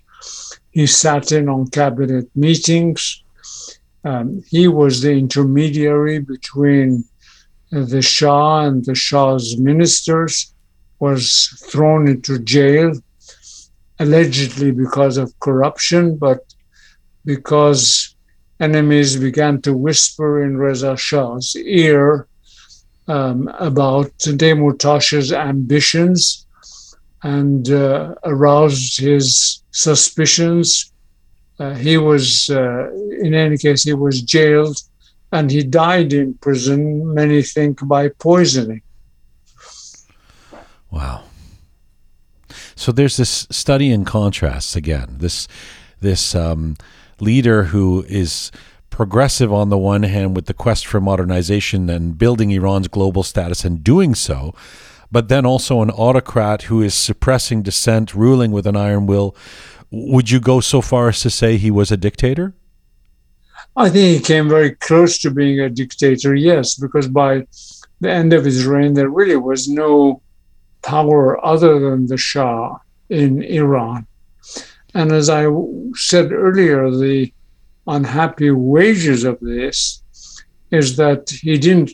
He 0.72 0.88
sat 0.88 1.32
in 1.32 1.47
on 1.49 1.67
cabinet 1.67 2.28
meetings. 2.36 3.24
Um, 4.03 4.43
he 4.49 4.67
was 4.67 5.01
the 5.01 5.11
intermediary 5.11 6.17
between 6.19 7.05
the 7.72 8.01
Shah 8.01 8.61
and 8.65 8.84
the 8.84 8.95
Shah's 8.95 9.57
ministers, 9.57 10.53
was 10.99 11.26
thrown 11.69 12.07
into 12.07 12.39
jail, 12.39 12.93
allegedly 13.99 14.72
because 14.72 15.17
of 15.17 15.39
corruption, 15.39 16.17
but 16.17 16.53
because 17.24 18.15
enemies 18.62 19.18
began 19.18 19.62
to 19.64 19.76
whisper 19.76 20.43
in 20.43 20.57
Reza 20.57 20.95
Shah's 20.95 21.55
ear 21.55 22.28
um, 23.07 23.49
about 23.59 24.18
Teymourtash's 24.20 25.34
ambitions 25.34 26.45
and 27.24 27.70
uh, 27.70 28.16
aroused 28.24 28.99
his 28.99 29.64
suspicions. 29.72 30.91
Uh, 31.59 31.74
he 31.74 31.97
was, 31.97 32.49
uh, 32.49 32.91
in 33.20 33.34
any 33.34 33.57
case, 33.57 33.84
he 33.84 33.93
was 33.93 34.22
jailed 34.22 34.78
and 35.32 35.49
he 35.49 35.64
died 35.64 36.14
in 36.14 36.34
prison, 36.36 37.14
many 37.14 37.41
think 37.41 37.80
by 37.88 38.09
poisoning. 38.09 38.82
Wow. 40.89 41.24
So 42.76 42.91
there's 42.91 43.18
this 43.18 43.47
study 43.49 43.91
in 43.91 44.05
contrasts 44.05 44.76
again. 44.76 45.18
This 45.20 45.47
this 46.01 46.36
um, 46.36 46.76
leader 47.22 47.65
who 47.65 48.03
is 48.07 48.51
progressive 48.89 49.51
on 49.53 49.69
the 49.69 49.78
one 49.78 50.03
hand 50.03 50.36
with 50.36 50.45
the 50.45 50.53
quest 50.53 50.86
for 50.86 50.99
modernization 50.99 51.89
and 51.89 52.17
building 52.17 52.51
Iran's 52.51 52.88
global 52.88 53.24
status 53.24 53.63
and 53.63 53.84
doing 53.84 54.13
so, 54.13 54.53
but 55.11 55.30
then 55.30 55.45
also 55.45 55.82
an 55.82 55.89
autocrat 55.89 56.63
who 56.63 56.82
is 56.82 56.93
suppressing 56.93 57.61
dissent, 57.61 58.13
ruling 58.13 58.51
with 58.51 58.67
an 58.67 58.76
iron 58.76 59.07
will. 59.07 59.36
Would 59.89 60.30
you 60.30 60.39
go 60.39 60.59
so 60.59 60.82
far 60.82 61.09
as 61.09 61.22
to 61.22 61.30
say 61.30 61.57
he 61.57 61.72
was 61.72 61.91
a 61.91 61.97
dictator? 61.97 62.53
I 63.76 63.89
think 63.89 64.17
he 64.17 64.24
came 64.24 64.49
very 64.49 64.72
close 64.76 65.17
to 65.19 65.32
being 65.32 65.59
a 65.59 65.69
dictator, 65.69 66.36
yes, 66.36 66.76
because 66.76 67.07
by 67.07 67.45
the 68.01 68.11
end 68.11 68.34
of 68.34 68.43
his 68.43 68.65
reign, 68.65 68.93
there 68.93 69.09
really 69.09 69.38
was 69.38 69.69
no 69.69 70.22
power 70.82 71.43
other 71.45 71.80
than 71.80 72.07
the 72.07 72.17
Shah 72.17 72.78
in 73.09 73.43
Iran. 73.43 74.07
And 74.94 75.12
as 75.12 75.30
I 75.30 75.46
said 75.96 76.32
earlier, 76.32 76.89
the 76.92 77.32
unhappy 77.88 78.52
wages 78.52 79.24
of 79.24 79.39
this 79.39 80.04
is 80.72 80.96
that 80.98 81.30
he 81.30 81.58
didn't 81.58 81.92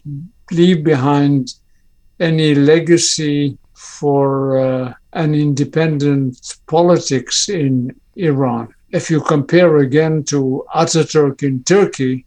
leave 0.52 0.84
behind 0.84 1.54
any 2.20 2.56
legacy 2.56 3.58
for 3.74 4.58
uh, 4.58 4.94
an 5.14 5.34
independent 5.36 6.58
politics 6.68 7.50
in 7.50 7.96
Iran. 8.16 8.74
If 8.92 9.10
you 9.12 9.22
compare 9.22 9.78
again 9.78 10.24
to 10.26 10.66
Ataturk 10.74 11.44
in 11.44 11.64
Turkey, 11.64 12.26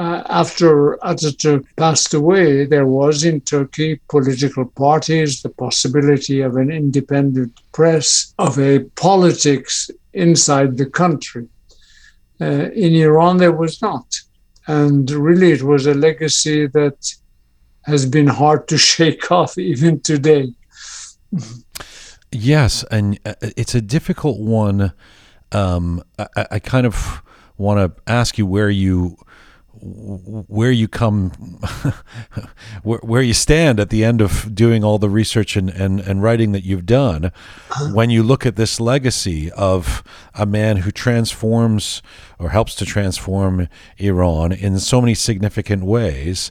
uh, 0.00 0.22
after 0.30 0.96
Ataturk 1.02 1.66
passed 1.76 2.14
away, 2.14 2.64
there 2.64 2.86
was 2.86 3.22
in 3.22 3.42
Turkey 3.42 4.00
political 4.08 4.64
parties, 4.64 5.42
the 5.42 5.50
possibility 5.50 6.40
of 6.40 6.56
an 6.56 6.70
independent 6.70 7.52
press, 7.72 8.32
of 8.38 8.58
a 8.58 8.78
politics 8.96 9.90
inside 10.14 10.78
the 10.78 10.86
country. 10.86 11.46
Uh, 12.40 12.70
in 12.84 12.94
Iran, 12.94 13.36
there 13.36 13.52
was 13.52 13.82
not. 13.82 14.18
And 14.66 15.10
really, 15.10 15.52
it 15.52 15.64
was 15.64 15.86
a 15.86 15.92
legacy 15.92 16.66
that 16.68 17.14
has 17.82 18.06
been 18.06 18.28
hard 18.28 18.68
to 18.68 18.78
shake 18.92 19.30
off 19.30 19.58
even 19.58 20.00
today. 20.00 20.54
Yes, 22.32 22.84
and 22.90 23.18
uh, 23.26 23.34
it's 23.42 23.74
a 23.74 23.82
difficult 23.82 24.40
one 24.40 24.94
um, 25.52 26.02
I, 26.18 26.46
I, 26.52 26.58
kind 26.60 26.86
of 26.86 27.22
want 27.58 27.78
to 27.80 28.02
ask 28.10 28.38
you 28.38 28.46
where 28.46 28.70
you 28.70 29.16
where 29.82 30.70
you 30.70 30.86
come 30.88 31.30
where, 32.82 32.98
where 32.98 33.22
you 33.22 33.32
stand 33.32 33.80
at 33.80 33.90
the 33.90 34.04
end 34.04 34.20
of 34.20 34.54
doing 34.54 34.84
all 34.84 34.98
the 34.98 35.08
research 35.08 35.56
and, 35.56 35.70
and, 35.70 36.00
and 36.00 36.22
writing 36.22 36.52
that 36.52 36.64
you've 36.64 36.86
done 36.86 37.26
uh-huh. 37.26 37.90
when 37.92 38.10
you 38.10 38.22
look 38.22 38.44
at 38.44 38.56
this 38.56 38.78
legacy 38.78 39.50
of 39.52 40.02
a 40.34 40.44
man 40.44 40.78
who 40.78 40.90
transforms 40.90 42.02
or 42.38 42.50
helps 42.50 42.74
to 42.74 42.84
transform 42.84 43.68
Iran 43.98 44.52
in 44.52 44.78
so 44.78 45.00
many 45.00 45.14
significant 45.14 45.84
ways 45.84 46.50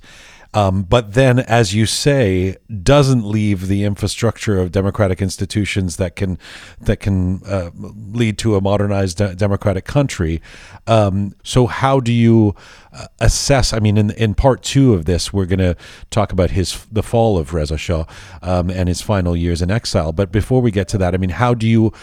um, 0.53 0.81
but 0.81 1.13
then, 1.13 1.37
as 1.39 1.75
you 1.75 1.85
say, 1.85 2.57
doesn't 2.81 3.23
leave 3.23 3.67
the 3.67 3.83
infrastructure 3.83 4.59
of 4.59 4.71
democratic 4.71 5.21
institutions 5.21 5.97
that 5.97 6.15
can 6.15 6.39
that 6.81 6.97
can 6.97 7.43
uh, 7.45 7.69
lead 7.75 8.39
to 8.39 8.55
a 8.55 8.61
modernized 8.61 9.17
de- 9.17 9.35
democratic 9.35 9.85
country. 9.85 10.41
Um, 10.87 11.35
so, 11.43 11.67
how 11.67 11.99
do 11.99 12.11
you 12.11 12.55
uh, 12.91 13.05
assess? 13.19 13.73
I 13.73 13.79
mean, 13.79 13.95
in 13.95 14.09
in 14.11 14.33
part 14.33 14.63
two 14.63 14.95
of 14.95 15.05
this, 15.05 15.31
we're 15.31 15.45
going 15.45 15.59
to 15.59 15.75
talk 16.09 16.31
about 16.31 16.51
his 16.51 16.83
the 16.91 17.03
fall 17.03 17.37
of 17.37 17.53
Reza 17.53 17.77
Shah 17.77 18.05
um, 18.41 18.71
and 18.71 18.89
his 18.89 19.03
final 19.03 19.35
years 19.35 19.61
in 19.61 19.69
exile. 19.69 20.11
But 20.11 20.31
before 20.31 20.61
we 20.63 20.71
get 20.71 20.87
to 20.89 20.97
that, 20.97 21.13
I 21.13 21.17
mean, 21.17 21.31
how 21.31 21.53
do 21.53 21.67
you 21.67 21.93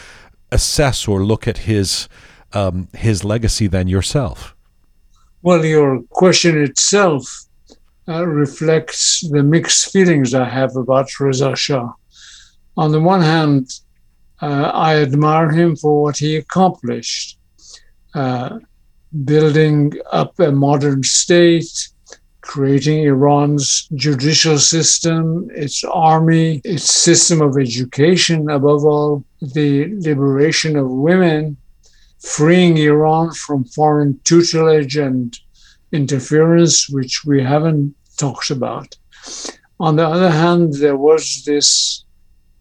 assess 0.53 1.09
or 1.09 1.25
look 1.25 1.49
at 1.49 1.59
his 1.59 2.09
um, 2.53 2.87
his 2.95 3.25
legacy 3.25 3.67
then 3.67 3.89
yourself? 3.89 4.55
Well, 5.43 5.65
your 5.65 6.03
question 6.11 6.63
itself 6.63 7.46
uh, 8.09 8.27
reflects 8.27 9.29
the 9.31 9.43
mixed 9.43 9.93
feelings 9.93 10.35
I 10.35 10.49
have 10.49 10.77
about 10.77 11.19
Reza 11.19 11.57
Shah. 11.57 11.93
On 12.77 12.93
the 12.93 13.01
one 13.01 13.23
hand, 13.23 13.71
uh, 14.41 14.71
I 14.73 14.97
admire 14.97 15.51
him 15.51 15.77
for 15.77 16.03
what 16.03 16.19
he 16.19 16.37
accomplished, 16.37 17.39
uh, 18.15 18.59
building 19.25 19.93
up 20.13 20.39
a 20.39 20.53
modern 20.53 21.03
state, 21.03 21.89
creating 22.43 23.03
Iran's 23.03 23.89
judicial 23.95 24.59
system, 24.59 25.51
its 25.53 25.83
army, 25.83 26.61
its 26.65 26.95
system 26.95 27.43
of 27.43 27.59
education, 27.59 28.49
above 28.51 28.85
all, 28.85 29.25
the 29.41 29.93
liberation 29.99 30.77
of 30.77 30.89
women, 30.89 31.57
freeing 32.21 32.77
Iran 32.77 33.33
from 33.33 33.65
foreign 33.65 34.21
tutelage 34.23 34.97
and 34.97 35.37
interference, 35.93 36.89
which 36.89 37.25
we 37.25 37.43
haven't 37.43 37.96
talked 38.17 38.51
about. 38.51 38.97
On 39.79 39.97
the 39.97 40.07
other 40.07 40.31
hand, 40.31 40.75
there 40.75 40.97
was 40.97 41.43
this 41.45 42.05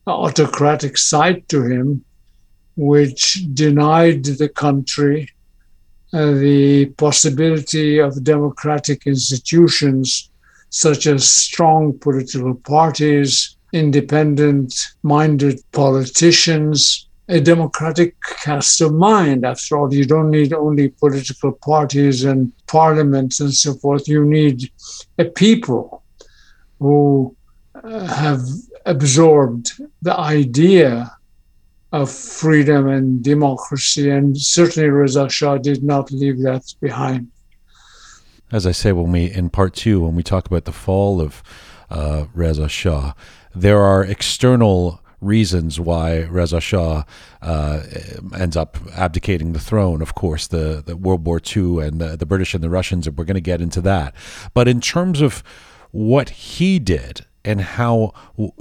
autocratic 0.08 0.98
side 0.98 1.48
to 1.50 1.64
him, 1.64 2.04
which 2.76 3.46
denied 3.54 4.26
the 4.26 4.50
country 4.50 5.30
uh, 6.14 6.32
the 6.32 6.86
possibility 6.98 7.98
of 7.98 8.24
democratic 8.24 9.06
institutions 9.06 10.30
such 10.70 11.08
as 11.08 11.30
strong 11.30 11.98
political 12.00 12.54
parties, 12.56 13.58
independent 13.74 14.74
minded 15.04 15.60
politicians, 15.72 17.05
a 17.28 17.42
democratic 17.42 18.16
cast 18.22 18.82
of 18.82 18.94
mind. 18.94 19.46
After 19.46 19.78
all, 19.78 19.94
you 19.94 20.06
don't 20.06 20.30
need 20.30 20.54
only 20.54 20.90
political 20.90 21.52
parties 21.52 22.24
and 22.24 22.52
parliaments 22.68 23.40
and 23.40 23.54
so 23.54 23.74
forth. 23.74 24.08
You 24.08 24.24
need 24.24 24.72
a 25.18 25.26
people 25.26 26.04
who 26.80 27.36
uh, 27.84 28.06
have 28.06 28.42
absorbed 28.86 29.72
the 30.02 30.18
idea 30.18 31.12
of 31.92 32.12
freedom 32.12 32.88
and 32.88 33.24
democracy. 33.24 34.10
And 34.10 34.38
certainly 34.38 34.90
Reza 34.90 35.30
Shah 35.30 35.58
did 35.58 35.84
not 35.84 36.12
leave 36.12 36.42
that 36.44 36.74
behind. 36.82 37.32
As 38.52 38.68
I 38.68 38.72
say, 38.72 38.92
when 38.92 39.12
we 39.12 39.32
in 39.32 39.50
part 39.50 39.74
two, 39.74 40.02
when 40.02 40.16
we 40.16 40.22
talk 40.22 40.46
about 40.46 40.66
the 40.66 40.72
fall 40.72 41.22
of 41.22 41.42
uh, 41.90 42.26
Reza 42.34 42.70
Shah, 42.70 43.14
there 43.56 43.80
are 43.80 44.04
external 44.04 45.02
reasons 45.22 45.80
why 45.80 46.24
Reza 46.24 46.60
Shah 46.60 47.04
uh, 47.42 47.82
ends 48.38 48.56
up 48.58 48.78
abdicating 48.96 49.54
the 49.54 49.60
throne. 49.60 50.02
Of 50.02 50.16
course, 50.16 50.48
the, 50.48 50.84
the 50.86 50.98
World 50.98 51.26
War 51.26 51.40
II 51.40 51.80
and 51.80 52.00
the, 52.00 52.16
the 52.18 52.26
British 52.26 52.54
and 52.54 52.64
the 52.64 52.70
Russians, 52.70 53.08
and 53.08 53.18
we're 53.18 53.26
going 53.26 53.36
to 53.36 53.42
get 53.42 53.62
into 53.62 53.82
that. 53.82 54.14
But 54.54 54.68
in 54.68 54.82
terms 54.82 55.22
of 55.22 55.44
what 55.92 56.30
he 56.30 56.80
did 56.80 57.26
and 57.46 57.62
how 57.62 58.14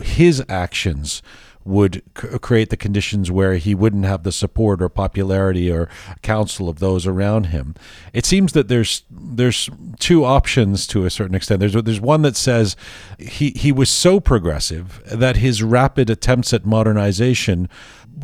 his 0.03 0.45
actions 0.49 1.23
would 1.65 2.03
c- 2.17 2.39
create 2.39 2.71
the 2.71 2.77
conditions 2.77 3.31
where 3.31 3.55
he 3.57 3.75
wouldn't 3.75 4.05
have 4.05 4.23
the 4.23 4.33
support 4.33 4.83
or 4.83 4.89
popularity 4.89 5.71
or 5.71 5.89
counsel 6.23 6.69
of 6.69 6.79
those 6.79 7.07
around 7.07 7.47
him. 7.47 7.75
It 8.13 8.27
seems 8.27 8.53
that 8.53 8.69
there's 8.69 9.03
there's 9.11 9.71
two 9.99 10.25
options 10.25 10.87
to 10.89 11.07
a 11.07 11.11
certain 11.11 11.35
extent. 11.35 11.61
There's 11.61 11.73
there's 11.73 12.01
one 12.01 12.23
that 12.23 12.37
says 12.37 12.77
he 13.19 13.51
he 13.51 13.73
was 13.73 13.91
so 13.91 14.21
progressive 14.21 15.03
that 15.07 15.37
his 15.37 15.63
rapid 15.63 16.11
attempts 16.11 16.53
at 16.53 16.67
modernization 16.67 17.69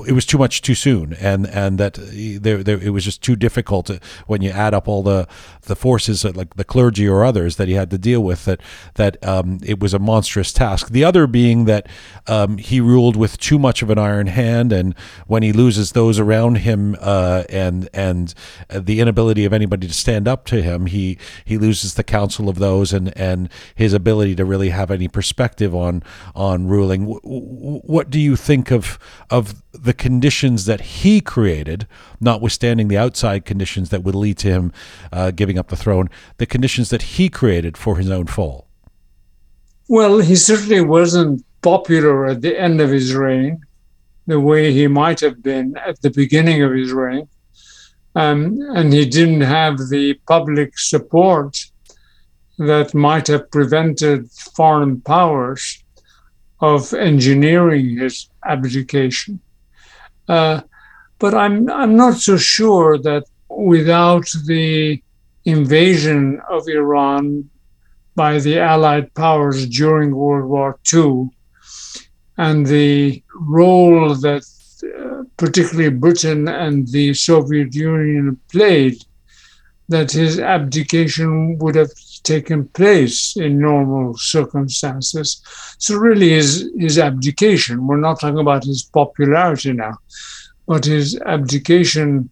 it 0.06 0.12
was 0.12 0.26
too 0.26 0.38
much 0.38 0.62
too 0.62 0.74
soon, 0.74 1.14
and 1.14 1.46
and 1.46 1.78
that 1.78 1.94
there, 1.94 2.62
there 2.62 2.78
it 2.78 2.90
was 2.90 3.04
just 3.04 3.22
too 3.22 3.36
difficult 3.36 3.86
to, 3.86 4.00
when 4.26 4.42
you 4.42 4.50
add 4.50 4.74
up 4.74 4.88
all 4.88 5.02
the 5.02 5.26
the 5.62 5.76
forces 5.76 6.24
like 6.24 6.54
the 6.54 6.64
clergy 6.64 7.08
or 7.08 7.24
others 7.24 7.56
that 7.56 7.68
he 7.68 7.74
had 7.74 7.90
to 7.90 7.98
deal 7.98 8.22
with. 8.22 8.44
That 8.44 8.60
that 8.94 9.22
um, 9.26 9.60
it 9.64 9.80
was 9.80 9.94
a 9.94 9.98
monstrous 9.98 10.52
task. 10.52 10.90
The 10.90 11.04
other 11.04 11.26
being 11.26 11.64
that 11.64 11.88
um, 12.26 12.58
he 12.58 12.80
ruled 12.80 13.16
with 13.16 13.38
too 13.38 13.58
much 13.58 13.82
of 13.82 13.90
an 13.90 13.98
iron 13.98 14.28
hand, 14.28 14.72
and 14.72 14.94
when 15.26 15.42
he 15.42 15.52
loses 15.52 15.92
those 15.92 16.18
around 16.18 16.56
him 16.56 16.96
uh, 17.00 17.44
and 17.48 17.88
and 17.92 18.34
the 18.68 19.00
inability 19.00 19.44
of 19.44 19.52
anybody 19.52 19.86
to 19.86 19.94
stand 19.94 20.28
up 20.28 20.44
to 20.46 20.62
him, 20.62 20.86
he 20.86 21.18
he 21.44 21.58
loses 21.58 21.94
the 21.94 22.04
counsel 22.04 22.48
of 22.48 22.58
those 22.58 22.92
and 22.92 23.16
and 23.16 23.48
his 23.74 23.92
ability 23.92 24.34
to 24.36 24.44
really 24.44 24.70
have 24.70 24.90
any 24.90 25.08
perspective 25.08 25.74
on 25.74 26.02
on 26.34 26.66
ruling. 26.68 27.04
What 27.04 28.10
do 28.10 28.20
you 28.20 28.36
think 28.36 28.70
of 28.70 28.98
of 29.30 29.62
the 29.72 29.92
conditions 29.92 30.64
that 30.64 30.80
he 30.80 31.20
created, 31.20 31.86
notwithstanding 32.20 32.88
the 32.88 32.98
outside 32.98 33.44
conditions 33.44 33.90
that 33.90 34.02
would 34.02 34.14
lead 34.14 34.38
to 34.38 34.48
him 34.48 34.72
uh, 35.12 35.30
giving 35.30 35.58
up 35.58 35.68
the 35.68 35.76
throne, 35.76 36.10
the 36.38 36.46
conditions 36.46 36.90
that 36.90 37.02
he 37.02 37.28
created 37.28 37.76
for 37.76 37.96
his 37.96 38.10
own 38.10 38.26
fall? 38.26 38.66
Well, 39.88 40.18
he 40.18 40.36
certainly 40.36 40.80
wasn't 40.80 41.44
popular 41.62 42.26
at 42.26 42.40
the 42.40 42.58
end 42.58 42.80
of 42.80 42.90
his 42.90 43.14
reign, 43.14 43.60
the 44.26 44.40
way 44.40 44.72
he 44.72 44.86
might 44.86 45.20
have 45.20 45.42
been 45.42 45.76
at 45.76 46.00
the 46.02 46.10
beginning 46.10 46.62
of 46.62 46.72
his 46.72 46.92
reign. 46.92 47.28
Um, 48.14 48.58
and 48.74 48.92
he 48.92 49.04
didn't 49.06 49.42
have 49.42 49.78
the 49.88 50.14
public 50.26 50.78
support 50.78 51.64
that 52.58 52.92
might 52.92 53.28
have 53.28 53.50
prevented 53.50 54.30
foreign 54.30 55.00
powers 55.00 55.82
of 56.60 56.92
engineering 56.92 57.98
his 57.98 58.28
abdication. 58.44 59.40
Uh, 60.30 60.60
but 61.18 61.34
I'm 61.34 61.68
I'm 61.70 61.96
not 61.96 62.14
so 62.28 62.36
sure 62.36 62.98
that 62.98 63.24
without 63.48 64.26
the 64.46 65.02
invasion 65.44 66.40
of 66.48 66.68
Iran 66.68 67.50
by 68.14 68.38
the 68.38 68.56
Allied 68.60 69.12
powers 69.14 69.66
during 69.66 70.14
World 70.14 70.48
War 70.48 70.78
II 70.94 71.30
and 72.38 72.64
the 72.64 73.22
role 73.34 74.14
that 74.26 74.44
uh, 75.00 75.24
particularly 75.36 75.90
Britain 75.90 76.46
and 76.46 76.86
the 76.88 77.12
Soviet 77.12 77.74
Union 77.74 78.38
played, 78.52 78.98
that 79.88 80.12
his 80.12 80.38
abdication 80.38 81.58
would 81.58 81.74
have 81.74 81.92
taken 82.22 82.68
place 82.68 83.36
in 83.36 83.58
normal 83.58 84.16
circumstances. 84.16 85.42
So, 85.78 85.96
really, 85.96 86.30
his, 86.30 86.70
his 86.78 86.98
abdication, 86.98 87.86
we're 87.86 87.96
not 87.96 88.20
talking 88.20 88.38
about 88.38 88.64
his 88.64 88.82
popularity 88.82 89.72
now, 89.72 89.98
but 90.66 90.84
his 90.84 91.18
abdication 91.26 92.30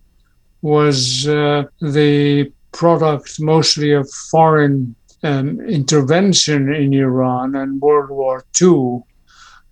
was 0.63 1.29
uh, 1.29 1.65
the 1.81 2.53
product 2.73 3.41
mostly 3.41 3.93
of 3.93 4.11
foreign 4.31 4.95
um, 5.23 5.61
intervention 5.63 6.73
in 6.73 6.93
Iran 6.95 7.57
and 7.57 7.81
World 7.81 8.11
War 8.11 8.45
II 8.61 9.03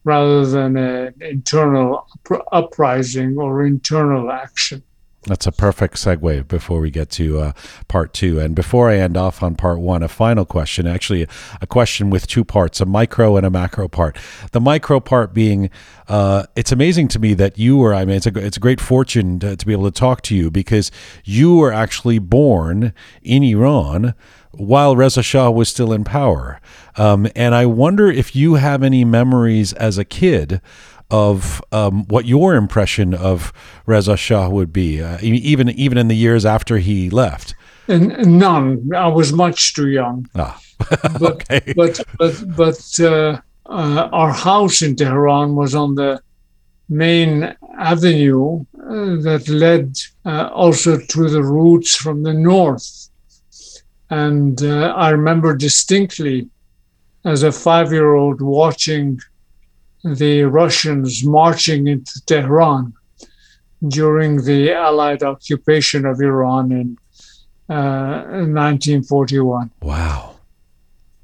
rather 0.05 0.47
than 0.47 0.77
an 0.77 1.15
internal 1.21 2.07
uprising 2.53 3.37
or 3.39 3.67
internal 3.67 4.31
action. 4.31 4.83
That's 5.27 5.47
a 5.47 5.53
perfect 5.53 5.97
segue 5.97 6.47
before 6.47 6.79
we 6.79 6.91
get 6.91 7.11
to 7.11 7.41
uh, 7.41 7.53
part 7.89 8.13
two. 8.13 8.39
And 8.39 8.55
before 8.55 8.91
I 8.91 8.99
end 8.99 9.17
off 9.17 9.43
on 9.43 9.57
part 9.57 9.81
one, 9.81 10.05
a 10.05 10.09
final 10.09 10.45
question, 10.45 10.87
actually, 10.87 11.27
a 11.61 11.67
question 11.67 12.11
with 12.11 12.29
two 12.29 12.45
parts 12.45 12.81
a 12.81 12.87
micro 12.87 13.37
and 13.37 13.45
a 13.45 13.51
macro 13.51 13.89
part. 13.89 14.17
The 14.53 14.61
micro 14.61 15.01
part 15.01 15.35
being, 15.35 15.69
uh, 16.07 16.45
it's 16.55 16.71
amazing 16.71 17.09
to 17.09 17.19
me 17.19 17.35
that 17.35 17.59
you 17.59 17.77
were, 17.77 17.93
I 17.93 18.05
mean, 18.05 18.17
it's 18.17 18.27
a, 18.27 18.39
it's 18.39 18.57
a 18.57 18.61
great 18.61 18.81
fortune 18.81 19.41
to, 19.41 19.57
to 19.57 19.67
be 19.67 19.73
able 19.73 19.91
to 19.91 19.99
talk 19.99 20.23
to 20.23 20.37
you 20.37 20.49
because 20.49 20.93
you 21.25 21.57
were 21.57 21.73
actually 21.73 22.21
born 22.21 22.93
in 23.23 23.43
Iran 23.43 24.15
while 24.53 24.97
Reza 24.97 25.23
Shah 25.23 25.51
was 25.51 25.69
still 25.69 25.93
in 25.93 26.05
power. 26.05 26.61
Um, 26.97 27.27
and 27.35 27.55
I 27.55 27.67
wonder 27.67 28.11
if 28.11 28.35
you 28.35 28.55
have 28.55 28.83
any 28.83 29.05
memories 29.05 29.73
as 29.73 29.99
a 29.99 30.05
kid 30.05 30.61
of 31.11 31.63
um, 31.73 32.05
what 32.09 32.25
your 32.25 32.55
impression 32.55 33.15
of 33.15 33.53
Reza 33.87 34.17
Shah 34.17 34.49
would 34.49 34.73
be, 34.73 35.03
uh, 35.03 35.19
even 35.23 35.69
even 35.71 35.99
in 35.99 36.09
the 36.09 36.17
years 36.17 36.45
after 36.45 36.79
he 36.79 37.11
left. 37.11 37.55
And 37.89 38.39
none. 38.39 38.91
I 38.95 39.07
was 39.09 39.33
much 39.33 39.75
too 39.75 39.89
young. 39.89 40.29
Ah. 40.35 40.61
but, 41.21 41.23
okay. 41.23 41.73
but 41.77 42.01
but 42.19 42.57
but 42.57 43.01
uh, 43.01 43.41
uh, 43.67 44.09
our 44.13 44.33
house 44.33 44.83
in 44.83 44.97
Tehran 44.97 45.55
was 45.55 45.75
on 45.75 45.95
the 45.95 46.21
main 46.89 47.55
avenue 47.79 48.65
uh, 48.79 49.17
that 49.23 49.49
led 49.49 49.97
uh, 50.25 50.49
also 50.53 50.99
to 50.99 51.29
the 51.29 51.43
routes 51.43 51.97
from 51.97 52.23
the 52.23 52.35
north. 52.35 53.09
And 54.11 54.63
uh, 54.63 54.95
I 54.97 55.11
remember 55.11 55.57
distinctly 55.57 56.49
as 57.25 57.43
a 57.43 57.51
five 57.51 57.93
year 57.93 58.15
old 58.15 58.41
watching 58.41 59.21
the 60.15 60.45
Russians 60.45 61.25
marching 61.25 61.89
into 61.89 62.21
Tehran 62.27 62.93
during 63.89 64.45
the 64.45 64.73
Allied 64.73 65.23
occupation 65.23 66.07
of 66.07 66.21
Iran 66.21 66.71
in, 66.71 66.99
uh, 67.69 68.23
1941. 68.23 69.71
Wow. 69.83 70.37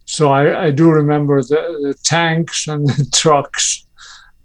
So 0.05 0.33
I, 0.33 0.67
I 0.67 0.71
do 0.71 0.91
remember 0.91 1.43
the, 1.43 1.79
the, 1.83 1.95
tanks 2.03 2.67
and 2.67 2.89
the 2.89 3.09
trucks 3.15 3.87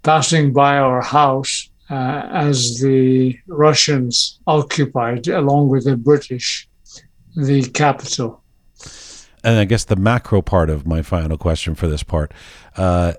passing 0.02 0.52
by 0.52 0.78
our 0.78 1.02
house 1.02 1.68
uh, 1.90 2.22
as 2.30 2.78
the 2.80 3.36
Russians 3.48 4.38
occupied, 4.46 5.26
along 5.26 5.68
with 5.68 5.84
the 5.84 5.96
British, 5.96 6.68
the 7.36 7.68
capital 7.70 8.42
and 9.44 9.58
I 9.58 9.64
guess 9.64 9.84
the 9.84 9.96
macro 9.96 10.42
part 10.42 10.70
of 10.70 10.86
my 10.86 11.02
final 11.02 11.38
question 11.38 11.74
for 11.74 11.86
this 11.86 12.02
part, 12.02 12.32
uh, 12.76 13.14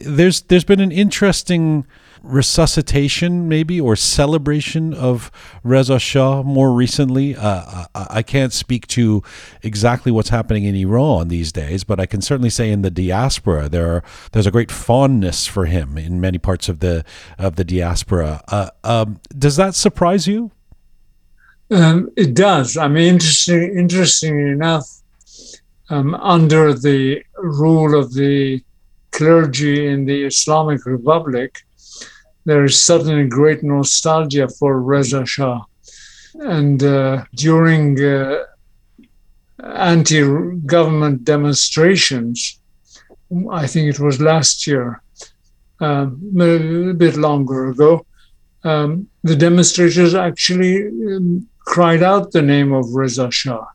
there's 0.00 0.42
there's 0.42 0.64
been 0.64 0.80
an 0.80 0.92
interesting 0.92 1.86
resuscitation, 2.24 3.48
maybe, 3.48 3.80
or 3.80 3.94
celebration 3.94 4.94
of 4.94 5.30
Reza 5.62 5.98
Shah 5.98 6.42
more 6.42 6.72
recently. 6.72 7.36
Uh, 7.36 7.84
I, 7.94 8.06
I, 8.10 8.22
can't 8.22 8.52
speak 8.52 8.86
to 8.88 9.22
exactly 9.62 10.10
what's 10.10 10.30
happening 10.30 10.64
in 10.64 10.74
Iran 10.74 11.28
these 11.28 11.52
days, 11.52 11.84
but 11.84 12.00
I 12.00 12.06
can 12.06 12.22
certainly 12.22 12.48
say 12.48 12.70
in 12.70 12.80
the 12.82 12.90
diaspora 12.90 13.68
there 13.68 13.96
are, 13.96 14.04
there's 14.32 14.46
a 14.46 14.50
great 14.50 14.70
fondness 14.70 15.46
for 15.46 15.66
him 15.66 15.98
in 15.98 16.20
many 16.20 16.38
parts 16.38 16.68
of 16.68 16.80
the 16.80 17.04
of 17.38 17.56
the 17.56 17.64
diaspora. 17.64 18.42
Uh, 18.48 18.70
um, 18.82 19.20
does 19.38 19.56
that 19.56 19.74
surprise 19.74 20.26
you? 20.26 20.50
Um, 21.70 22.10
it 22.16 22.34
does. 22.34 22.76
I 22.76 22.88
mean, 22.88 23.14
interesting. 23.14 23.78
Interestingly 23.78 24.50
enough, 24.50 24.88
um, 25.90 26.14
under 26.14 26.72
the 26.72 27.22
rule 27.36 27.98
of 27.98 28.14
the 28.14 28.62
clergy 29.14 29.86
in 29.86 30.04
the 30.04 30.24
Islamic 30.24 30.84
Republic, 30.86 31.50
there 32.44 32.64
is 32.64 32.82
suddenly 32.82 33.26
great 33.26 33.62
nostalgia 33.62 34.48
for 34.48 34.80
Reza 34.80 35.24
Shah. 35.24 35.62
And 36.34 36.82
uh, 36.82 37.24
during 37.34 38.02
uh, 38.04 38.44
anti 39.62 40.22
government 40.66 41.24
demonstrations, 41.24 42.58
I 43.62 43.66
think 43.66 43.84
it 43.88 44.00
was 44.00 44.20
last 44.20 44.66
year, 44.66 45.00
um, 45.80 46.20
a 46.40 46.92
bit 47.04 47.16
longer 47.16 47.68
ago, 47.68 48.06
um, 48.64 49.08
the 49.22 49.36
demonstrators 49.36 50.14
actually 50.14 50.74
um, 50.88 51.46
cried 51.60 52.02
out 52.02 52.32
the 52.32 52.42
name 52.42 52.72
of 52.72 52.94
Reza 52.94 53.30
Shah 53.30 53.66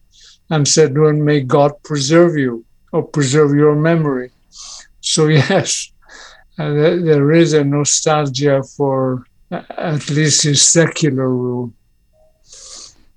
and 0.50 0.68
said, 0.68 0.98
well, 0.98 1.14
may 1.14 1.42
God 1.42 1.72
preserve 1.84 2.38
you 2.38 2.66
or 2.92 3.04
preserve 3.04 3.52
your 3.54 3.76
memory. 3.76 4.32
So, 5.02 5.28
yes, 5.42 5.92
uh, 6.58 6.72
there 6.74 7.32
is 7.32 7.54
a 7.54 7.64
nostalgia 7.64 8.64
for 8.64 9.26
uh, 9.52 9.62
at 9.78 10.10
least 10.10 10.44
his 10.44 10.66
secular 10.66 11.30
rule. 11.30 11.74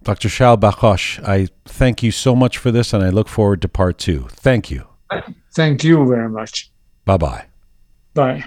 Dr. 0.03 0.29
Shaul 0.29 0.59
Bakhash, 0.59 1.23
I 1.27 1.49
thank 1.65 2.03
you 2.03 2.11
so 2.11 2.35
much 2.35 2.59
for 2.59 2.73
this 2.73 2.93
and 2.93 3.05
I 3.05 3.11
look 3.11 3.29
forward 3.29 3.63
to 3.63 3.69
part 3.69 3.99
two. 3.99 4.27
Thank 4.31 4.71
you. 4.71 4.87
Thank 5.55 5.85
you 5.85 6.07
very 6.09 6.29
much. 6.29 6.71
Bye 7.05 7.19
bye. 7.19 7.47
Bye. 8.15 8.45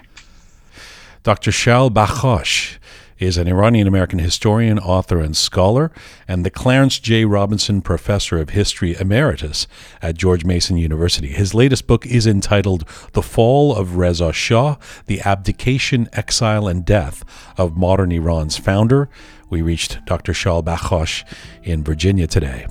Dr. 1.24 1.52
Shaul 1.52 1.90
Bakhash 1.90 2.78
is 3.18 3.38
an 3.38 3.48
Iranian 3.48 3.88
American 3.88 4.20
historian, 4.20 4.78
author, 4.78 5.20
and 5.20 5.36
scholar, 5.38 5.92
and 6.28 6.46
the 6.46 6.50
Clarence 6.50 7.00
J. 7.00 7.26
Robinson 7.26 7.82
Professor 7.82 8.38
of 8.40 8.50
History 8.50 8.96
Emeritus 9.00 9.68
at 10.02 10.18
George 10.18 10.44
Mason 10.44 10.78
University. 10.78 11.28
His 11.28 11.54
latest 11.54 11.88
book 11.88 12.06
is 12.06 12.28
entitled 12.28 12.84
The 13.14 13.22
Fall 13.22 13.76
of 13.76 13.96
Reza 13.96 14.34
Shah 14.34 14.76
The 15.06 15.22
Abdication, 15.22 16.10
Exile, 16.14 16.68
and 16.68 16.86
Death 16.86 17.24
of 17.58 17.78
Modern 17.78 18.12
Iran's 18.12 18.58
Founder. 18.58 19.10
We 19.50 19.62
reached 19.62 20.04
Dr. 20.06 20.34
Shaul 20.34 20.64
Bakhash 20.64 21.24
in 21.64 21.84
Virginia 21.84 22.28
today. 22.28 22.68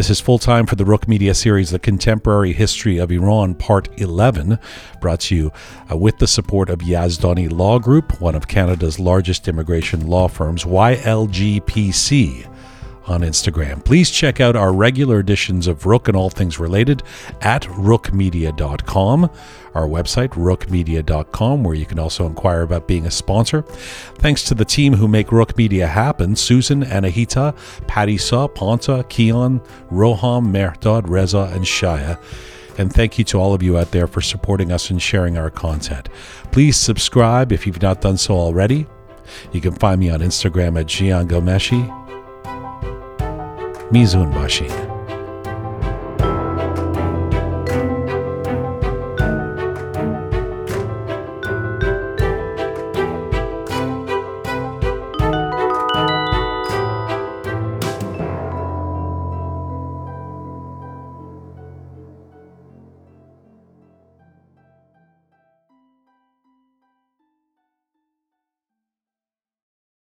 This 0.00 0.08
is 0.08 0.18
full 0.18 0.38
time 0.38 0.64
for 0.64 0.76
the 0.76 0.84
Roqe 0.84 1.08
Media 1.08 1.34
series, 1.34 1.68
The 1.68 1.78
Contemporary 1.78 2.54
History 2.54 2.96
of 2.96 3.12
Iran, 3.12 3.54
Part 3.54 3.90
11, 4.00 4.58
brought 4.98 5.20
to 5.20 5.36
you 5.36 5.52
uh, 5.92 5.96
with 5.98 6.16
the 6.16 6.26
support 6.26 6.70
of 6.70 6.78
Yazdani 6.78 7.52
Law 7.52 7.78
Group, 7.78 8.18
one 8.18 8.34
of 8.34 8.48
Canada's 8.48 8.98
largest 8.98 9.46
immigration 9.46 10.06
law 10.06 10.26
firms, 10.26 10.64
YLGPC 10.64 12.49
on 13.10 13.22
Instagram. 13.22 13.84
Please 13.84 14.08
check 14.08 14.40
out 14.40 14.54
our 14.54 14.72
regular 14.72 15.18
editions 15.18 15.66
of 15.66 15.82
Roqe 15.82 16.08
and 16.08 16.16
all 16.16 16.30
things 16.30 16.58
related 16.58 17.02
at 17.40 17.62
roqemedia.com, 17.62 19.30
our 19.74 19.86
website, 19.86 20.28
roqemedia.com, 20.28 21.64
where 21.64 21.74
you 21.74 21.86
can 21.86 21.98
also 21.98 22.26
inquire 22.26 22.62
about 22.62 22.86
being 22.86 23.06
a 23.06 23.10
sponsor. 23.10 23.62
Thanks 24.18 24.44
to 24.44 24.54
the 24.54 24.64
team 24.64 24.94
who 24.94 25.08
make 25.08 25.26
Roqe 25.28 25.56
Media 25.56 25.88
happen 25.88 26.36
Susan, 26.36 26.84
Anahita, 26.84 27.56
Patty 27.88 28.16
Saw, 28.16 28.46
Ponta, 28.46 29.04
Keon, 29.08 29.60
Roham, 29.90 30.52
Mehrdad, 30.52 31.08
Reza, 31.08 31.50
and 31.52 31.64
Shaya. 31.64 32.18
And 32.78 32.92
thank 32.92 33.18
you 33.18 33.24
to 33.24 33.38
all 33.38 33.52
of 33.52 33.62
you 33.62 33.76
out 33.76 33.90
there 33.90 34.06
for 34.06 34.20
supporting 34.20 34.70
us 34.70 34.88
and 34.90 35.02
sharing 35.02 35.36
our 35.36 35.50
content. 35.50 36.08
Please 36.52 36.76
subscribe 36.76 37.52
if 37.52 37.66
you've 37.66 37.82
not 37.82 38.00
done 38.00 38.16
so 38.16 38.36
already. 38.36 38.86
You 39.52 39.60
can 39.60 39.72
find 39.72 40.00
me 40.00 40.10
on 40.10 40.20
Instagram 40.20 40.78
at 40.78 40.86
Jian 40.86 41.28
Ghomeshi. 41.28 41.99
മീസോൺ 43.92 44.28
ഭാഷയിൽ 44.30 44.89